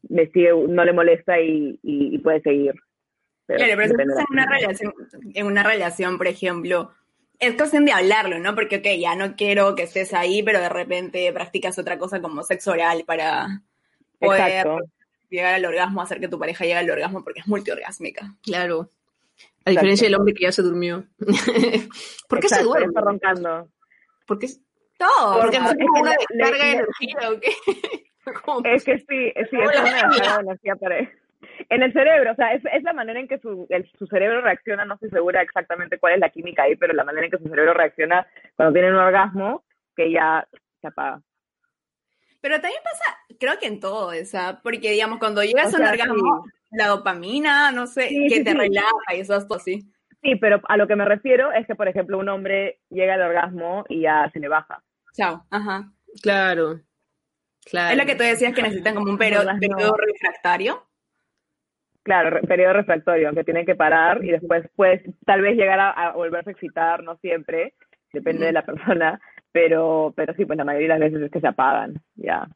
le 0.09 0.31
sigue, 0.31 0.53
no 0.69 0.85
le 0.85 0.93
molesta 0.93 1.41
y, 1.41 1.79
y, 1.83 2.15
y 2.15 2.19
puede 2.19 2.41
seguir. 2.41 2.75
Pero 3.47 3.59
Claro, 3.59 3.73
pero 3.77 3.89
si 3.89 4.03
estás 4.03 4.19
en 4.19 4.33
una 4.33 4.45
la 4.45 4.51
relación, 4.59 4.95
en 5.35 5.47
una 5.47 5.63
relación, 5.63 6.19
por 6.19 6.27
ejemplo, 6.27 6.93
es 7.39 7.55
cuestión 7.55 7.85
de 7.85 7.93
hablarlo, 7.93 8.39
¿no? 8.39 8.55
Porque, 8.55 8.77
ok, 8.77 8.87
ya 9.01 9.15
no 9.15 9.37
quiero 9.37 9.75
que 9.75 9.83
estés 9.83 10.15
ahí, 10.15 10.43
pero 10.43 10.61
de 10.61 10.69
repente 10.69 11.33
practicas 11.33 11.79
otra 11.79 11.99
cosa 11.99 12.21
como 12.21 12.43
sexo 12.43 12.73
oral 12.73 13.05
para 13.07 13.63
poder 14.19 14.41
Exacto. 14.41 14.79
llegar 15.31 15.55
al 15.55 15.65
orgasmo, 15.65 16.01
hacer 16.01 16.21
que 16.21 16.29
tu 16.29 16.39
pareja 16.39 16.65
llegue 16.65 16.77
al 16.79 16.91
orgasmo 16.91 17.23
porque 17.23 17.41
es 17.41 17.49
multiorgásmica. 17.49 18.35
claro. 18.43 18.89
A 19.65 19.71
diferencia 19.71 20.07
del 20.07 20.15
hombre 20.15 20.33
que 20.33 20.45
ya 20.45 20.53
se 20.53 20.63
durmió. 20.63 21.05
¿Por 22.29 22.39
qué 22.39 22.49
se 22.49 22.55
Exacto, 22.55 22.69
duerme? 22.69 22.87
está 22.87 23.01
roncando. 23.01 23.69
¿Por 24.27 24.39
qué? 24.39 24.49
Todo. 24.99 25.41
Porque 25.41 25.59
o 25.59 25.63
es 25.63 25.77
como 25.77 26.01
una 26.03 26.13
descarga 26.13 26.65
de 26.65 26.73
energía, 26.73 27.31
¿o 27.31 27.41
qué? 27.41 27.51
Es 28.65 28.85
que 28.85 28.99
sí, 28.99 29.33
es- 29.37 29.49
sí, 29.51 29.57
es 29.57 29.69
una 29.81 29.83
descarga 29.85 30.35
de 30.37 30.41
energía 30.43 30.77
para 30.77 30.99
él. 30.99 31.09
En 31.69 31.83
el 31.83 31.93
cerebro, 31.93 32.33
o 32.33 32.35
sea, 32.35 32.55
es, 32.55 32.63
es 32.73 32.83
la 32.83 32.93
manera 32.93 33.21
en 33.21 33.29
que 33.29 33.39
su, 33.39 33.67
el- 33.71 33.89
su 33.99 34.07
cerebro 34.09 34.41
reacciona, 34.41 34.85
no 34.85 34.95
estoy 34.95 35.11
segura 35.11 35.43
exactamente 35.43 35.99
cuál 35.99 36.15
es 36.15 36.21
la 36.21 36.31
química 36.31 36.65
ahí, 36.65 36.75
pero 36.77 36.93
la 36.93 37.05
manera 37.05 37.27
en 37.27 37.31
que 37.31 37.39
su 37.39 37.49
cerebro 37.49 37.73
reacciona 37.75 38.27
cuando 38.57 38.73
tiene 38.73 38.91
un 38.91 38.97
orgasmo, 38.97 39.65
que 39.95 40.11
ya 40.11 40.47
se 40.81 40.89
apaga. 40.89 41.21
Pero 42.41 42.61
también 42.61 42.83
pasa, 42.83 43.19
creo 43.39 43.59
que 43.59 43.67
en 43.67 43.81
todo, 43.81 44.09
o 44.09 44.25
sea, 44.25 44.61
porque 44.63 44.91
digamos, 44.91 45.19
cuando 45.19 45.43
llegas 45.43 45.73
O 45.73 45.77
a 45.77 45.81
un 45.81 45.87
orgasmo, 45.87 46.45
la 46.71 46.89
dopamina, 46.89 47.71
no 47.73 47.87
sé, 47.87 48.09
Sí, 48.09 48.27
que 48.29 48.37
sí, 48.37 48.45
te 48.45 48.51
sí. 48.53 48.57
relaja 48.59 49.15
y 49.15 49.21
eso 49.21 49.37
es 49.37 49.47
todo 49.47 49.59
así. 49.59 49.85
Sí, 50.23 50.37
pero 50.37 50.61
a 50.69 50.77
lo 50.77 50.87
que 50.89 50.97
me 50.97 51.05
refiero 51.05 51.53
es 51.53 51.67
que, 51.67 51.75
por 51.75 51.89
ejemplo, 51.89 52.19
un 52.19 52.29
hombre 52.29 52.81
llega 52.91 53.15
al 53.15 53.23
orgasmo 53.23 53.85
y 53.89 54.03
ya 54.03 54.29
se 54.33 54.41
le 54.41 54.49
baja. 54.49 54.83
Chao. 55.13 55.45
Ajá. 55.51 55.91
Claro. 56.23 56.81
Claro. 57.65 57.93
Es 57.93 57.99
lo 57.99 58.07
que 58.07 58.15
tú 58.17 58.23
decías 58.25 58.55
que 58.55 58.63
necesitan 58.63 58.95
como 58.95 59.11
un 59.11 59.19
periodo, 59.19 59.43
Orgasmo. 59.43 59.61
periodo 59.61 59.95
refractario. 59.97 60.87
Claro, 62.03 62.31
re- 62.31 62.43
periodo 62.43 62.73
refractorio, 62.75 63.33
que 63.35 63.43
tienen 63.45 63.67
que 63.67 63.75
parar 63.75 64.25
y 64.25 64.31
después, 64.31 64.65
pues, 64.77 65.03
tal 65.25 65.43
vez 65.43 65.57
llegar 65.57 65.81
a, 65.81 65.91
a 65.91 66.13
volverse 66.13 66.51
a 66.51 66.53
excitar, 66.53 67.03
no 67.03 67.17
siempre, 67.17 67.75
depende 68.13 68.47
de 68.47 68.53
la 68.53 68.63
persona, 68.67 69.21
pero, 69.53 70.13
pero 70.17 70.33
sí, 70.35 70.45
pues 70.45 70.57
la 70.57 70.65
mayoría 70.65 70.95
de 70.95 71.01
las 71.01 71.11
veces 71.11 71.27
es 71.27 71.33
que 71.33 71.41
se 71.41 71.49
apagan, 71.49 72.01
ya. 72.15 72.47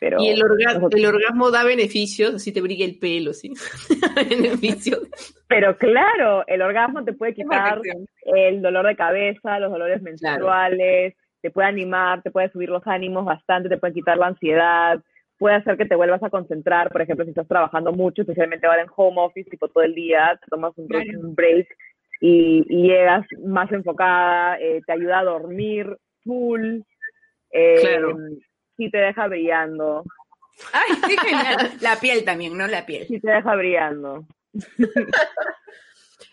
Pero, 0.00 0.18
Y 0.20 0.28
el, 0.28 0.40
orga- 0.42 0.74
nosotros- 0.74 1.00
el 1.00 1.06
orgasmo 1.06 1.50
da 1.50 1.64
beneficios, 1.64 2.34
así 2.36 2.52
te 2.52 2.60
brilla 2.60 2.84
el 2.84 2.98
pelo, 2.98 3.32
¿sí? 3.32 3.52
Beneficios. 4.30 5.00
pero 5.48 5.76
claro, 5.76 6.44
el 6.46 6.62
orgasmo 6.62 7.04
te 7.04 7.12
puede 7.12 7.34
quitar 7.34 7.80
el 8.24 8.62
dolor 8.62 8.86
de 8.86 8.96
cabeza, 8.96 9.58
los 9.58 9.70
dolores 9.72 10.00
menstruales, 10.02 11.14
te 11.42 11.50
puede 11.50 11.68
animar, 11.68 12.22
te 12.22 12.30
puede 12.30 12.50
subir 12.50 12.68
los 12.68 12.86
ánimos 12.86 13.24
bastante, 13.24 13.68
te 13.68 13.76
puede 13.78 13.92
quitar 13.94 14.16
la 14.18 14.28
ansiedad, 14.28 15.00
puede 15.38 15.56
hacer 15.56 15.76
que 15.76 15.84
te 15.86 15.94
vuelvas 15.96 16.22
a 16.22 16.30
concentrar, 16.30 16.90
por 16.90 17.02
ejemplo, 17.02 17.24
si 17.24 17.30
estás 17.30 17.48
trabajando 17.48 17.92
mucho, 17.92 18.22
especialmente 18.22 18.66
ahora 18.66 18.82
en 18.82 18.88
home 18.94 19.20
office, 19.20 19.50
tipo 19.50 19.68
todo 19.68 19.84
el 19.84 19.94
día, 19.94 20.38
te 20.40 20.46
tomas 20.48 20.72
un, 20.76 20.88
break- 20.88 21.04
Claro. 21.10 21.20
un 21.20 21.34
break 21.34 21.66
y, 22.20 22.64
y 22.68 22.88
llegas 22.88 23.26
más 23.44 23.70
enfocada, 23.72 24.58
eh, 24.60 24.80
te 24.86 24.92
ayuda 24.92 25.18
a 25.20 25.24
dormir 25.24 25.96
full, 26.24 26.80
eh, 27.52 27.80
Claro. 27.80 28.16
Sí 28.76 28.90
te 28.90 28.98
deja 28.98 29.26
brillando, 29.28 30.04
Ay, 30.72 30.96
qué 31.06 31.16
genial. 31.18 31.72
La 31.80 31.96
piel 32.00 32.24
también, 32.24 32.56
¿no? 32.56 32.66
La 32.66 32.86
piel. 32.86 33.06
sí 33.06 33.20
te 33.20 33.30
deja 33.30 33.54
brillando. 33.56 34.24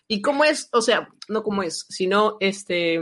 ¿Y 0.08 0.21
cómo 0.21 0.43
es? 0.45 0.69
O 0.73 0.82
sea, 0.82 1.10
no 1.29 1.43
cómo 1.43 1.63
es, 1.63 1.86
sino 1.89 2.38
este. 2.39 2.99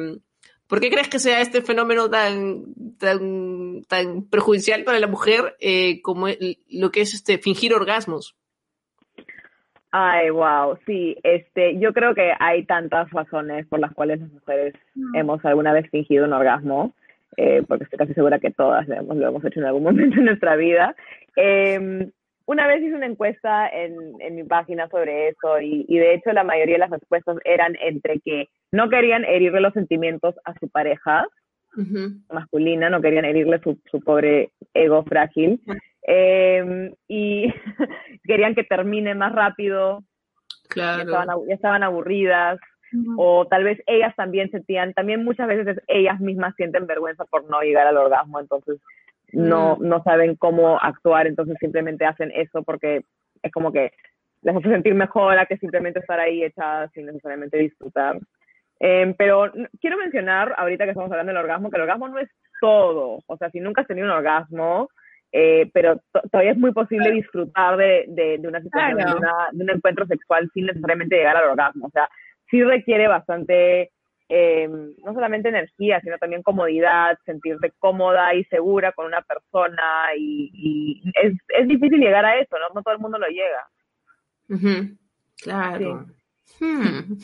¿Por 0.68 0.80
qué 0.80 0.90
crees 0.90 1.10
que 1.10 1.20
sea 1.20 1.42
este 1.42 1.62
fenómeno 1.62 2.10
tan, 2.10 2.64
tan, 2.98 3.82
tan 3.90 4.24
perjudicial 4.30 4.84
para 4.86 5.00
la 5.00 5.08
mujer 5.08 5.56
eh, 5.60 6.02
como 6.02 6.28
el- 6.30 6.60
lo 6.70 6.92
que 6.92 7.02
es 7.02 7.14
este 7.14 7.38
fingir 7.40 7.74
orgasmos? 7.74 8.38
Ay, 9.92 10.30
wow, 10.30 10.78
sí, 10.86 11.18
este, 11.24 11.78
yo 11.78 11.92
creo 11.92 12.16
que 12.16 12.32
hay 12.40 12.66
tantas 12.66 13.10
razones 13.12 13.68
por 13.68 13.82
las 13.82 13.92
cuales 13.94 14.22
las 14.22 14.32
mujeres 14.32 14.74
hemos 15.14 15.44
alguna 15.44 15.74
vez 15.74 15.90
fingido 15.92 16.24
un 16.24 16.32
orgasmo, 16.32 16.96
eh, 17.38 17.64
porque 17.68 17.84
estoy 17.86 17.98
casi 18.00 18.14
segura 18.14 18.40
que 18.40 18.52
todas 18.52 18.88
lo 18.88 18.96
hemos, 18.96 19.18
lo 19.18 19.28
hemos 19.28 19.46
hecho 19.46 19.60
en 19.60 19.66
algún 19.66 19.84
momento 19.84 20.18
en 20.18 20.26
nuestra 20.26 20.56
vida. 20.56 20.96
Eh, 21.36 22.10
una 22.46 22.68
vez 22.68 22.82
hice 22.82 22.96
una 22.96 23.06
encuesta 23.06 23.70
en, 23.70 23.94
en 24.20 24.36
mi 24.36 24.44
página 24.44 24.90
sobre 24.90 25.30
eso 25.30 25.62
y, 25.62 25.86
y 25.88 25.98
de 26.00 26.16
hecho 26.16 26.34
la 26.34 26.44
mayoría 26.44 26.76
de 26.76 26.80
las 26.80 26.90
respuestas 26.90 27.38
eran 27.46 27.78
entre 27.82 28.20
que 28.20 28.50
no 28.72 28.90
querían 28.90 29.24
herirle 29.24 29.62
los 29.62 29.74
sentimientos 29.74 30.36
a 30.44 30.54
su 30.60 30.68
pareja 30.70 31.26
masculina, 32.30 32.90
no 32.90 33.02
querían 33.02 33.24
herirle 33.26 33.60
su, 33.64 33.80
su 33.90 34.02
pobre 34.02 34.52
ego 34.74 35.04
frágil 35.04 35.62
eh, 36.06 36.92
y 37.08 37.54
querían 38.26 38.56
que 38.56 38.64
termine 38.66 39.16
más 39.16 39.32
rápido 39.34 40.04
ya 40.76 41.02
estaban, 41.02 41.26
Claro. 41.26 41.44
ya 41.48 41.54
estaban 41.56 41.84
aburridas 41.84 42.60
o 43.18 43.46
tal 43.48 43.64
vez 43.64 43.82
ellas 43.88 44.16
también 44.16 44.50
sentían, 44.52 44.94
también 44.94 45.24
muchas 45.24 45.48
veces 45.48 45.68
es- 45.78 45.84
ellas 45.88 46.20
mismas 46.20 46.56
sienten 46.56 46.88
vergüenza 46.88 47.26
por 47.26 47.50
no 47.50 47.62
llegar 47.62 47.88
al 47.88 47.98
orgasmo, 47.98 48.40
entonces 48.40 48.80
no, 49.32 49.78
no 49.80 50.04
saben 50.04 50.36
cómo 50.36 50.78
actuar, 50.80 51.26
entonces 51.28 51.56
simplemente 51.60 52.06
hacen 52.06 52.32
eso 52.36 52.64
porque 52.64 53.04
es 53.44 53.52
como 53.52 53.72
que 53.72 53.92
les 54.42 54.56
hace 54.56 54.70
sentir 54.70 54.94
mejor 54.94 55.38
a 55.38 55.46
que 55.46 55.58
simplemente 55.58 56.00
estar 56.00 56.20
ahí 56.20 56.44
echadas 56.44 56.92
sin 56.94 57.06
necesariamente 57.06 57.58
disfrutar. 57.58 58.18
Eh, 58.80 59.14
pero 59.18 59.52
quiero 59.80 59.98
mencionar, 59.98 60.54
ahorita 60.58 60.86
que 60.86 60.92
estamos 60.92 61.12
hablando 61.12 61.32
del 61.32 61.42
orgasmo, 61.42 61.70
que 61.70 61.76
el 61.78 61.84
orgasmo 61.84 62.08
no 62.10 62.18
es 62.18 62.30
todo. 62.60 63.20
O 63.28 63.38
sea, 63.38 63.50
si 63.52 63.60
nunca 63.60 63.82
has 63.82 63.88
tenido 63.88 64.08
un 64.08 64.14
orgasmo, 64.14 64.90
eh, 65.32 65.70
pero 65.74 65.98
to- 66.12 66.24
todavía 66.32 66.52
es 66.54 66.58
muy 66.58 66.72
posible 66.74 67.12
disfrutar 67.12 67.78
de, 67.78 68.06
de, 68.10 68.38
de 68.40 68.48
una 68.48 68.60
situación, 68.62 68.96
Claro. 68.98 69.12
de, 69.14 69.18
una- 69.20 69.48
de 69.52 69.64
un 69.64 69.70
encuentro 69.70 70.06
sexual 70.08 70.50
sin 70.54 70.66
necesariamente 70.66 71.16
llegar 71.16 71.38
al 71.38 71.50
orgasmo. 71.52 71.86
O 71.86 71.90
sea, 71.92 72.10
sí 72.52 72.64
requiere 72.64 73.08
bastante, 73.08 73.92
eh, 74.30 74.68
no 74.68 75.14
solamente 75.14 75.50
energía, 75.50 76.00
sino 76.02 76.18
también 76.20 76.44
comodidad, 76.44 77.18
sentirte 77.26 77.74
cómoda 77.80 78.36
y 78.36 78.44
segura 78.46 78.92
con 78.92 79.08
una 79.08 79.22
persona. 79.22 80.14
Y, 80.16 80.52
y 80.54 81.12
es, 81.24 81.34
es 81.48 81.68
difícil 81.68 82.00
llegar 82.00 82.26
a 82.26 82.38
eso, 82.38 82.58
¿no? 82.60 82.76
No 82.76 82.84
todo 82.84 82.94
el 82.94 83.00
mundo 83.00 83.18
lo 83.18 83.28
llega. 83.28 83.68
Claro. 85.42 86.06
Hmm. 86.60 87.16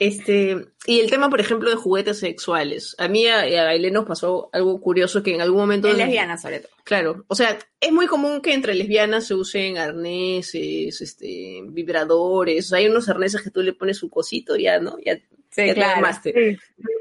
Este, 0.00 0.56
y 0.86 1.00
el 1.00 1.10
tema, 1.10 1.30
por 1.30 1.40
ejemplo, 1.40 1.70
de 1.70 1.76
juguetes 1.76 2.18
sexuales. 2.18 2.96
A 2.98 3.06
mí 3.06 3.26
a, 3.26 3.40
a 3.40 3.68
Ailén 3.68 3.92
nos 3.92 4.06
pasó 4.06 4.48
algo 4.52 4.80
curioso 4.80 5.22
que 5.22 5.34
en 5.34 5.42
algún 5.42 5.60
momento. 5.60 5.88
Es 5.88 5.96
lesbiana, 5.96 6.38
sobre 6.38 6.60
todo. 6.60 6.72
Claro, 6.84 7.24
o 7.28 7.34
sea, 7.34 7.58
es 7.78 7.92
muy 7.92 8.06
común 8.06 8.40
que 8.40 8.54
entre 8.54 8.74
lesbianas 8.74 9.26
se 9.26 9.34
usen 9.34 9.78
arneses, 9.78 11.00
este, 11.00 11.60
vibradores. 11.66 12.72
Hay 12.72 12.88
unos 12.88 13.08
arneses 13.08 13.42
que 13.42 13.50
tú 13.50 13.62
le 13.62 13.74
pones 13.74 13.98
su 13.98 14.10
cosito 14.10 14.56
ya, 14.56 14.80
¿no? 14.80 14.96
Ya, 15.04 15.20
Sí, 15.50 15.66
ya 15.66 15.74
te 15.74 15.74
claro. 15.74 16.06
Sí. 16.22 16.32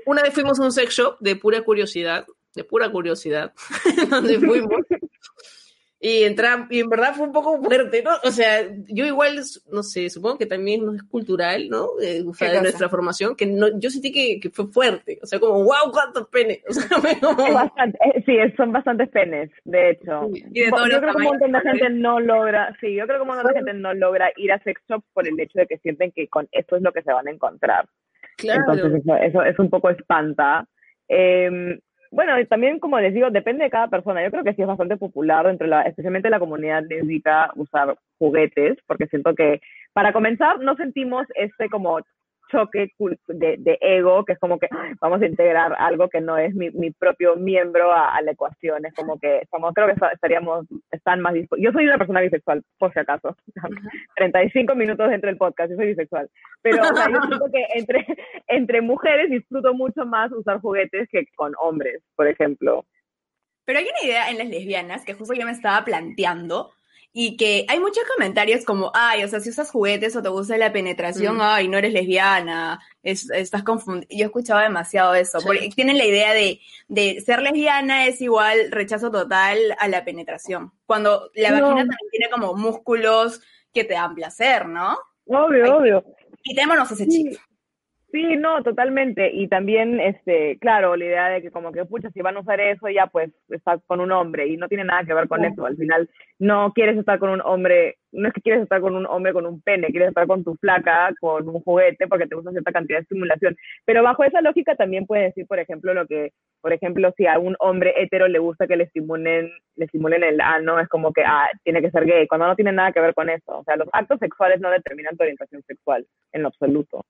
una 0.05 0.23
vez 0.23 0.33
fuimos 0.33 0.59
a 0.59 0.63
un 0.63 0.71
sex 0.71 0.93
shop 0.93 1.17
de 1.19 1.35
pura 1.35 1.61
curiosidad, 1.61 2.25
de 2.55 2.63
pura 2.63 2.91
curiosidad, 2.91 3.53
donde 4.09 4.39
fuimos. 4.39 4.81
Y, 6.01 6.23
entra, 6.23 6.65
y 6.69 6.79
en 6.79 6.87
verdad 6.87 7.13
fue 7.13 7.27
un 7.27 7.33
poco 7.33 7.61
fuerte, 7.61 8.01
¿no? 8.01 8.11
O 8.23 8.31
sea, 8.31 8.61
yo 8.87 9.05
igual, 9.05 9.41
no 9.69 9.83
sé, 9.83 10.09
supongo 10.09 10.37
que 10.37 10.45
también 10.45 10.81
es 10.95 11.03
cultural, 11.03 11.67
¿no? 11.67 11.87
Eh, 12.01 12.23
o 12.25 12.33
sea, 12.33 12.47
¿Qué 12.47 12.55
de 12.55 12.61
nuestra 12.61 12.87
formación, 12.87 13.35
que 13.35 13.45
no, 13.45 13.67
yo 13.77 13.89
sentí 13.89 14.13
que, 14.13 14.39
que 14.39 14.49
fue 14.49 14.67
fuerte. 14.67 15.19
O 15.21 15.25
sea, 15.25 15.41
como, 15.41 15.55
wow, 15.55 15.91
cuántos 15.91 16.29
penes. 16.29 16.63
O 16.69 16.73
sea, 16.73 17.19
como- 17.19 17.53
bastante, 17.53 17.97
eh, 18.15 18.23
sí, 18.25 18.37
son 18.55 18.71
bastantes 18.71 19.09
penes, 19.09 19.49
de 19.65 19.91
hecho. 19.91 20.29
Y 20.33 20.61
de 20.61 20.65
yo 20.67 20.99
creo 21.01 21.11
que 21.11 21.17
un 21.17 21.23
montón 21.23 21.51
de 21.51 21.59
tamaños, 21.59 21.79
gente 21.81 21.89
no 21.89 22.19
logra, 22.21 22.77
sí, 22.79 22.95
yo 22.95 23.05
creo 23.05 23.17
que 23.17 23.21
un 23.23 23.27
montón 23.27 23.47
de 23.47 23.53
gente 23.55 23.73
no 23.73 23.93
logra 23.93 24.31
ir 24.37 24.53
a 24.53 24.63
sex 24.63 24.81
shops 24.87 25.05
por 25.13 25.27
el 25.27 25.37
hecho 25.37 25.59
de 25.59 25.67
que 25.67 25.79
sienten 25.79 26.11
que 26.13 26.29
con 26.29 26.47
esto 26.53 26.77
es 26.77 26.81
lo 26.81 26.93
que 26.93 27.01
se 27.01 27.11
van 27.11 27.27
a 27.27 27.31
encontrar. 27.31 27.89
claro. 28.37 28.61
Entonces 28.71 29.01
eso, 29.01 29.15
eso 29.17 29.43
es 29.43 29.59
un 29.59 29.69
poco 29.69 29.89
espanta. 29.89 30.65
Eh, 31.09 31.77
bueno, 32.11 32.39
y 32.39 32.45
también 32.45 32.79
como 32.79 32.99
les 32.99 33.13
digo, 33.13 33.29
depende 33.29 33.63
de 33.63 33.69
cada 33.69 33.87
persona. 33.87 34.23
Yo 34.23 34.31
creo 34.31 34.43
que 34.43 34.53
sí 34.53 34.61
es 34.61 34.67
bastante 34.67 34.97
popular 34.97 35.45
entre 35.47 35.67
la, 35.67 35.83
especialmente 35.83 36.29
la 36.29 36.39
comunidad 36.39 36.83
lésbica 36.87 37.51
usar 37.55 37.97
juguetes, 38.17 38.77
porque 38.87 39.07
siento 39.07 39.35
que 39.35 39.61
para 39.93 40.11
comenzar 40.13 40.59
no 40.59 40.75
sentimos 40.75 41.27
este 41.35 41.69
como 41.69 41.99
choque 42.51 42.91
de, 43.27 43.55
de 43.59 43.77
ego, 43.81 44.25
que 44.25 44.33
es 44.33 44.39
como 44.39 44.59
que 44.59 44.67
"Ay, 44.71 44.93
vamos 44.99 45.21
a 45.21 45.25
integrar 45.25 45.73
algo 45.79 46.09
que 46.09 46.19
no 46.21 46.37
es 46.37 46.53
mi, 46.55 46.69
mi 46.71 46.91
propio 46.91 47.35
miembro 47.35 47.91
a, 47.91 48.15
a 48.15 48.21
la 48.21 48.31
ecuación. 48.31 48.85
Es 48.85 48.93
como 48.93 49.19
que 49.19 49.39
estamos, 49.39 49.73
creo 49.73 49.87
que 49.87 49.93
esta- 49.93 50.09
estaríamos, 50.11 50.65
están 50.91 51.21
más 51.21 51.33
dispuestos. 51.33 51.63
Yo 51.63 51.71
soy 51.71 51.85
una 51.85 51.97
persona 51.97 52.21
bisexual, 52.21 52.63
por 52.77 52.91
si 52.93 52.99
acaso. 52.99 53.35
35 54.15 54.75
minutos 54.75 55.09
dentro 55.09 55.27
del 55.29 55.37
podcast, 55.37 55.71
yo 55.71 55.77
soy 55.77 55.87
bisexual. 55.87 56.29
Pero 56.61 56.81
o 56.81 56.95
sea, 56.95 57.09
yo 57.09 57.21
siento 57.27 57.45
que 57.51 57.65
entre, 57.75 58.05
entre 58.47 58.81
mujeres 58.81 59.29
disfruto 59.29 59.73
mucho 59.73 60.05
más 60.05 60.31
usar 60.31 60.59
juguetes 60.59 61.07
que 61.09 61.25
con 61.35 61.53
hombres, 61.61 62.01
por 62.15 62.27
ejemplo. 62.27 62.85
Pero 63.65 63.79
hay 63.79 63.85
una 63.85 64.07
idea 64.07 64.29
en 64.31 64.37
las 64.39 64.47
lesbianas 64.49 65.05
que 65.05 65.13
justo 65.13 65.33
yo 65.35 65.45
me 65.45 65.51
estaba 65.51 65.85
planteando 65.85 66.71
y 67.11 67.37
que 67.37 67.65
hay 67.67 67.79
muchos 67.79 68.03
comentarios 68.15 68.63
como, 68.65 68.91
ay, 68.93 69.23
o 69.23 69.27
sea, 69.27 69.39
si 69.39 69.49
usas 69.49 69.71
juguetes 69.71 70.15
o 70.15 70.21
te 70.21 70.29
gusta 70.29 70.57
la 70.57 70.71
penetración, 70.71 71.37
Mm. 71.37 71.41
ay, 71.41 71.67
no 71.67 71.77
eres 71.77 71.91
lesbiana, 71.91 72.79
es- 73.01 73.29
estás 73.31 73.63
confundida. 73.63 74.07
Yo 74.11 74.25
escuchaba 74.27 74.61
demasiado 74.63 75.15
eso, 75.15 75.39
Sí. 75.39 75.45
porque 75.47 75.69
tienen 75.75 75.97
la 75.97 76.05
idea 76.05 76.33
de, 76.33 76.59
de 76.87 77.19
ser 77.21 77.41
lesbiana 77.41 78.05
es 78.05 78.21
igual 78.21 78.71
rechazo 78.71 79.09
total 79.11 79.57
a 79.79 79.87
la 79.87 80.05
penetración, 80.05 80.71
cuando 80.85 81.31
la 81.33 81.49
No. 81.49 81.55
vagina 81.61 81.81
también 81.81 82.09
tiene 82.11 82.29
como 82.29 82.53
músculos 82.53 83.41
que 83.73 83.83
te 83.83 83.93
dan 83.95 84.13
placer, 84.15 84.67
¿no? 84.67 84.97
Obvio, 85.25 85.63
Ay. 85.65 85.69
obvio. 85.71 86.03
Quitémonos 86.43 86.91
ese 86.91 87.07
chip. 87.07 87.37
Sí, 88.11 88.37
no, 88.37 88.63
totalmente. 88.63 89.29
Y 89.31 89.47
también, 89.47 89.99
este, 89.99 90.57
claro, 90.59 90.95
la 90.95 91.05
idea 91.05 91.29
de 91.29 91.43
que 91.43 91.51
como 91.51 91.71
que, 91.71 91.85
pucha, 91.85 92.09
si 92.09 92.21
van 92.21 92.37
a 92.37 92.39
usar 92.39 92.59
eso, 92.59 92.89
ya 92.89 93.05
pues 93.05 93.31
estás 93.49 93.81
con 93.85 93.99
un 93.99 94.11
hombre 94.11 94.47
y 94.47 94.57
no 94.57 94.67
tiene 94.67 94.83
nada 94.83 95.03
que 95.03 95.13
ver 95.13 95.27
con 95.27 95.45
eso. 95.45 95.63
Al 95.63 95.77
final, 95.77 96.09
no 96.39 96.73
quieres 96.73 96.97
estar 96.97 97.19
con 97.19 97.29
un 97.29 97.41
hombre, 97.41 97.97
no 98.11 98.27
es 98.27 98.33
que 98.33 98.41
quieres 98.41 98.63
estar 98.63 98.81
con 98.81 98.95
un 98.95 99.05
hombre 99.05 99.31
con 99.31 99.45
un 99.45 99.61
pene, 99.61 99.89
quieres 99.89 100.09
estar 100.09 100.25
con 100.25 100.43
tu 100.43 100.55
flaca, 100.55 101.11
con 101.21 101.47
un 101.47 101.61
juguete, 101.61 102.07
porque 102.07 102.25
te 102.25 102.33
gusta 102.33 102.49
cierta 102.49 102.71
cantidad 102.71 102.97
de 102.97 103.03
estimulación. 103.03 103.55
Pero 103.85 104.01
bajo 104.01 104.23
esa 104.23 104.41
lógica 104.41 104.75
también 104.75 105.05
puedes 105.05 105.25
decir, 105.27 105.45
por 105.45 105.59
ejemplo, 105.59 105.93
lo 105.93 106.07
que, 106.07 106.31
por 106.61 106.73
ejemplo, 106.73 107.13
si 107.15 107.27
a 107.27 107.37
un 107.37 107.55
hombre 107.59 107.93
hetero 107.95 108.27
le 108.27 108.39
gusta 108.39 108.65
que 108.65 108.75
le 108.75 108.85
estimulen, 108.85 109.51
le 109.75 109.85
estimulen 109.85 110.23
el 110.23 110.41
ano, 110.41 110.79
es 110.79 110.87
como 110.89 111.13
que, 111.13 111.21
ah, 111.23 111.47
tiene 111.63 111.81
que 111.81 111.91
ser 111.91 112.05
gay, 112.05 112.27
cuando 112.27 112.47
no 112.47 112.55
tiene 112.55 112.71
nada 112.71 112.91
que 112.91 113.01
ver 113.01 113.13
con 113.13 113.29
eso. 113.29 113.59
O 113.59 113.63
sea, 113.65 113.75
los 113.75 113.87
actos 113.93 114.17
sexuales 114.19 114.59
no 114.61 114.71
determinan 114.71 115.15
tu 115.15 115.23
orientación 115.23 115.61
sexual, 115.67 116.07
en 116.33 116.41
lo 116.41 116.47
absoluto 116.47 117.05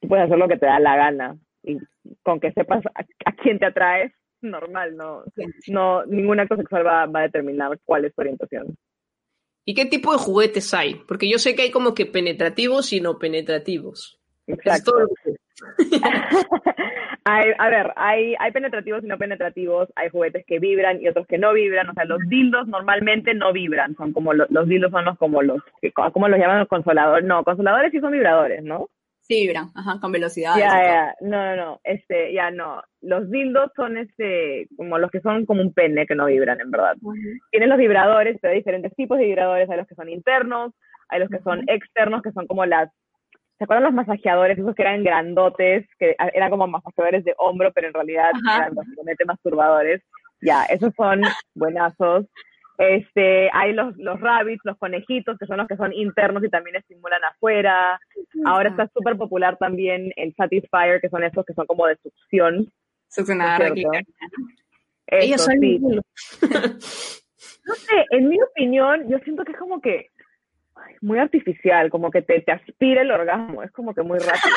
tú 0.00 0.08
puedes 0.08 0.24
hacer 0.26 0.38
lo 0.38 0.48
que 0.48 0.56
te 0.56 0.66
da 0.66 0.78
la 0.80 0.96
gana 0.96 1.36
y 1.62 1.78
con 2.22 2.40
que 2.40 2.52
sepas 2.52 2.84
a, 2.94 3.00
a 3.24 3.32
quién 3.32 3.58
te 3.58 3.66
atraes, 3.66 4.12
normal, 4.40 4.96
no, 4.96 5.24
no, 5.68 6.04
ningún 6.06 6.40
acto 6.40 6.56
sexual 6.56 6.86
va, 6.86 7.06
va 7.06 7.20
a 7.20 7.22
determinar 7.24 7.78
cuál 7.84 8.04
es 8.04 8.14
tu 8.14 8.20
orientación. 8.22 8.76
¿Y 9.64 9.74
qué 9.74 9.84
tipo 9.84 10.12
de 10.12 10.18
juguetes 10.18 10.72
hay? 10.72 10.94
Porque 11.06 11.28
yo 11.30 11.38
sé 11.38 11.54
que 11.54 11.62
hay 11.62 11.70
como 11.70 11.92
que 11.94 12.06
penetrativos 12.06 12.92
y 12.92 13.00
no 13.00 13.18
penetrativos. 13.18 14.18
Exacto. 14.46 14.92
hay, 17.24 17.50
a 17.58 17.68
ver, 17.68 17.92
hay, 17.96 18.34
hay 18.38 18.52
penetrativos 18.52 19.04
y 19.04 19.06
no 19.06 19.18
penetrativos, 19.18 19.88
hay 19.96 20.08
juguetes 20.08 20.44
que 20.46 20.58
vibran 20.58 21.00
y 21.02 21.08
otros 21.08 21.26
que 21.26 21.36
no 21.38 21.52
vibran, 21.52 21.88
o 21.90 21.94
sea, 21.94 22.04
los 22.04 22.20
dildos 22.28 22.66
normalmente 22.68 23.34
no 23.34 23.52
vibran, 23.52 23.94
son 23.96 24.12
como 24.12 24.32
lo- 24.32 24.46
los 24.48 24.68
dildos 24.68 24.90
son 24.90 25.04
los 25.04 25.18
como 25.18 25.42
los, 25.42 25.60
¿cómo 26.12 26.28
los 26.28 26.38
llaman 26.38 26.60
los 26.60 26.68
consoladores? 26.68 27.26
No, 27.26 27.44
consoladores 27.44 27.90
sí 27.92 28.00
son 28.00 28.12
vibradores, 28.12 28.62
¿no? 28.62 28.88
Sí, 29.28 29.46
vibran, 29.46 29.68
ajá, 29.74 30.00
con 30.00 30.10
velocidad. 30.10 30.56
Ya, 30.56 30.82
ya, 30.82 31.14
no, 31.20 31.44
no, 31.44 31.56
no, 31.56 31.80
este, 31.84 32.32
ya 32.32 32.50
no. 32.50 32.82
Los 33.02 33.30
dildos 33.30 33.70
son 33.76 33.98
este, 33.98 34.66
como 34.74 34.98
los 34.98 35.10
que 35.10 35.20
son 35.20 35.44
como 35.44 35.60
un 35.60 35.74
pene 35.74 36.06
que 36.06 36.14
no 36.14 36.26
vibran, 36.26 36.58
en 36.62 36.70
verdad. 36.70 36.96
Tienes 37.50 37.68
los 37.68 37.76
vibradores, 37.76 38.38
pero 38.40 38.52
hay 38.52 38.60
diferentes 38.60 38.94
tipos 38.94 39.18
de 39.18 39.26
vibradores, 39.26 39.68
hay 39.68 39.76
los 39.76 39.86
que 39.86 39.94
son 39.94 40.08
internos, 40.08 40.72
hay 41.10 41.20
los 41.20 41.28
que 41.28 41.40
son 41.40 41.62
externos, 41.68 42.22
que 42.22 42.32
son 42.32 42.46
como 42.46 42.64
las, 42.64 42.90
¿se 43.58 43.64
acuerdan 43.64 43.84
los 43.84 43.92
masajeadores? 43.92 44.58
Esos 44.58 44.74
que 44.74 44.82
eran 44.82 45.04
grandotes, 45.04 45.86
que 45.98 46.16
eran 46.32 46.48
como 46.48 46.66
masajeadores 46.66 47.22
de 47.24 47.34
hombro, 47.36 47.70
pero 47.74 47.88
en 47.88 47.94
realidad 47.94 48.30
Ajá. 48.32 48.62
eran 48.62 48.74
básicamente 48.76 49.26
masturbadores. 49.26 50.02
Ya, 50.40 50.64
esos 50.64 50.94
son 50.96 51.20
buenazos. 51.54 52.24
Este, 52.78 53.50
hay 53.52 53.72
los, 53.72 53.96
los 53.96 54.20
rabbits, 54.20 54.60
los 54.62 54.78
conejitos, 54.78 55.36
que 55.36 55.46
son 55.46 55.56
los 55.58 55.66
que 55.66 55.76
son 55.76 55.92
internos 55.92 56.44
y 56.44 56.48
también 56.48 56.76
estimulan 56.76 57.22
afuera. 57.24 58.00
Ahora 58.44 58.70
está 58.70 58.88
súper 58.94 59.16
popular 59.16 59.56
también 59.58 60.12
el 60.14 60.32
Satisfyer, 60.36 61.00
que 61.00 61.08
son 61.08 61.24
esos 61.24 61.44
que 61.44 61.54
son 61.54 61.66
como 61.66 61.86
de 61.88 61.96
succión. 61.96 62.72
Succionar. 63.08 63.60
Ellos 65.10 65.40
Eso, 65.40 65.44
son 65.44 65.60
sí. 65.60 65.80
No 65.80 67.74
sé, 67.74 68.06
en 68.10 68.28
mi 68.28 68.40
opinión, 68.40 69.08
yo 69.10 69.18
siento 69.18 69.44
que 69.44 69.52
es 69.52 69.58
como 69.58 69.80
que 69.80 70.10
muy 71.00 71.18
artificial, 71.18 71.90
como 71.90 72.10
que 72.10 72.22
te, 72.22 72.40
te 72.40 72.52
aspira 72.52 73.02
el 73.02 73.10
orgasmo, 73.10 73.62
es 73.62 73.70
como 73.72 73.94
que 73.94 74.02
muy 74.02 74.18
rápido. 74.18 74.56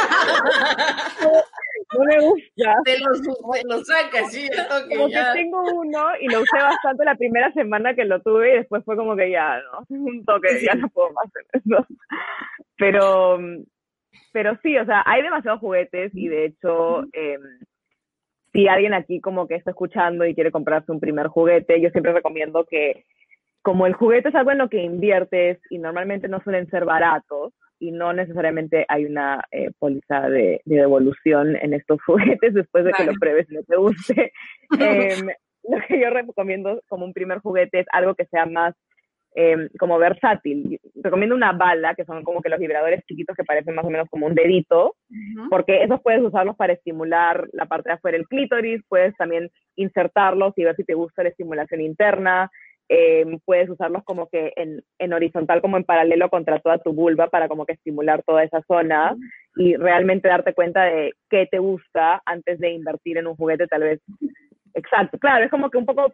no 1.98 2.06
me 2.06 2.20
gusta. 2.20 2.76
Te 2.84 3.00
los, 3.00 3.22
te 3.22 3.68
los 3.68 3.86
sacas, 3.86 4.32
sí, 4.32 4.50
toque, 4.50 4.96
Como 4.96 5.08
que 5.10 5.24
tengo 5.34 5.64
uno 5.74 6.10
y 6.20 6.28
lo 6.28 6.42
usé 6.42 6.58
bastante 6.58 7.06
la 7.06 7.16
primera 7.16 7.52
semana 7.54 7.94
que 7.94 8.06
lo 8.06 8.22
tuve 8.22 8.54
y 8.54 8.58
después 8.58 8.84
fue 8.86 8.96
como 8.96 9.16
que 9.16 9.32
ya, 9.32 9.60
¿no? 9.60 9.86
Un 9.90 10.26
toque, 10.26 10.60
ya 10.66 10.76
no 10.76 10.90
puedo 10.90 11.12
más 11.12 11.26
hacer 11.28 11.46
eso. 11.54 11.86
Pero, 12.78 13.40
pero 14.32 14.58
sí, 14.64 14.78
o 14.78 14.86
sea, 14.86 15.04
hay 15.06 15.22
demasiados 15.22 15.60
juguetes 15.60 16.12
y 16.16 16.28
de 16.28 16.46
hecho, 16.46 17.04
eh, 17.14 17.38
si 18.54 18.68
alguien 18.68 18.94
aquí 18.94 19.22
como 19.22 19.48
que 19.48 19.56
está 19.56 19.72
escuchando 19.72 20.26
y 20.26 20.36
quiere 20.36 20.52
comprarse 20.52 20.92
un 20.92 21.00
primer 21.00 21.28
juguete, 21.28 21.80
yo 21.82 21.90
siempre 21.90 22.14
recomiendo 22.14 22.66
que 22.66 23.06
como 23.62 23.86
el 23.86 23.94
juguete 23.94 24.30
es 24.30 24.36
algo 24.36 24.52
en 24.52 24.58
lo 24.58 24.70
que 24.70 24.82
inviertes 24.82 25.60
y 25.70 25.78
normalmente 25.78 26.28
no 26.28 26.42
suelen 26.42 26.70
ser 26.70 26.86
baratos 26.86 27.54
y 27.82 27.92
no 27.92 28.14
necesariamente 28.14 28.86
hay 28.88 29.06
una 29.06 29.44
eh, 29.52 29.72
póliza 29.80 30.30
de, 30.30 30.62
de 30.66 30.76
devolución 30.76 31.56
en 31.56 31.74
estos 31.74 32.00
juguetes 32.06 32.54
después 32.54 32.86
de 32.86 32.94
que 32.94 33.04
lo 33.04 33.14
pruebes 33.14 33.50
y 33.52 33.56
no 33.56 33.64
te 33.64 33.76
guste. 33.76 34.32
Em, 34.80 35.28
lo 35.64 35.78
que 35.88 36.00
yo 36.00 36.10
recomiendo 36.10 36.82
como 36.88 37.06
un 37.06 37.14
primer 37.14 37.40
juguete 37.40 37.82
es 37.82 37.86
algo 37.92 38.16
que 38.16 38.26
sea 38.26 38.46
más 38.46 38.74
em, 39.36 39.68
como 39.80 39.98
versátil. 39.98 40.80
Recomiendo 40.96 41.36
una 41.36 41.52
bala, 41.52 41.94
que 41.94 42.06
son 42.06 42.24
como 42.24 42.42
que 42.42 42.50
los 42.50 42.60
vibradores 42.60 43.04
chiquitos 43.06 43.36
que 43.36 43.44
parecen 43.44 43.76
más 43.76 43.86
o 43.86 43.90
menos 43.90 44.08
como 44.10 44.28
un 44.28 44.36
dedito, 44.36 44.96
porque 45.50 45.84
esos 45.84 46.02
puedes 46.02 46.22
usarlos 46.22 46.56
para 46.56 46.74
estimular 46.74 47.48
la 47.52 47.66
parte 47.66 47.90
de 47.90 47.96
afuera 47.96 48.18
del 48.18 48.28
clítoris, 48.28 48.82
puedes 48.88 49.16
también 49.18 49.50
insertarlos 49.76 50.54
y 50.58 50.64
ver 50.64 50.76
si 50.76 50.84
te 50.84 50.94
gusta 50.94 51.24
la 51.24 51.30
estimulación 51.30 51.82
interna, 51.82 52.50
eh, 52.94 53.26
puedes 53.46 53.70
usarlos 53.70 54.04
como 54.04 54.28
que 54.28 54.52
en, 54.58 54.84
en 55.00 55.14
horizontal, 55.14 55.62
como 55.62 55.78
en 55.78 55.86
paralelo 55.86 56.30
contra 56.30 56.60
toda 56.60 56.78
tu 56.78 56.92
vulva 56.92 57.30
para 57.30 57.48
como 57.48 57.66
que 57.66 57.72
estimular 57.72 58.22
toda 58.24 58.44
esa 58.44 58.62
zona 58.64 59.16
y 59.56 59.78
realmente 59.78 60.28
darte 60.28 60.54
cuenta 60.54 60.84
de 60.84 61.14
qué 61.30 61.48
te 61.50 61.60
gusta 61.60 62.22
antes 62.26 62.60
de 62.60 62.72
invertir 62.72 63.18
en 63.18 63.28
un 63.28 63.38
juguete 63.38 63.66
tal 63.68 63.84
vez. 63.84 64.02
Exacto, 64.74 65.18
claro, 65.20 65.46
es 65.46 65.50
como 65.50 65.70
que 65.70 65.78
un 65.78 65.86
poco 65.86 66.14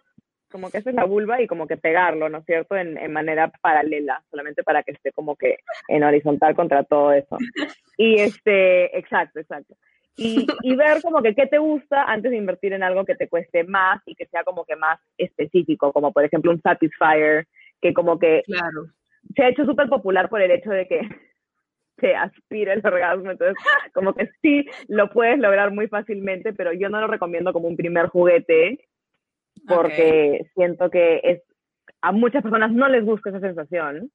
como 0.51 0.69
que 0.69 0.77
esa 0.77 0.91
es 0.91 0.95
la 0.95 1.05
vulva 1.05 1.41
y 1.41 1.47
como 1.47 1.65
que 1.65 1.77
pegarlo, 1.77 2.29
¿no 2.29 2.37
es 2.37 2.45
cierto? 2.45 2.75
En, 2.75 2.95
en 2.97 3.11
manera 3.11 3.51
paralela, 3.59 4.21
solamente 4.29 4.63
para 4.63 4.83
que 4.83 4.91
esté 4.91 5.11
como 5.11 5.35
que 5.35 5.57
en 5.87 6.03
horizontal 6.03 6.55
contra 6.55 6.83
todo 6.83 7.11
eso. 7.11 7.37
Y 7.97 8.21
este, 8.21 8.95
exacto, 8.97 9.39
exacto. 9.39 9.75
Y, 10.17 10.47
y 10.63 10.75
ver 10.75 11.01
como 11.03 11.21
que 11.21 11.35
qué 11.35 11.45
te 11.45 11.59
gusta 11.59 12.03
antes 12.03 12.31
de 12.31 12.37
invertir 12.37 12.73
en 12.73 12.81
algo 12.83 13.05
que 13.05 13.15
te 13.15 13.29
cueste 13.29 13.63
más 13.63 14.01
y 14.07 14.15
que 14.15 14.25
sea 14.25 14.43
como 14.43 14.65
que 14.65 14.75
más 14.75 14.99
específico, 15.17 15.93
como 15.93 16.11
por 16.11 16.25
ejemplo 16.25 16.51
un 16.51 16.61
Satisfyer, 16.61 17.47
que 17.81 17.93
como 17.93 18.17
que 18.17 18.41
Claro. 18.45 18.87
se 19.35 19.43
ha 19.43 19.49
hecho 19.49 19.65
súper 19.65 19.87
popular 19.89 20.27
por 20.29 20.41
el 20.41 20.51
hecho 20.51 20.71
de 20.71 20.87
que 20.87 21.01
se 21.99 22.15
aspira 22.15 22.73
el 22.73 22.85
orgasmo, 22.85 23.31
entonces 23.31 23.55
como 23.93 24.13
que 24.13 24.29
sí 24.41 24.67
lo 24.87 25.09
puedes 25.09 25.39
lograr 25.39 25.71
muy 25.71 25.87
fácilmente, 25.87 26.53
pero 26.53 26.73
yo 26.73 26.89
no 26.89 26.99
lo 26.99 27.07
recomiendo 27.07 27.53
como 27.53 27.67
un 27.67 27.77
primer 27.77 28.07
juguete 28.07 28.87
porque 29.67 30.47
siento 30.55 30.89
que 30.89 31.21
es 31.23 31.41
a 32.01 32.11
muchas 32.11 32.43
personas 32.43 32.71
no 32.71 32.87
les 32.87 33.03
gusta 33.03 33.29
esa 33.29 33.39
sensación 33.39 34.11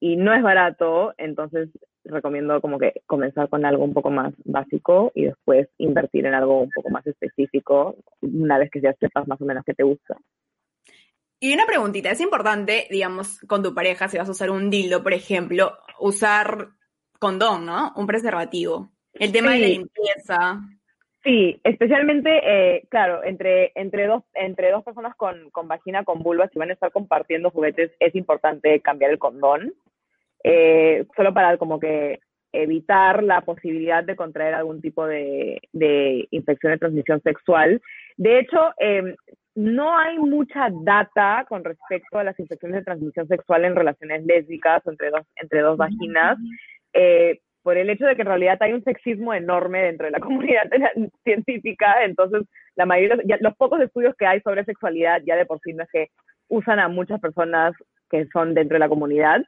y 0.00 0.16
no 0.16 0.34
es 0.34 0.42
barato, 0.42 1.14
entonces 1.18 1.68
recomiendo 2.04 2.60
como 2.60 2.78
que 2.78 3.02
comenzar 3.06 3.48
con 3.48 3.64
algo 3.64 3.84
un 3.84 3.94
poco 3.94 4.10
más 4.10 4.34
básico 4.44 5.12
y 5.14 5.26
después 5.26 5.68
invertir 5.78 6.26
en 6.26 6.34
algo 6.34 6.60
un 6.60 6.70
poco 6.70 6.90
más 6.90 7.06
específico 7.06 7.96
una 8.20 8.58
vez 8.58 8.70
que 8.70 8.80
ya 8.80 8.92
sepas 8.94 9.26
más 9.28 9.40
o 9.40 9.44
menos 9.44 9.64
qué 9.64 9.74
te 9.74 9.82
gusta. 9.82 10.16
Y 11.40 11.52
una 11.54 11.66
preguntita, 11.66 12.10
es 12.10 12.20
importante, 12.20 12.86
digamos, 12.88 13.40
con 13.48 13.64
tu 13.64 13.74
pareja, 13.74 14.06
si 14.06 14.16
vas 14.16 14.28
a 14.28 14.32
usar 14.32 14.50
un 14.50 14.70
dildo, 14.70 15.02
por 15.02 15.12
ejemplo, 15.12 15.76
usar 15.98 16.68
condón, 17.18 17.66
¿no? 17.66 17.92
Un 17.96 18.06
preservativo. 18.06 18.92
El 19.12 19.32
tema 19.32 19.52
de 19.52 19.58
la 19.58 19.66
limpieza. 19.66 20.60
Sí, 21.24 21.60
especialmente, 21.62 22.30
eh, 22.44 22.86
claro, 22.88 23.22
entre, 23.24 23.72
entre, 23.74 24.06
dos, 24.06 24.22
entre 24.34 24.70
dos 24.70 24.82
personas 24.82 25.14
con, 25.16 25.50
con 25.50 25.68
vagina, 25.68 26.04
con 26.04 26.22
vulva, 26.22 26.48
si 26.48 26.58
van 26.58 26.70
a 26.70 26.74
estar 26.74 26.90
compartiendo 26.90 27.50
juguetes, 27.50 27.92
es 28.00 28.14
importante 28.14 28.80
cambiar 28.80 29.12
el 29.12 29.18
condón, 29.18 29.72
eh, 30.44 31.06
solo 31.16 31.32
para 31.34 31.56
como 31.58 31.78
que 31.80 32.20
evitar 32.52 33.22
la 33.22 33.40
posibilidad 33.42 34.04
de 34.04 34.16
contraer 34.16 34.54
algún 34.54 34.80
tipo 34.82 35.06
de, 35.06 35.60
de 35.72 36.28
infección 36.30 36.72
de 36.72 36.78
transmisión 36.78 37.20
sexual. 37.22 37.80
De 38.16 38.38
hecho, 38.40 38.58
eh, 38.78 39.14
no 39.54 39.96
hay 39.96 40.18
mucha 40.18 40.68
data 40.84 41.46
con 41.48 41.64
respecto 41.64 42.18
a 42.18 42.24
las 42.24 42.38
infecciones 42.38 42.78
de 42.80 42.84
transmisión 42.84 43.26
sexual 43.28 43.64
en 43.64 43.74
relaciones 43.76 44.24
lésbicas 44.26 44.86
entre 44.86 45.10
dos, 45.10 45.22
entre 45.36 45.60
dos 45.60 45.76
vaginas. 45.78 46.38
Eh, 46.92 47.40
por 47.62 47.76
el 47.78 47.88
hecho 47.90 48.04
de 48.06 48.16
que 48.16 48.22
en 48.22 48.28
realidad 48.28 48.58
hay 48.60 48.72
un 48.72 48.82
sexismo 48.82 49.32
enorme 49.32 49.82
dentro 49.84 50.06
de 50.06 50.10
la 50.10 50.20
comunidad 50.20 50.68
científica, 51.24 52.04
entonces 52.04 52.42
la 52.76 52.86
mayoría, 52.86 53.16
ya- 53.24 53.38
los 53.40 53.56
pocos 53.56 53.80
estudios 53.80 54.14
que 54.16 54.26
hay 54.26 54.40
sobre 54.40 54.64
sexualidad 54.64 55.22
ya 55.24 55.36
de 55.36 55.46
por 55.46 55.60
sí 55.60 55.72
no 55.72 55.84
es 55.84 55.90
que 55.90 56.08
usan 56.48 56.80
a 56.80 56.88
muchas 56.88 57.20
personas 57.20 57.72
que 58.10 58.26
son 58.32 58.54
dentro 58.54 58.74
de 58.74 58.80
la 58.80 58.88
comunidad. 58.88 59.42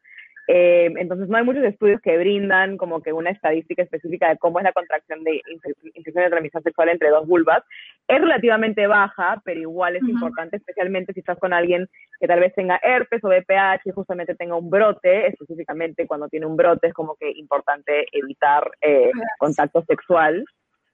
Eh, 0.47 0.93
entonces 0.99 1.29
no 1.29 1.39
hay 1.39 1.45
muchos 1.45 1.65
estudios 1.65 2.01
que 2.03 2.19
brindan 2.19 2.77
como 2.77 3.01
que 3.03 3.13
una 3.15 3.31
estadística 3.31 3.83
específica 3.83 4.29
de 4.29 4.37
cómo 4.37 4.59
es 4.59 4.65
la 4.65 4.73
contracción 4.73 5.25
de 5.25 5.41
infe- 5.51 5.75
infección 5.95 6.23
de 6.25 6.31
transmisión 6.31 6.63
sexual 6.63 6.91
entre 6.91 7.09
dos 7.09 7.27
vulvas. 7.27 7.63
Es 8.09 8.21
relativamente 8.21 8.87
baja, 8.87 9.41
pero 9.45 9.61
igual 9.61 9.97
es 9.97 10.03
Ujú. 10.03 10.13
importante, 10.13 10.57
especialmente 10.59 11.15
si 11.15 11.21
estás 11.21 11.39
con 11.39 11.55
alguien 11.55 11.89
que 12.21 12.27
tal 12.27 12.41
vez 12.41 12.55
tenga 12.55 12.79
herpes 12.83 13.25
o 13.25 13.29
VPH 13.29 13.87
y 13.87 13.91
justamente 13.93 14.35
tenga 14.35 14.57
un 14.57 14.69
brote, 14.69 15.29
específicamente 15.29 16.07
cuando 16.07 16.29
tiene 16.29 16.45
un 16.47 16.57
brote 16.57 16.89
es 16.89 16.93
como 16.95 17.17
que 17.17 17.31
importante 17.31 18.07
evitar 18.13 18.71
eh, 18.83 19.11
contacto 19.39 19.83
sexual, 19.87 20.45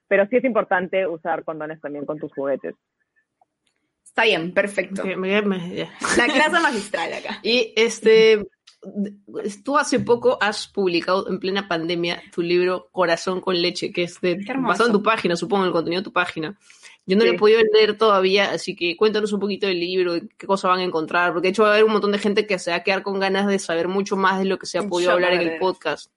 pero 0.07 0.25
sí 0.27 0.37
es 0.37 0.43
importante 0.45 1.05
usar 1.07 1.43
condones 1.43 1.81
también 1.81 2.05
con 2.05 2.17
tus 2.19 2.31
juguetes. 2.33 2.75
Está 4.05 4.23
bien, 4.23 4.53
perfecto. 4.53 5.03
Me- 5.05 5.41
me-. 5.41 5.87
La 6.17 6.25
clase 6.25 6.59
magistral 6.61 7.13
acá. 7.13 7.39
Y 7.43 7.73
este, 7.77 8.39
tú 9.63 9.77
hace 9.77 9.99
poco 9.99 10.37
has 10.41 10.67
publicado 10.67 11.29
en 11.29 11.39
plena 11.39 11.67
pandemia 11.67 12.21
tu 12.33 12.41
libro 12.41 12.87
Corazón 12.91 13.39
con 13.41 13.61
leche, 13.61 13.91
que 13.91 14.03
es 14.03 14.19
de, 14.21 14.43
basado 14.59 14.87
en 14.89 14.93
tu 14.93 15.03
página, 15.03 15.35
supongo, 15.35 15.63
en 15.63 15.67
el 15.67 15.73
contenido 15.73 16.01
de 16.01 16.05
tu 16.05 16.13
página. 16.13 16.57
Yo 17.05 17.15
no 17.15 17.23
lo 17.23 17.29
Sí. 17.31 17.35
he 17.35 17.39
podido 17.39 17.61
leer 17.73 17.97
todavía, 17.97 18.51
así 18.51 18.75
que 18.75 18.95
cuéntanos 18.95 19.33
un 19.33 19.39
poquito 19.39 19.67
del 19.67 19.79
libro, 19.79 20.13
qué 20.37 20.47
cosas 20.47 20.69
van 20.69 20.79
a 20.79 20.83
encontrar, 20.83 21.31
porque 21.33 21.47
de 21.47 21.51
hecho 21.51 21.63
va 21.63 21.69
a 21.69 21.71
haber 21.73 21.85
un 21.85 21.91
montón 21.93 22.11
de 22.11 22.19
gente 22.19 22.45
que 22.45 22.59
se 22.59 22.71
va 22.71 22.77
a 22.77 22.83
quedar 22.83 23.01
con 23.03 23.19
ganas 23.19 23.47
de 23.47 23.59
saber 23.59 23.87
mucho 23.87 24.15
más 24.15 24.39
de 24.39 24.45
lo 24.45 24.57
que 24.57 24.65
se 24.67 24.77
ha 24.77 24.83
podido 24.83 25.11
hablar 25.11 25.33
en 25.33 25.41
el 25.41 25.59
podcast. 25.59 26.11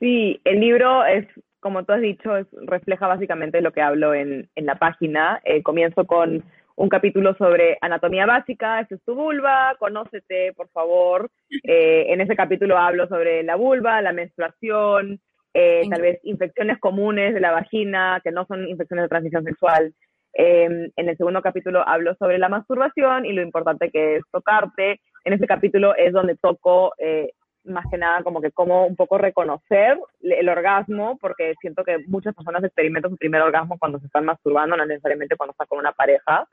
Sí, 0.00 0.40
el 0.44 0.60
libro 0.60 1.04
es, 1.06 1.26
como 1.60 1.84
tú 1.84 1.92
has 1.92 2.00
dicho, 2.00 2.36
es- 2.36 2.46
refleja 2.66 3.06
básicamente 3.06 3.60
lo 3.60 3.72
que 3.72 3.80
hablo 3.82 4.12
en, 4.14 4.48
en 4.54 4.66
la 4.66 4.78
página. 4.78 5.40
Eh, 5.44 5.62
comienzo 5.62 6.04
con 6.06 6.42
un 6.76 6.88
capítulo 6.88 7.34
sobre 7.36 7.78
anatomía 7.80 8.26
básica, 8.26 8.80
esta 8.80 8.96
es 8.96 9.02
tu 9.04 9.14
vulva, 9.14 9.76
conócete, 9.78 10.52
por 10.54 10.68
favor. 10.70 11.30
Eh, 11.66 12.12
en 12.12 12.20
ese 12.20 12.34
capítulo 12.34 12.76
hablo 12.76 13.06
sobre 13.06 13.42
la 13.42 13.54
vulva, 13.54 14.02
la 14.02 14.12
menstruación, 14.12 15.20
eh, 15.54 15.82
tal 15.88 16.02
vez 16.02 16.18
infecciones 16.24 16.78
comunes 16.78 17.32
de 17.32 17.40
la 17.40 17.52
vagina, 17.52 18.20
que 18.24 18.32
no 18.32 18.44
son 18.46 18.68
infecciones 18.68 19.04
de 19.04 19.08
transmisión 19.08 19.44
sexual. 19.44 19.94
Eh, 20.34 20.90
en 20.96 21.08
el 21.08 21.16
segundo 21.16 21.40
capítulo 21.42 21.88
hablo 21.88 22.16
sobre 22.16 22.38
la 22.38 22.48
masturbación 22.48 23.24
y 23.24 23.32
lo 23.32 23.40
importante 23.40 23.90
que 23.90 24.16
es 24.16 24.22
tocarte. 24.32 25.00
En 25.24 25.32
ese 25.32 25.46
capítulo 25.46 25.94
es 25.96 26.12
donde 26.12 26.36
toco 26.36 26.92
eh, 26.98 27.30
más 27.64 27.84
que 27.90 27.96
nada 27.96 28.22
como 28.22 28.40
que 28.40 28.50
como 28.50 28.86
un 28.86 28.96
poco 28.96 29.16
reconocer 29.16 29.98
el 30.20 30.48
orgasmo, 30.48 31.18
porque 31.20 31.54
siento 31.60 31.84
que 31.84 31.98
muchas 32.08 32.34
personas 32.34 32.64
experimentan 32.64 33.12
su 33.12 33.16
primer 33.16 33.40
orgasmo 33.42 33.78
cuando 33.78 33.98
se 34.00 34.06
están 34.06 34.24
masturbando, 34.24 34.76
no 34.76 34.84
necesariamente 34.84 35.36
cuando 35.36 35.52
están 35.52 35.68
con 35.68 35.78
una 35.78 35.92
pareja. 35.92 36.46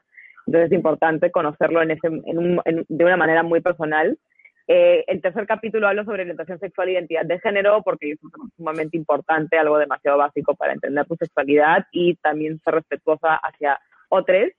Entonces 0.48 0.72
es 0.72 0.76
importante 0.76 1.32
conocerlo 1.32 1.82
en 1.82 1.92
ese, 1.92 2.10
de 2.88 3.06
una 3.06 3.18
manera 3.18 3.44
muy 3.44 3.62
personal. 3.62 4.18
Eh, 4.68 5.04
el 5.08 5.22
tercer 5.22 5.46
capítulo 5.48 5.88
hablo 5.88 6.06
sobre 6.06 6.22
orientación 6.22 6.60
sexual 6.60 6.90
e 6.90 6.94
identidad 6.94 7.26
de 7.26 7.40
género, 7.40 7.82
porque 7.84 8.12
es 8.12 8.20
sumamente 8.56 8.98
importante, 8.98 9.58
algo 9.58 9.78
demasiado 9.78 10.18
básico 10.18 10.56
para 10.56 10.74
entender 10.74 11.06
tu 11.06 11.16
sexualidad 11.16 11.86
y 11.92 12.16
también 12.16 12.60
ser 12.64 12.76
respetuosa 12.76 13.36
hacia 13.36 13.80
otros. 14.10 14.50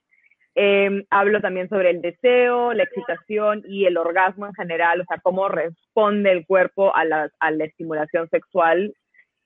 Eh, 0.55 1.07
hablo 1.09 1.41
también 1.41 1.69
sobre 1.71 1.91
el 1.91 2.03
deseo, 2.03 2.75
la 2.75 2.83
excitación 2.83 3.63
y 3.67 3.87
el 3.87 3.97
orgasmo 3.97 4.47
en 4.47 4.53
general, 4.53 5.01
o 5.01 5.05
sea, 5.05 5.19
cómo 5.23 5.49
responde 5.49 6.31
el 6.31 6.47
cuerpo 6.47 6.95
a 6.95 7.05
la 7.05 7.65
estimulación 7.65 8.29
sexual. 8.29 8.95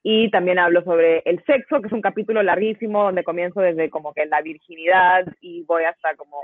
Y 0.09 0.30
también 0.30 0.61
hablo 0.61 0.84
sobre 0.84 1.20
el 1.24 1.42
sexo, 1.46 1.80
que 1.80 1.88
es 1.88 1.92
un 1.92 2.00
capítulo 2.00 2.40
larguísimo, 2.40 3.02
donde 3.02 3.24
comienzo 3.24 3.61
desde 3.61 3.90
como 3.90 4.14
que 4.14 4.24
la 4.26 4.40
virginidad 4.40 5.26
y 5.40 5.64
voy 5.64 5.82
hasta 5.82 6.14
como 6.14 6.42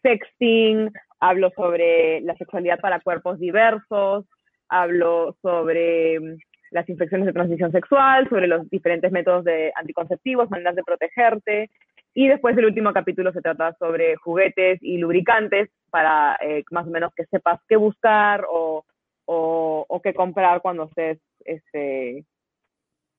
sexting, 0.00 0.90
hablo 1.20 1.50
sobre 1.54 2.22
la 2.22 2.34
sexualidad 2.36 2.80
para 2.80 3.00
cuerpos 3.00 3.38
diversos, 3.38 4.24
hablo 4.70 5.36
sobre 5.42 6.18
mm, 6.18 6.38
las 6.70 6.88
infecciones 6.88 7.26
de 7.26 7.34
transmisión 7.34 7.70
sexual, 7.70 8.30
sobre 8.30 8.46
los 8.46 8.66
diferentes 8.70 9.12
métodos 9.12 9.44
de 9.44 9.74
anticonceptivos, 9.76 10.48
maneras 10.48 10.74
de 10.74 10.82
protegerte. 10.82 11.70
Y 12.14 12.28
después 12.28 12.56
el 12.56 12.64
último 12.64 12.94
capítulo 12.94 13.30
se 13.30 13.42
trata 13.42 13.76
sobre 13.78 14.16
juguetes 14.16 14.78
y 14.80 14.96
lubricantes 14.96 15.68
para 15.90 16.38
eh, 16.40 16.64
más 16.70 16.86
o 16.86 16.90
menos 16.90 17.12
que 17.14 17.26
sepas 17.26 17.60
qué 17.68 17.76
buscar 17.76 18.46
o, 18.50 18.86
o, 19.26 19.84
o 19.86 20.00
qué 20.00 20.14
comprar 20.14 20.62
cuando 20.62 20.84
estés 20.84 21.18
este, 21.44 22.24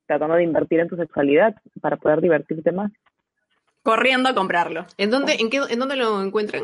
tratando 0.07 0.35
de 0.35 0.43
invertir 0.43 0.79
en 0.79 0.87
tu 0.87 0.95
sexualidad 0.95 1.55
para 1.81 1.97
poder 1.97 2.21
divertirte 2.21 2.71
más. 2.71 2.91
Corriendo 3.83 4.29
a 4.29 4.35
comprarlo. 4.35 4.85
¿En 4.97 5.11
dónde, 5.11 5.35
en 5.39 5.49
qué, 5.49 5.61
en 5.69 5.79
dónde 5.79 5.95
lo 5.95 6.21
encuentran? 6.21 6.63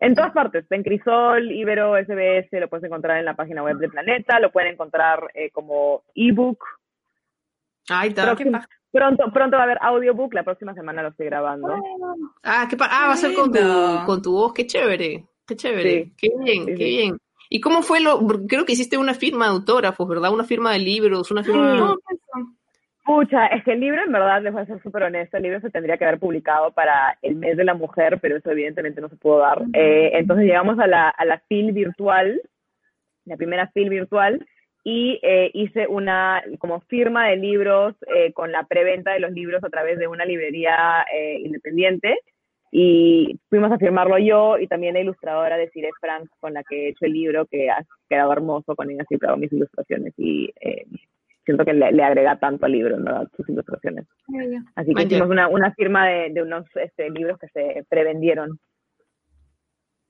En 0.00 0.14
todas 0.14 0.32
partes, 0.32 0.66
en 0.70 0.82
Crisol, 0.82 1.50
Ibero, 1.50 1.94
SBS, 1.96 2.60
lo 2.60 2.68
puedes 2.68 2.84
encontrar 2.84 3.18
en 3.18 3.24
la 3.24 3.34
página 3.34 3.62
web 3.62 3.78
de 3.78 3.88
Planeta, 3.88 4.38
lo 4.38 4.52
pueden 4.52 4.72
encontrar 4.72 5.30
eh, 5.34 5.50
como 5.50 6.02
ebook. 6.14 6.62
Ahí 7.88 8.08
está. 8.08 8.36
Pronto, 8.94 9.24
pronto 9.32 9.56
va 9.56 9.62
a 9.62 9.64
haber 9.64 9.78
audiobook, 9.80 10.34
la 10.34 10.44
próxima 10.44 10.72
semana 10.72 11.02
lo 11.02 11.08
estoy 11.08 11.26
grabando. 11.26 11.74
Ah, 12.44 12.68
qué 12.70 12.76
ah, 12.78 13.06
va 13.08 13.12
a 13.12 13.16
ser 13.16 13.34
con 13.34 13.50
tu, 13.50 13.58
con 14.06 14.22
tu 14.22 14.32
voz, 14.32 14.52
qué 14.54 14.66
chévere, 14.66 15.24
qué 15.44 15.56
chévere, 15.56 16.04
Sí. 16.04 16.12
qué 16.16 16.28
bien, 16.38 16.64
Sí, 16.64 16.70
qué 16.70 16.76
sí. 16.76 16.84
bien. 16.84 17.18
¿Y 17.50 17.60
cómo 17.60 17.82
fue 17.82 18.00
lo? 18.00 18.24
Creo 18.46 18.64
que 18.64 18.74
hiciste 18.74 18.96
una 18.96 19.14
firma 19.14 19.46
de 19.46 19.50
autógrafos, 19.52 20.08
¿verdad? 20.08 20.32
Una 20.32 20.44
firma 20.44 20.72
de 20.72 20.78
libros, 20.78 21.30
una 21.32 21.42
firma. 21.42 21.76
No, 21.76 21.94
eso. 21.94 22.53
Pucha, 23.04 23.46
es 23.48 23.62
que 23.64 23.72
el 23.72 23.80
libro, 23.80 24.02
en 24.02 24.12
verdad, 24.12 24.42
les 24.42 24.52
voy 24.52 24.62
a 24.62 24.66
ser 24.66 24.82
súper 24.82 25.02
honesta, 25.02 25.36
el 25.36 25.42
libro 25.42 25.60
se 25.60 25.68
tendría 25.68 25.98
que 25.98 26.06
haber 26.06 26.18
publicado 26.18 26.72
para 26.72 27.18
el 27.20 27.36
mes 27.36 27.56
de 27.56 27.64
la 27.64 27.74
mujer, 27.74 28.18
pero 28.20 28.38
eso 28.38 28.50
evidentemente 28.50 29.00
no 29.02 29.10
se 29.10 29.16
pudo 29.16 29.38
dar. 29.38 29.62
Eh, 29.74 30.12
entonces 30.14 30.46
llegamos 30.46 30.78
a 30.78 30.86
la, 30.86 31.10
a 31.10 31.24
la 31.26 31.38
FIL 31.40 31.72
virtual, 31.72 32.40
la 33.26 33.36
primera 33.36 33.68
FIL 33.68 33.90
virtual, 33.90 34.46
y 34.84 35.18
eh, 35.22 35.50
hice 35.54 35.86
una 35.86 36.42
como 36.58 36.80
firma 36.80 37.28
de 37.28 37.36
libros 37.36 37.94
eh, 38.14 38.32
con 38.32 38.52
la 38.52 38.64
preventa 38.64 39.12
de 39.12 39.20
los 39.20 39.32
libros 39.32 39.64
a 39.64 39.70
través 39.70 39.98
de 39.98 40.06
una 40.06 40.24
librería 40.24 41.04
eh, 41.12 41.40
independiente. 41.40 42.18
Y 42.70 43.38
fuimos 43.48 43.70
a 43.70 43.78
firmarlo 43.78 44.18
yo 44.18 44.58
y 44.58 44.66
también 44.66 44.94
la 44.94 45.00
ilustradora 45.00 45.56
de 45.56 45.70
Cire 45.70 45.90
Frank, 46.00 46.28
con 46.40 46.54
la 46.54 46.64
que 46.64 46.86
he 46.86 46.88
hecho 46.88 47.06
el 47.06 47.12
libro, 47.12 47.46
que 47.46 47.70
ha 47.70 47.84
quedado 48.08 48.32
hermoso, 48.32 48.74
con 48.74 48.90
ella 48.90 49.04
siempre 49.06 49.28
hago 49.28 49.38
mis 49.38 49.52
ilustraciones 49.52 50.12
y 50.18 50.52
eh, 50.60 50.84
siento 51.44 51.64
que 51.64 51.72
le, 51.72 51.92
le 51.92 52.02
agrega 52.02 52.38
tanto 52.38 52.66
al 52.66 52.72
libro, 52.72 52.96
verdad, 52.96 53.28
sus 53.36 53.48
ilustraciones. 53.48 54.06
Así 54.74 54.94
que 54.94 55.02
hicimos 55.04 55.28
una, 55.28 55.48
una 55.48 55.72
firma 55.74 56.06
de, 56.08 56.30
de 56.32 56.42
unos 56.42 56.64
este, 56.76 57.10
libros 57.10 57.38
que 57.38 57.48
se 57.48 57.84
prevendieron. 57.88 58.58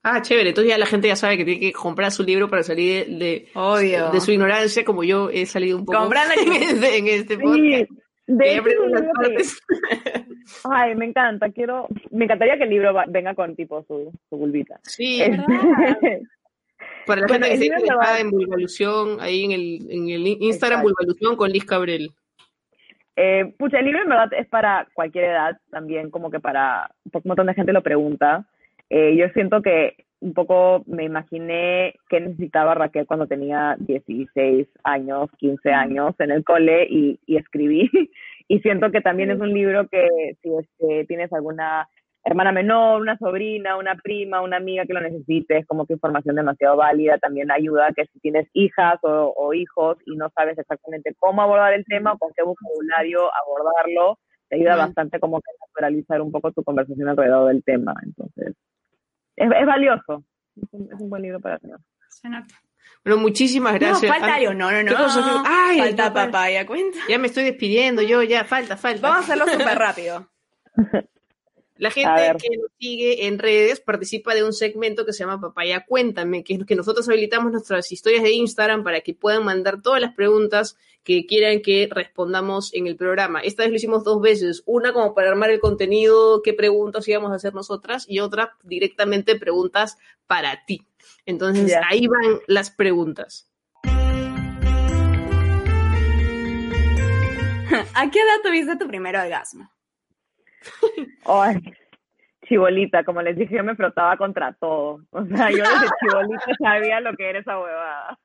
Ah, 0.02 0.20
chévere. 0.20 0.50
Entonces 0.50 0.70
ya 0.70 0.78
la 0.78 0.84
gente 0.86 1.08
ya 1.08 1.16
sabe 1.16 1.38
que 1.38 1.44
tiene 1.46 1.60
que 1.60 1.72
comprar 1.72 2.10
su 2.10 2.22
libro 2.24 2.48
para 2.50 2.62
salir 2.62 3.06
de, 3.06 3.14
de, 3.16 3.48
Obvio. 3.54 4.10
de 4.10 4.20
su 4.20 4.32
ignorancia, 4.32 4.84
como 4.84 5.02
yo 5.02 5.30
he 5.30 5.46
salido 5.46 5.78
un 5.78 5.86
poco 5.86 5.98
Comprando 5.98 6.34
en 6.46 6.52
este, 6.62 6.98
en 6.98 7.06
este 7.08 7.36
Sí, 7.36 7.42
podcast. 7.42 7.90
de 8.26 8.44
He 8.46 8.56
hecho, 8.58 8.64
que- 8.64 10.24
ay, 10.70 10.94
me 10.94 11.06
encanta, 11.06 11.48
quiero, 11.50 11.88
me 12.10 12.24
encantaría 12.26 12.58
que 12.58 12.64
el 12.64 12.70
libro 12.70 12.92
va- 12.92 13.06
venga 13.08 13.34
con 13.34 13.56
tipo 13.56 13.82
su, 13.84 14.12
su 14.28 14.36
vulvita. 14.36 14.78
Sí, 14.82 15.22
para 17.06 17.20
la 17.22 17.26
bueno, 17.26 17.46
gente 17.46 17.58
que 17.60 17.66
interesada 17.66 18.12
va- 18.12 18.20
en 18.20 18.30
Vulvalución, 18.30 19.16
ahí 19.20 19.44
en 19.44 19.52
el, 19.52 19.78
en 19.90 20.08
el 20.08 20.26
Instagram 20.26 20.80
Exacto. 20.80 20.82
Vulvalución 20.82 21.36
con 21.36 21.50
Liz 21.50 21.64
Cabrel. 21.64 22.10
Eh, 23.16 23.54
pucha, 23.58 23.78
el 23.78 23.84
libro 23.84 24.02
en 24.02 24.08
verdad 24.08 24.32
es 24.32 24.48
para 24.48 24.88
cualquier 24.92 25.24
edad, 25.24 25.58
también 25.70 26.10
como 26.10 26.30
que 26.30 26.40
para, 26.40 26.90
un 27.12 27.22
montón 27.24 27.46
de 27.46 27.54
gente 27.54 27.72
lo 27.72 27.82
pregunta. 27.82 28.46
Eh, 28.90 29.16
yo 29.16 29.28
siento 29.30 29.62
que 29.62 29.94
un 30.20 30.32
poco 30.32 30.82
me 30.86 31.04
imaginé 31.04 31.94
qué 32.08 32.20
necesitaba 32.20 32.74
Raquel 32.74 33.06
cuando 33.06 33.26
tenía 33.26 33.76
16 33.78 34.66
años, 34.82 35.30
15 35.38 35.70
años 35.70 36.14
en 36.18 36.30
el 36.30 36.44
cole 36.44 36.86
y, 36.90 37.20
y 37.26 37.36
escribí. 37.36 37.90
Y 38.46 38.60
siento 38.60 38.90
que 38.90 39.00
también 39.00 39.30
es 39.30 39.40
un 39.40 39.54
libro 39.54 39.88
que 39.88 40.06
si 40.42 40.54
es 40.54 40.66
que 40.78 41.06
tienes 41.08 41.32
alguna 41.32 41.88
hermana 42.24 42.52
menor, 42.52 43.00
una 43.02 43.18
sobrina, 43.18 43.76
una 43.76 43.94
prima, 43.96 44.40
una 44.40 44.56
amiga 44.56 44.84
que 44.86 44.94
lo 44.94 45.00
necesite, 45.00 45.58
es 45.58 45.66
como 45.66 45.86
que 45.86 45.92
información 45.92 46.36
demasiado 46.36 46.76
válida. 46.76 47.18
También 47.18 47.50
ayuda 47.50 47.92
que 47.94 48.06
si 48.06 48.18
tienes 48.20 48.48
hijas 48.54 48.98
o, 49.02 49.32
o 49.36 49.52
hijos 49.52 49.98
y 50.06 50.16
no 50.16 50.30
sabes 50.34 50.58
exactamente 50.58 51.14
cómo 51.18 51.42
abordar 51.42 51.74
el 51.74 51.84
tema 51.84 52.12
o 52.14 52.18
con 52.18 52.32
qué 52.34 52.42
vocabulario 52.42 53.30
abordarlo, 53.34 54.18
te 54.48 54.56
ayuda 54.56 54.76
bastante 54.76 55.20
como 55.20 55.40
que 55.40 55.50
a 55.50 55.66
naturalizar 55.66 56.20
un 56.22 56.32
poco 56.32 56.50
tu 56.52 56.62
conversación 56.64 57.08
alrededor 57.08 57.48
del 57.48 57.62
tema. 57.62 57.94
Entonces, 58.02 58.54
es, 59.36 59.50
es 59.50 59.66
valioso. 59.66 60.24
Es 60.56 60.68
un, 60.72 60.88
es 60.92 61.00
un 61.00 61.10
buen 61.10 61.22
libro 61.22 61.40
para 61.40 61.58
tener. 61.58 61.76
Se 62.08 62.28
nota. 62.28 62.54
Bueno, 63.04 63.20
muchísimas 63.20 63.74
gracias. 63.74 64.02
No, 64.02 64.08
falta 64.08 64.34
Ah, 64.34 64.36
algo. 64.36 64.54
No, 64.54 64.70
no, 64.70 64.82
no. 64.82 64.88
¿Qué 64.88 64.94
cosa? 64.94 65.42
Ay, 65.46 65.78
falta 65.78 66.04
papá. 66.12 66.26
papaya, 66.26 66.66
cuenta. 66.66 66.98
Ya 67.08 67.18
me 67.18 67.26
estoy 67.26 67.44
despidiendo 67.44 68.02
yo, 68.02 68.22
ya, 68.22 68.44
falta, 68.44 68.76
falta. 68.76 69.08
Vamos 69.08 69.28
a 69.28 69.32
hacerlo 69.34 69.46
súper 69.52 69.78
rápido. 69.78 70.26
La 71.76 71.90
gente 71.90 72.36
que 72.40 72.56
nos 72.56 72.70
sigue 72.78 73.26
en 73.26 73.40
redes 73.40 73.80
participa 73.80 74.32
de 74.34 74.44
un 74.44 74.52
segmento 74.52 75.04
que 75.04 75.12
se 75.12 75.24
llama 75.24 75.40
Papaya 75.40 75.84
Cuéntame, 75.84 76.44
que 76.44 76.54
es 76.54 76.64
que 76.64 76.76
nosotros 76.76 77.08
habilitamos 77.08 77.50
nuestras 77.50 77.90
historias 77.90 78.22
de 78.22 78.30
Instagram 78.30 78.84
para 78.84 79.00
que 79.00 79.12
puedan 79.12 79.44
mandar 79.44 79.82
todas 79.82 80.00
las 80.00 80.14
preguntas 80.14 80.76
que 81.02 81.26
quieran 81.26 81.62
que 81.62 81.88
respondamos 81.90 82.72
en 82.74 82.86
el 82.86 82.94
programa. 82.96 83.40
Esta 83.40 83.64
vez 83.64 83.70
lo 83.70 83.76
hicimos 83.76 84.04
dos 84.04 84.20
veces, 84.22 84.62
una 84.66 84.92
como 84.92 85.14
para 85.14 85.30
armar 85.30 85.50
el 85.50 85.58
contenido, 85.58 86.42
qué 86.42 86.54
preguntas 86.54 87.08
íbamos 87.08 87.32
a 87.32 87.36
hacer 87.36 87.54
nosotras, 87.54 88.06
y 88.08 88.20
otra 88.20 88.56
directamente 88.62 89.36
preguntas 89.36 89.98
para 90.28 90.64
ti. 90.66 90.86
Entonces 91.26 91.76
ahí 91.90 92.06
van 92.06 92.40
las 92.46 92.70
preguntas. 92.70 93.50
¿A 97.94 98.10
qué 98.10 98.20
edad 98.20 98.40
tuviste 98.44 98.76
tu 98.76 98.86
primer 98.86 99.16
orgasmo? 99.16 99.73
Ay, 101.26 101.56
chibolita, 102.46 103.04
como 103.04 103.22
les 103.22 103.36
dije, 103.36 103.56
yo 103.56 103.64
me 103.64 103.76
frotaba 103.76 104.16
contra 104.16 104.52
todo. 104.52 105.00
O 105.10 105.24
sea, 105.26 105.50
yo 105.50 105.56
desde 105.56 105.88
chibolita 106.00 106.44
sabía 106.58 107.00
lo 107.00 107.14
que 107.14 107.30
era 107.30 107.38
esa 107.40 107.58
huevada. 107.58 108.18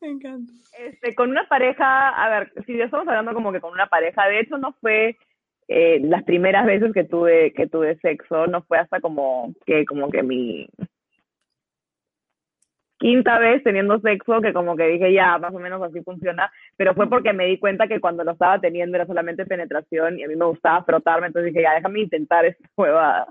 Me 0.00 0.08
encanta. 0.08 0.52
Este, 0.78 1.14
con 1.14 1.30
una 1.30 1.46
pareja, 1.46 2.08
a 2.08 2.28
ver, 2.30 2.52
si 2.66 2.76
ya 2.76 2.84
estamos 2.84 3.06
hablando 3.06 3.34
como 3.34 3.52
que 3.52 3.60
con 3.60 3.72
una 3.72 3.86
pareja, 3.86 4.26
de 4.28 4.40
hecho 4.40 4.56
no 4.56 4.72
fue 4.80 5.16
eh, 5.68 6.00
las 6.02 6.24
primeras 6.24 6.66
veces 6.66 6.92
que 6.92 7.04
tuve 7.04 7.52
que 7.52 7.66
tuve 7.66 7.98
sexo, 7.98 8.46
no 8.46 8.62
fue 8.62 8.78
hasta 8.78 9.00
como 9.00 9.54
que 9.66 9.84
como 9.84 10.10
que 10.10 10.22
mi 10.22 10.68
quinta 13.00 13.38
vez 13.38 13.64
teniendo 13.64 13.98
sexo 14.00 14.40
que 14.42 14.52
como 14.52 14.76
que 14.76 14.86
dije 14.86 15.12
ya 15.12 15.38
más 15.38 15.52
o 15.54 15.58
menos 15.58 15.82
así 15.82 16.00
funciona, 16.02 16.52
pero 16.76 16.94
fue 16.94 17.08
porque 17.08 17.32
me 17.32 17.46
di 17.46 17.58
cuenta 17.58 17.88
que 17.88 17.98
cuando 17.98 18.22
lo 18.22 18.32
estaba 18.32 18.60
teniendo 18.60 18.96
era 18.96 19.06
solamente 19.06 19.46
penetración 19.46 20.18
y 20.18 20.22
a 20.24 20.28
mí 20.28 20.36
me 20.36 20.44
gustaba 20.44 20.84
frotarme, 20.84 21.28
entonces 21.28 21.52
dije 21.52 21.64
ya 21.64 21.74
déjame 21.74 22.00
intentar 22.00 22.44
esta 22.44 22.68
huevada. 22.76 23.26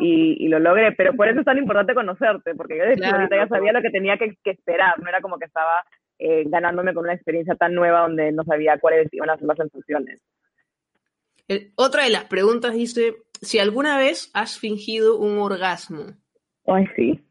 Y, 0.00 0.44
y 0.44 0.48
lo 0.48 0.60
logré, 0.60 0.92
pero 0.92 1.12
por 1.14 1.26
eso 1.26 1.40
es 1.40 1.44
tan 1.44 1.58
importante 1.58 1.92
conocerte, 1.92 2.54
porque 2.54 2.78
yo 2.78 2.84
desde 2.84 2.98
Claro. 2.98 3.16
ahorita 3.16 3.34
ya 3.36 3.48
sabía 3.48 3.72
lo 3.72 3.82
que 3.82 3.90
tenía 3.90 4.16
que, 4.16 4.36
que 4.44 4.50
esperar, 4.52 4.96
no 5.02 5.08
era 5.08 5.20
como 5.20 5.38
que 5.40 5.46
estaba 5.46 5.82
eh, 6.20 6.44
ganándome 6.46 6.94
con 6.94 7.02
una 7.04 7.14
experiencia 7.14 7.56
tan 7.56 7.74
nueva 7.74 8.02
donde 8.02 8.30
no 8.30 8.44
sabía 8.44 8.78
cuáles 8.78 9.08
iban 9.12 9.30
a 9.30 9.36
ser 9.36 9.46
las 9.48 9.56
sensaciones. 9.56 10.20
El- 11.48 11.72
otra 11.76 12.04
de 12.04 12.10
las 12.10 12.24
preguntas 12.24 12.74
dice, 12.74 13.16
si 13.40 13.58
alguna 13.58 13.98
vez 13.98 14.30
has 14.34 14.58
fingido 14.58 15.16
un 15.18 15.38
orgasmo. 15.38 16.04
Ay, 16.66 16.86
sí. 16.94 17.24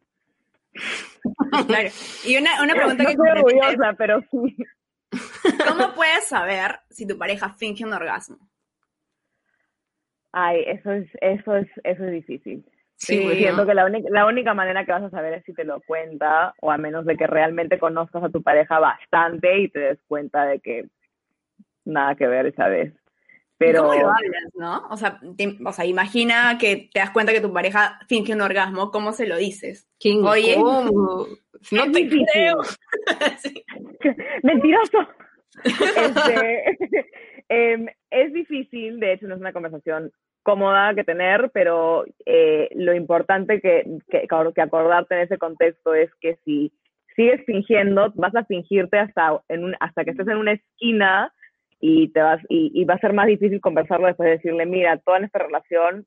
Claro. 1.67 1.89
Y 2.25 2.38
una, 2.38 2.61
una 2.61 2.73
pregunta 2.73 3.03
no 3.03 3.09
que 3.09 3.13
es, 3.13 3.19
orgullosa, 3.19 3.93
pero 3.97 4.21
sí. 4.32 4.55
¿cómo 5.67 5.93
puedes 5.93 6.28
saber 6.28 6.80
si 6.89 7.07
tu 7.07 7.17
pareja 7.17 7.49
finge 7.49 7.86
un 7.86 7.93
orgasmo? 7.93 8.38
Ay, 10.32 10.63
eso 10.67 10.91
es, 10.91 11.09
eso 11.21 11.55
es, 11.55 11.67
eso 11.84 12.05
es 12.05 12.11
difícil. 12.11 12.65
Sí, 12.95 13.19
bueno. 13.23 13.38
Siento 13.38 13.65
que 13.65 13.73
la 13.73 13.86
única, 13.86 14.09
la 14.11 14.25
única 14.25 14.53
manera 14.53 14.84
que 14.86 14.91
vas 14.91 15.03
a 15.03 15.09
saber 15.09 15.34
es 15.34 15.45
si 15.45 15.53
te 15.53 15.63
lo 15.63 15.82
cuenta, 15.82 16.53
o 16.61 16.71
a 16.71 16.78
menos 16.78 17.05
de 17.05 17.15
que 17.15 17.28
realmente 17.28 17.80
conozcas 17.80 18.23
a 18.23 18.30
tu 18.30 18.41
pareja 18.41 18.80
bastante 18.80 19.59
y 19.59 19.69
te 19.69 19.80
des 19.80 19.99
cuenta 20.07 20.45
de 20.45 20.59
que 20.59 20.86
nada 21.86 22.15
que 22.15 22.28
ver 22.28 22.47
esa 22.47 22.67
vez. 22.67 22.93
Pero 23.60 23.84
¿Cómo 23.84 23.93
lo 23.93 24.10
hablas, 24.10 24.43
no? 24.55 24.88
O 24.89 24.97
sea, 24.97 25.20
te- 25.36 25.58
o 25.66 25.72
sea, 25.74 25.86
imagina 25.86 26.58
que 26.60 26.89
te 26.93 26.99
das 26.99 27.10
cuenta 27.12 27.34
que 27.34 27.41
tu 27.41 27.51
pareja 27.51 27.99
finge 28.08 28.34
un 28.34 28.41
orgasmo, 28.41 28.91
¿cómo 28.91 29.12
se 29.14 29.26
lo 29.28 29.36
dices? 29.38 29.89
Qué 29.99 30.12
Oye. 30.14 30.53
incómodo. 30.53 31.28
No 31.72 31.84
te 31.91 31.99
difícil. 31.99 32.26
creo. 32.32 32.58
Sí. 33.39 33.64
mentiroso. 34.43 34.99
Este, 35.64 36.78
em, 37.49 37.88
es 38.12 38.32
difícil, 38.34 38.99
de 38.99 39.14
hecho 39.14 39.28
no 39.28 39.34
es 39.36 39.41
una 39.41 39.53
conversación 39.53 40.12
cómoda 40.43 40.93
que 40.93 41.03
tener, 41.03 41.49
pero 41.51 42.05
eh, 42.26 42.70
lo 42.76 42.93
importante 42.93 43.60
que, 43.60 43.84
que, 44.10 44.28
que 44.55 44.62
acordarte 44.62 45.16
en 45.16 45.22
ese 45.22 45.38
contexto 45.39 45.95
es 45.95 46.10
que 46.22 46.38
si 46.45 46.72
sigues 47.16 47.41
fingiendo, 47.45 48.12
vas 48.16 48.36
a 48.36 48.45
fingirte 48.45 48.99
hasta, 48.99 49.41
en 49.49 49.64
un, 49.64 49.76
hasta 49.80 50.03
que 50.05 50.12
estés 50.12 50.28
en 50.28 50.38
una 50.38 50.51
esquina 50.53 51.34
y, 51.80 52.09
te 52.09 52.21
vas, 52.21 52.41
y, 52.49 52.71
y 52.73 52.86
va 52.86 52.95
a 52.95 52.99
ser 52.99 53.13
más 53.13 53.28
difícil 53.28 53.61
conversarlo 53.61 54.07
después 54.07 54.28
de 54.28 54.38
decirle, 54.38 54.65
mira, 54.65 54.97
toda 54.97 55.19
nuestra 55.19 55.45
relación 55.45 56.05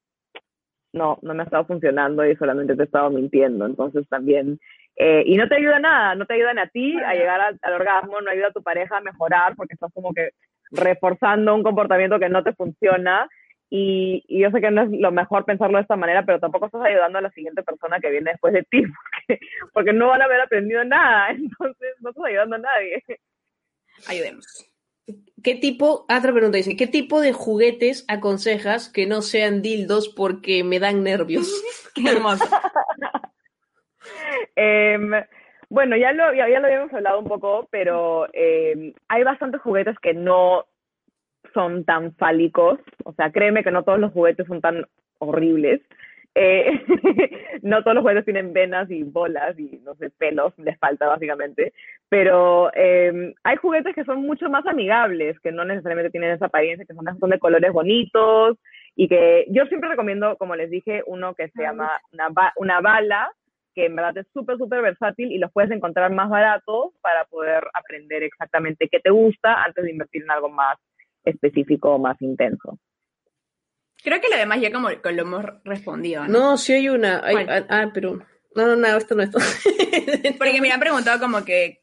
no, 0.92 1.18
no 1.22 1.34
me 1.34 1.42
ha 1.42 1.44
estado 1.44 1.66
funcionando 1.66 2.26
y 2.26 2.34
solamente 2.36 2.74
te 2.74 2.82
he 2.82 2.84
estado 2.86 3.10
mintiendo. 3.10 3.66
Entonces 3.66 4.08
también 4.08 4.58
eh, 4.96 5.22
y 5.24 5.36
no 5.36 5.48
te 5.48 5.54
ayuda 5.54 5.78
nada, 5.78 6.14
no 6.14 6.26
te 6.26 6.34
ayudan 6.34 6.58
a 6.58 6.66
ti 6.66 6.94
a 6.98 7.14
llegar 7.14 7.40
al, 7.40 7.58
al 7.62 7.72
orgasmo, 7.72 8.20
no 8.20 8.30
ayuda 8.30 8.48
a 8.48 8.52
tu 8.52 8.62
pareja 8.62 8.98
a 8.98 9.00
mejorar 9.00 9.56
porque 9.56 9.72
estás 9.72 9.90
como 9.94 10.12
que 10.12 10.30
reforzando 10.70 11.54
un 11.54 11.62
comportamiento 11.62 12.18
que 12.18 12.28
no 12.28 12.42
te 12.42 12.52
funciona. 12.52 13.26
Y, 13.70 14.24
y 14.26 14.42
yo 14.42 14.50
sé 14.50 14.60
que 14.60 14.70
no 14.70 14.82
es 14.82 14.90
lo 14.90 15.12
mejor 15.12 15.44
pensarlo 15.44 15.78
de 15.78 15.82
esta 15.82 15.96
manera, 15.96 16.24
pero 16.26 16.40
tampoco 16.40 16.66
estás 16.66 16.82
ayudando 16.82 17.18
a 17.18 17.22
la 17.22 17.30
siguiente 17.30 17.62
persona 17.62 18.00
que 18.00 18.10
viene 18.10 18.32
después 18.32 18.52
de 18.52 18.64
ti, 18.64 18.82
porque, 19.28 19.40
porque 19.72 19.92
no 19.92 20.08
van 20.08 20.20
a 20.20 20.24
haber 20.26 20.40
aprendido 20.40 20.84
nada, 20.84 21.30
entonces 21.30 21.94
no 22.00 22.10
estás 22.10 22.24
ayudando 22.26 22.56
a 22.56 22.58
nadie. 22.58 23.02
Ayudemos. 24.06 24.69
¿Qué 25.42 25.54
tipo, 25.54 26.02
otra 26.02 26.32
pregunta 26.32 26.58
dice, 26.58 26.76
¿qué 26.76 26.86
tipo 26.86 27.20
de 27.20 27.32
juguetes 27.32 28.04
aconsejas 28.08 28.90
que 28.92 29.06
no 29.06 29.22
sean 29.22 29.62
dildos 29.62 30.08
porque 30.08 30.64
me 30.64 30.78
dan 30.78 31.02
nervios? 31.02 31.48
Qué 31.94 32.10
hermoso. 32.10 32.44
Em, 34.56 35.12
bueno, 35.68 35.96
ya 35.96 36.12
lo, 36.12 36.34
ya, 36.34 36.48
ya 36.48 36.58
lo 36.58 36.66
habíamos 36.66 36.92
hablado 36.92 37.20
un 37.20 37.26
poco, 37.26 37.68
pero 37.70 38.26
em, 38.32 38.92
hay 39.08 39.22
bastantes 39.22 39.60
juguetes 39.60 39.96
que 40.02 40.12
no 40.14 40.66
son 41.54 41.84
tan 41.84 42.14
fálicos. 42.16 42.78
O 43.04 43.12
sea, 43.12 43.30
créeme 43.30 43.62
que 43.62 43.70
no 43.70 43.84
todos 43.84 43.98
los 43.98 44.12
juguetes 44.12 44.46
son 44.46 44.60
tan 44.60 44.86
horribles. 45.18 45.80
Eh, 46.34 46.80
no 47.62 47.82
todos 47.82 47.96
los 47.96 48.02
juguetes 48.02 48.24
tienen 48.24 48.52
venas 48.52 48.90
y 48.90 49.02
bolas 49.02 49.58
y, 49.58 49.80
no 49.84 49.94
sé, 49.96 50.10
pelos, 50.10 50.56
les 50.58 50.78
falta 50.78 51.06
básicamente. 51.06 51.72
Pero 52.08 52.70
eh, 52.74 53.34
hay 53.42 53.56
juguetes 53.56 53.94
que 53.94 54.04
son 54.04 54.22
mucho 54.22 54.48
más 54.48 54.66
amigables, 54.66 55.38
que 55.40 55.52
no 55.52 55.64
necesariamente 55.64 56.10
tienen 56.10 56.30
esa 56.30 56.46
apariencia, 56.46 56.86
que 56.86 56.94
son, 56.94 57.04
son 57.18 57.30
de 57.30 57.38
colores 57.38 57.72
bonitos 57.72 58.58
y 58.96 59.08
que 59.08 59.46
yo 59.48 59.66
siempre 59.66 59.90
recomiendo, 59.90 60.36
como 60.36 60.56
les 60.56 60.70
dije, 60.70 61.02
uno 61.06 61.34
que 61.34 61.48
se 61.50 61.62
llama 61.62 61.90
una, 62.12 62.28
ba 62.28 62.52
una 62.56 62.80
bala, 62.80 63.30
que 63.74 63.86
en 63.86 63.96
verdad 63.96 64.18
es 64.18 64.26
súper, 64.32 64.58
súper 64.58 64.82
versátil 64.82 65.30
y 65.30 65.38
los 65.38 65.52
puedes 65.52 65.70
encontrar 65.70 66.12
más 66.12 66.28
baratos 66.28 66.92
para 67.00 67.24
poder 67.26 67.64
aprender 67.72 68.22
exactamente 68.22 68.88
qué 68.90 69.00
te 69.00 69.10
gusta 69.10 69.62
antes 69.62 69.84
de 69.84 69.92
invertir 69.92 70.22
en 70.22 70.30
algo 70.30 70.48
más 70.48 70.76
específico 71.24 71.94
o 71.94 71.98
más 71.98 72.20
intenso. 72.20 72.78
Creo 74.02 74.20
que 74.20 74.28
lo 74.28 74.36
demás 74.36 74.60
ya 74.60 74.72
como 74.72 74.88
que 74.88 75.12
lo 75.12 75.22
hemos 75.22 75.44
respondido, 75.64 76.26
¿no? 76.26 76.38
No, 76.38 76.56
sí 76.56 76.72
hay 76.72 76.88
una. 76.88 77.22
Ah, 77.24 77.66
ah, 77.68 77.90
pero. 77.92 78.18
No, 78.54 78.66
no, 78.66 78.76
no, 78.76 78.96
esto 78.96 79.14
no 79.14 79.22
es. 79.22 79.30
Porque 80.38 80.60
me 80.60 80.72
han 80.72 80.80
preguntado 80.80 81.20
como 81.20 81.44
que 81.44 81.82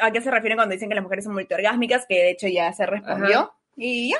a 0.00 0.10
qué 0.10 0.20
se 0.20 0.30
refieren 0.30 0.56
cuando 0.56 0.72
dicen 0.72 0.88
que 0.88 0.94
las 0.94 1.04
mujeres 1.04 1.24
son 1.24 1.34
multiorgásmicas, 1.34 2.06
que 2.08 2.14
de 2.14 2.30
hecho 2.30 2.48
ya 2.48 2.72
se 2.72 2.86
respondió. 2.86 3.38
Ajá. 3.38 3.56
Y 3.76 4.10
ya. 4.10 4.18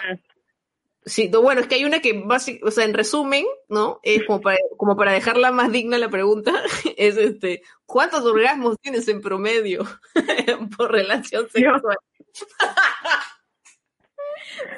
Sí, 1.06 1.28
no, 1.28 1.40
bueno, 1.40 1.60
es 1.60 1.68
que 1.68 1.76
hay 1.76 1.84
una 1.84 2.00
que, 2.00 2.24
o 2.62 2.70
sea, 2.72 2.84
en 2.84 2.92
resumen, 2.92 3.44
¿no? 3.68 4.00
Es 4.02 4.24
como 4.24 4.40
para, 4.40 4.58
como 4.76 4.96
para 4.96 5.12
dejarla 5.12 5.52
más 5.52 5.70
digna 5.70 5.98
la 5.98 6.08
pregunta, 6.08 6.52
es 6.96 7.16
este, 7.16 7.62
¿cuántos 7.86 8.24
orgasmos 8.24 8.76
tienes 8.80 9.06
en 9.06 9.20
promedio 9.20 9.84
por 10.76 10.90
relación 10.90 11.48
sexual? 11.48 11.96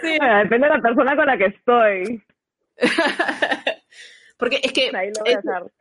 Sí. 0.02 0.16
Bueno, 0.18 0.38
depende 0.38 0.68
de 0.68 0.74
la 0.74 0.82
persona 0.82 1.16
con 1.16 1.26
la 1.26 1.38
que 1.38 1.46
estoy. 1.46 2.22
Porque 4.36 4.60
es 4.62 4.72
que, 4.72 4.90
Ahí 4.96 5.08
lo 5.08 5.20
voy 5.24 5.28
a 5.28 5.32
es- 5.32 5.38
hacer. 5.38 5.72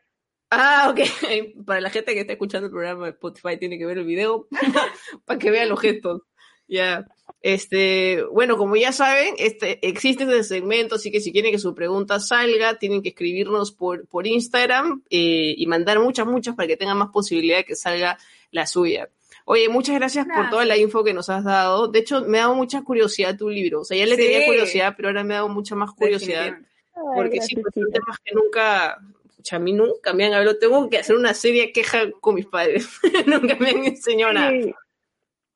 ah, 0.50 0.90
ok, 0.92 1.00
para 1.66 1.82
la 1.82 1.90
gente 1.90 2.14
que 2.14 2.22
está 2.22 2.34
escuchando 2.34 2.68
el 2.68 2.72
programa 2.72 3.06
de 3.06 3.12
Spotify 3.12 3.58
tiene 3.58 3.78
que 3.78 3.86
ver 3.86 3.98
el 4.00 4.06
video 4.06 4.48
para 5.26 5.40
que 5.40 5.52
vean 5.52 5.70
los 5.70 5.80
gestos. 5.80 6.22
Ya. 6.68 7.06
Este, 7.42 8.24
bueno, 8.32 8.58
como 8.58 8.76
ya 8.76 8.92
saben, 8.92 9.36
este, 9.38 9.88
existe 9.88 10.24
este 10.24 10.44
segmento, 10.44 10.96
así 10.96 11.12
que 11.12 11.22
si 11.22 11.32
quieren 11.32 11.52
que 11.52 11.60
su 11.60 11.74
pregunta 11.76 12.20
salga, 12.20 12.78
tienen 12.78 13.02
que 13.02 13.10
escribirnos 13.10 13.72
por, 13.72 14.06
por 14.08 14.28
Instagram 14.28 15.04
eh, 15.10 15.54
y 15.56 15.66
mandar 15.68 16.00
muchas, 16.00 16.26
muchas 16.26 16.56
para 16.56 16.68
que 16.68 16.76
tengan 16.76 16.98
más 16.98 17.10
posibilidad 17.10 17.58
de 17.58 17.64
que 17.64 17.76
salga 17.76 18.18
la 18.52 18.66
suya. 18.68 19.08
Oye, 19.46 19.70
muchas 19.70 19.96
gracias 19.96 20.26
por 20.34 20.50
toda 20.50 20.66
la 20.66 20.76
info 20.76 21.06
que 21.06 21.14
nos 21.14 21.30
has 21.30 21.46
dado. 21.46 21.88
De 21.88 22.00
hecho, 22.00 22.26
me 22.26 22.40
ha 22.40 22.42
dado 22.44 22.56
mucha 22.56 22.82
curiosidad 22.84 23.38
tu 23.38 23.50
libro. 23.50 23.82
O 23.82 23.86
sea, 23.86 23.98
ya 23.98 24.06
le 24.06 24.16
Sí. 24.18 24.22
tenía 24.24 24.46
curiosidad, 24.46 24.94
pero 24.98 25.08
ahora 25.08 25.24
me 25.24 25.36
ha 25.36 25.38
dado 25.38 25.50
mucha 25.50 25.74
más 25.76 25.92
curiosidad. 25.92 26.58
Porque 27.16 27.42
sí, 27.42 27.56
pues, 27.56 27.74
son 27.74 27.92
temas 27.92 28.20
que 28.24 28.36
nunca, 28.36 28.98
a 29.52 29.60
mí 29.60 29.74
nunca 29.74 30.14
me 30.14 30.26
han 30.26 30.34
hablado. 30.34 30.58
Tengo 30.58 30.90
que 30.90 30.98
hacer 30.98 31.16
una 31.16 31.34
seria 31.34 31.72
queja 31.74 32.12
con 32.20 32.36
mis 32.36 32.46
padres. 32.46 33.00
nunca 33.26 33.56
me 33.60 33.70
han 33.70 33.86
enseñado 33.86 34.34
nada. 34.34 34.52
Sí. 34.52 34.74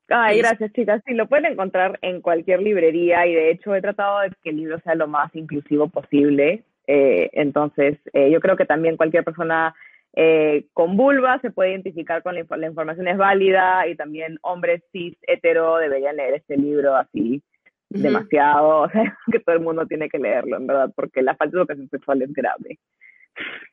Ay, 0.08 0.38
gracias, 0.38 0.72
chicas. 0.72 1.02
Sí, 1.06 1.14
lo 1.14 1.26
pueden 1.26 1.46
encontrar 1.46 1.98
en 2.02 2.20
cualquier 2.20 2.60
librería 2.60 3.26
y 3.26 3.34
de 3.34 3.50
hecho 3.50 3.74
he 3.74 3.80
tratado 3.80 4.20
de 4.20 4.32
que 4.42 4.50
el 4.50 4.56
libro 4.56 4.78
sea 4.80 4.94
lo 4.94 5.08
más 5.08 5.34
inclusivo 5.34 5.88
posible. 5.88 6.64
Eh, 6.86 7.30
entonces, 7.32 7.98
eh, 8.12 8.30
yo 8.30 8.40
creo 8.40 8.56
que 8.56 8.66
también 8.66 8.96
cualquier 8.96 9.24
persona 9.24 9.74
eh, 10.14 10.66
con 10.74 10.96
vulva 10.96 11.40
se 11.40 11.50
puede 11.50 11.70
identificar 11.70 12.22
con 12.22 12.34
la, 12.34 12.44
la 12.56 12.66
información 12.66 13.08
es 13.08 13.16
válida 13.16 13.86
y 13.86 13.96
también 13.96 14.38
hombres 14.42 14.82
cis 14.92 15.16
hetero 15.22 15.78
deberían 15.78 16.16
leer 16.16 16.34
este 16.34 16.58
libro 16.58 16.94
así 16.96 17.42
Demasiado. 18.00 18.82
O 18.82 18.88
sea, 18.90 19.16
que 19.30 19.40
todo 19.40 19.54
el 19.56 19.62
mundo 19.62 19.86
tiene 19.86 20.08
que 20.08 20.18
leerlo, 20.18 20.56
en 20.56 20.66
verdad, 20.66 20.90
porque 20.94 21.22
la 21.22 21.34
falta 21.36 21.56
de 21.56 21.60
educación 21.62 21.88
sexual 21.88 22.22
es 22.22 22.32
grave. 22.32 22.78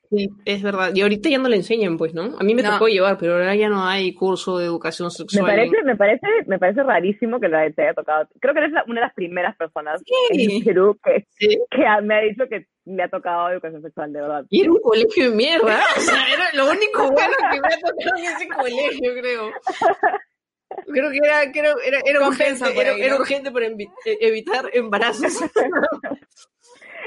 Sí, 0.09 0.27
es 0.45 0.63
verdad. 0.63 0.91
Y 0.95 1.01
ahorita 1.01 1.29
ya 1.29 1.37
no 1.37 1.49
le 1.49 1.57
enseñan, 1.57 1.97
pues, 1.97 2.13
¿no? 2.15 2.35
A 2.39 2.43
mí 2.43 2.55
me 2.55 2.63
No. 2.63 2.71
tocó 2.71 2.87
llevar, 2.87 3.17
pero 3.19 3.33
ahora 3.33 3.53
ya 3.55 3.69
no 3.69 3.85
hay 3.85 4.13
curso 4.15 4.57
de 4.57 4.65
educación 4.65 5.07
Me 5.07 5.11
sexual. 5.11 5.45
parece, 5.45 5.83
me 5.83 5.95
parece, 5.97 6.27
me 6.47 6.57
parece 6.57 6.81
rarísimo 6.81 7.39
que 7.39 7.47
la 7.49 7.69
te 7.69 7.83
haya 7.83 7.93
tocado. 7.93 8.27
Creo 8.39 8.53
que 8.53 8.59
eres 8.61 8.71
la- 8.71 8.85
una 8.87 9.01
de 9.01 9.07
las 9.07 9.13
primeras 9.13 9.55
personas 9.57 10.01
Sí. 10.31 10.47
en 10.57 10.63
Perú 10.63 10.97
que, 11.03 11.25
Sí. 11.37 11.59
que 11.69 11.85
ha- 11.85 12.01
me 12.01 12.15
ha 12.15 12.21
dicho 12.21 12.45
que 12.49 12.65
le 12.85 13.03
ha 13.03 13.09
tocado 13.09 13.49
educación 13.49 13.81
sexual, 13.83 14.11
de 14.13 14.21
verdad. 14.21 14.45
Y 14.49 14.61
era 14.61 14.71
un 14.71 14.79
colegio 14.79 15.29
de 15.29 15.35
mierda. 15.35 15.77
O 15.97 15.99
sea, 15.99 16.23
era 16.33 16.45
lo 16.55 16.71
único 16.71 17.03
bueno 17.11 17.35
que 17.51 17.59
me 17.61 17.67
ha 17.67 17.79
tocado 17.79 18.17
en 18.17 18.23
ese 18.25 18.47
colegio, 18.47 19.11
creo. 19.19 19.51
Creo 20.91 21.09
que 21.11 21.17
era, 21.23 21.51
creo, 21.51 21.79
era, 21.79 21.99
era, 22.05 22.27
urgente, 22.27 22.59
por 22.73 22.83
era, 22.83 22.91
ahí, 22.93 23.01
era 23.01 23.13
¿no? 23.15 23.19
urgente 23.21 23.51
para 23.51 23.67
envi- 23.67 23.91
eh, 24.05 24.17
evitar 24.21 24.69
embarazos. 24.73 25.33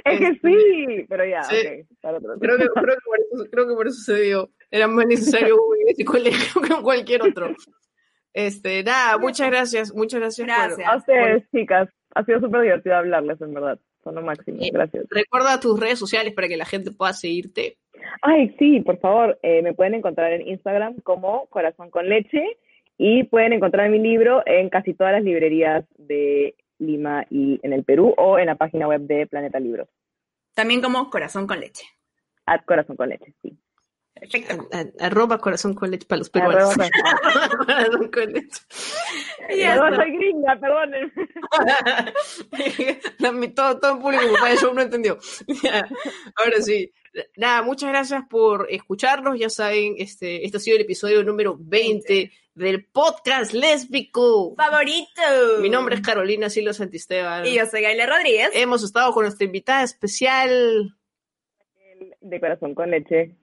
Es 0.05 0.19
que 0.19 0.33
sí, 0.43 1.07
pero 1.09 1.25
ya, 1.25 1.45
Sí. 1.45 1.57
ok, 1.59 1.87
para 2.01 2.19
otro 2.19 2.35
Creo 2.41 2.59
que, 2.59 2.67
creo, 2.67 2.97
que 2.97 3.03
por 3.05 3.19
eso, 3.21 3.51
creo 3.53 3.69
que 3.69 3.75
por 3.75 3.87
eso 3.87 4.01
se 4.01 4.21
dio. 4.21 4.51
Era 4.71 4.89
más 4.89 5.07
necesario 5.07 5.57
en 5.81 5.89
ese 5.91 6.05
colegio 6.05 6.61
que 6.61 6.83
cualquier 6.83 7.23
otro. 7.23 7.55
Este, 8.33 8.83
nada, 8.83 9.19
muchas 9.19 9.49
gracias, 9.49 9.95
muchas 9.95 10.19
gracias. 10.21 10.49
por- 10.49 10.57
Gracias. 10.57 10.89
A 10.89 10.97
ustedes, 10.97 11.45
chicas, 11.53 11.89
ha 12.17 12.25
sido 12.25 12.41
súper 12.41 12.63
divertido 12.63 12.97
hablarles, 12.97 13.41
en 13.43 13.55
verdad. 13.55 13.79
Son 14.03 14.17
lo 14.17 14.23
máximo, 14.23 14.59
Eh, 14.61 14.71
gracias. 14.73 15.05
Recuerda 15.09 15.61
tus 15.61 15.79
redes 15.79 16.01
sociales 16.01 16.33
para 16.35 16.49
que 16.49 16.57
la 16.57 16.65
gente 16.65 16.91
pueda 16.91 17.13
seguirte. 17.13 17.77
Ay, 18.23 18.57
sí, 18.59 18.81
por 18.81 18.99
favor, 18.99 19.39
eh, 19.43 19.63
me 19.63 19.75
pueden 19.75 19.95
encontrar 19.95 20.33
en 20.33 20.49
Instagram 20.49 20.97
como 21.05 21.47
Corazón 21.47 21.91
con 21.91 22.09
Leche 22.09 22.43
y 22.99 23.25
pueden 23.25 23.53
encontrar 23.53 23.89
mi 23.91 23.99
libro 23.99 24.43
en 24.47 24.69
casi 24.69 24.95
todas 24.95 25.13
las 25.13 25.23
librerías 25.23 25.85
de 25.97 26.55
Lima 26.79 27.27
y 27.31 27.61
en 27.63 27.73
el 27.73 27.85
Perú 27.85 28.15
o 28.17 28.39
en 28.39 28.47
la 28.47 28.57
página 28.57 28.89
web 28.89 29.03
de 29.03 29.27
Planeta 29.27 29.61
Libros. 29.61 29.89
También 30.55 30.83
como 30.83 31.11
corazón 31.11 31.47
con 31.47 31.61
leche. 31.61 31.85
At 32.47 32.65
Corazón 32.65 32.97
con 32.97 33.09
Leche, 33.09 33.33
sí. 33.41 33.57
Perfecto. 34.23 34.69
A- 34.73 35.05
arroba 35.07 35.39
corazón 35.39 35.75
con 35.75 35.91
leche 35.91 36.07
para 36.07 36.21
los 36.21 36.31
peruanos. 36.31 36.75
Arroba 36.79 37.49
corazón 37.67 38.11
con 38.11 38.33
leche. 38.33 38.61
Ya 39.57 39.75
No, 39.77 39.89
está. 39.89 40.03
soy 40.03 40.13
gringa, 40.17 40.57
perdonen. 40.61 41.13
Todo, 43.55 43.79
todo 43.81 43.95
el 43.95 43.99
público 44.01 44.23
papá 44.35 44.51
de 44.51 44.57
show 44.57 44.75
no 44.75 44.83
entendió. 44.83 45.19
Ya, 45.63 45.89
Ahora 46.37 46.61
sí. 46.61 46.93
Nada, 47.37 47.63
muchas 47.63 47.91
gracias 47.91 48.23
por 48.31 48.67
escucharnos. 48.71 49.39
Ya 49.39 49.51
saben, 49.51 49.97
este, 49.99 50.45
este 50.47 50.57
ha 50.57 50.61
sido 50.61 50.77
el 50.77 50.83
episodio 50.83 51.23
número 51.25 51.57
20 51.59 52.31
del 52.55 52.87
podcast 52.87 53.53
Lésbico. 53.53 54.55
Favorito. 54.57 55.21
Mi 55.61 55.69
nombre 55.69 55.97
es 55.97 56.01
Carolina 56.01 56.49
Silo 56.49 56.73
Santisteban. 56.73 57.45
Y 57.45 57.55
yo 57.57 57.67
soy 57.67 57.83
Gaile 57.83 58.07
Rodríguez. 58.07 58.51
Hemos 58.55 58.83
estado 58.83 59.13
con 59.13 59.25
nuestra 59.25 59.45
invitada 59.45 59.83
especial, 59.83 60.97
De 62.21 62.41
Corazón 62.41 62.75
con 62.75 62.91
Leche. 62.91 63.37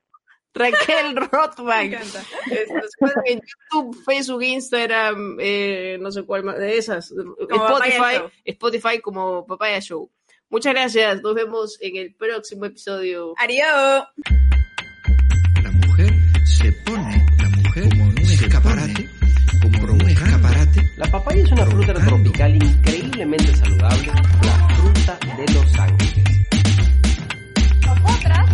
Raquel 0.53 1.13
Me 1.15 1.21
Rothbach. 1.21 1.85
encanta. 1.85 2.23
Este, 2.49 3.31
en 3.31 3.41
YouTube, 3.41 4.03
Facebook, 4.03 4.43
Instagram, 4.43 5.37
eh, 5.39 5.97
no 6.01 6.11
sé 6.11 6.23
cuál 6.23 6.43
más 6.43 6.57
de 6.57 6.77
esas. 6.77 7.13
Papaya 7.49 7.95
Spotify. 7.95 8.33
Spotify 8.45 8.99
como 9.01 9.45
Papaya 9.45 9.79
Show. 9.79 10.09
Muchas 10.49 10.73
gracias. 10.73 11.21
Nos 11.21 11.35
vemos 11.35 11.77
en 11.81 11.95
el 11.97 12.15
próximo 12.15 12.65
episodio. 12.65 13.33
Adiós. 13.37 14.05
La 15.63 15.71
mujer 15.71 16.09
se 16.45 16.71
pone, 16.85 17.25
la 17.37 17.49
mujer 17.49 17.89
como 17.89 18.03
un 18.05 18.17
escaparate, 18.17 19.09
como 19.61 19.93
un 19.93 20.09
escaparate. 20.09 20.81
La 20.97 21.05
papaya 21.11 21.43
es 21.43 21.51
una 21.51 21.65
fruta 21.67 21.93
tropical 21.93 22.55
increíblemente 22.55 23.55
saludable, 23.55 24.07
la 24.41 24.69
fruta 24.75 25.19
de 25.37 25.53
Los 25.53 25.79
Ángeles. 25.79 26.39
Nosotras 27.85 28.49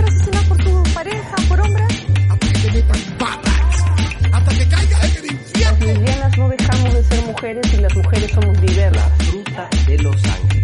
la 0.00 0.06
la 0.06 0.10
mujer 0.10 0.14
asesinada 0.16 0.48
por 0.48 0.56
tu 0.58 0.82
pareja, 0.94 1.36
por 1.48 1.60
hombres? 1.60 2.06
Hasta 2.30 2.46
que 2.46 2.58
te 2.58 2.72
metan 2.72 3.00
patas. 3.18 3.84
Hasta 4.32 4.54
que 4.54 4.68
caigas 4.68 5.04
en 5.04 5.24
el 5.24 5.32
infierno. 5.32 5.70
Las 5.70 5.80
lesbianas 5.80 6.38
no 6.38 6.48
dejamos 6.48 6.94
de 6.94 7.02
ser 7.04 7.26
mujeres 7.26 7.74
y 7.74 7.76
las 7.76 7.96
mujeres 7.96 8.30
somos 8.32 8.54
La 8.56 8.60
diversas. 8.60 9.12
fruta 9.18 9.68
de 9.86 9.98
Los 9.98 10.24
Ángeles. 10.24 10.63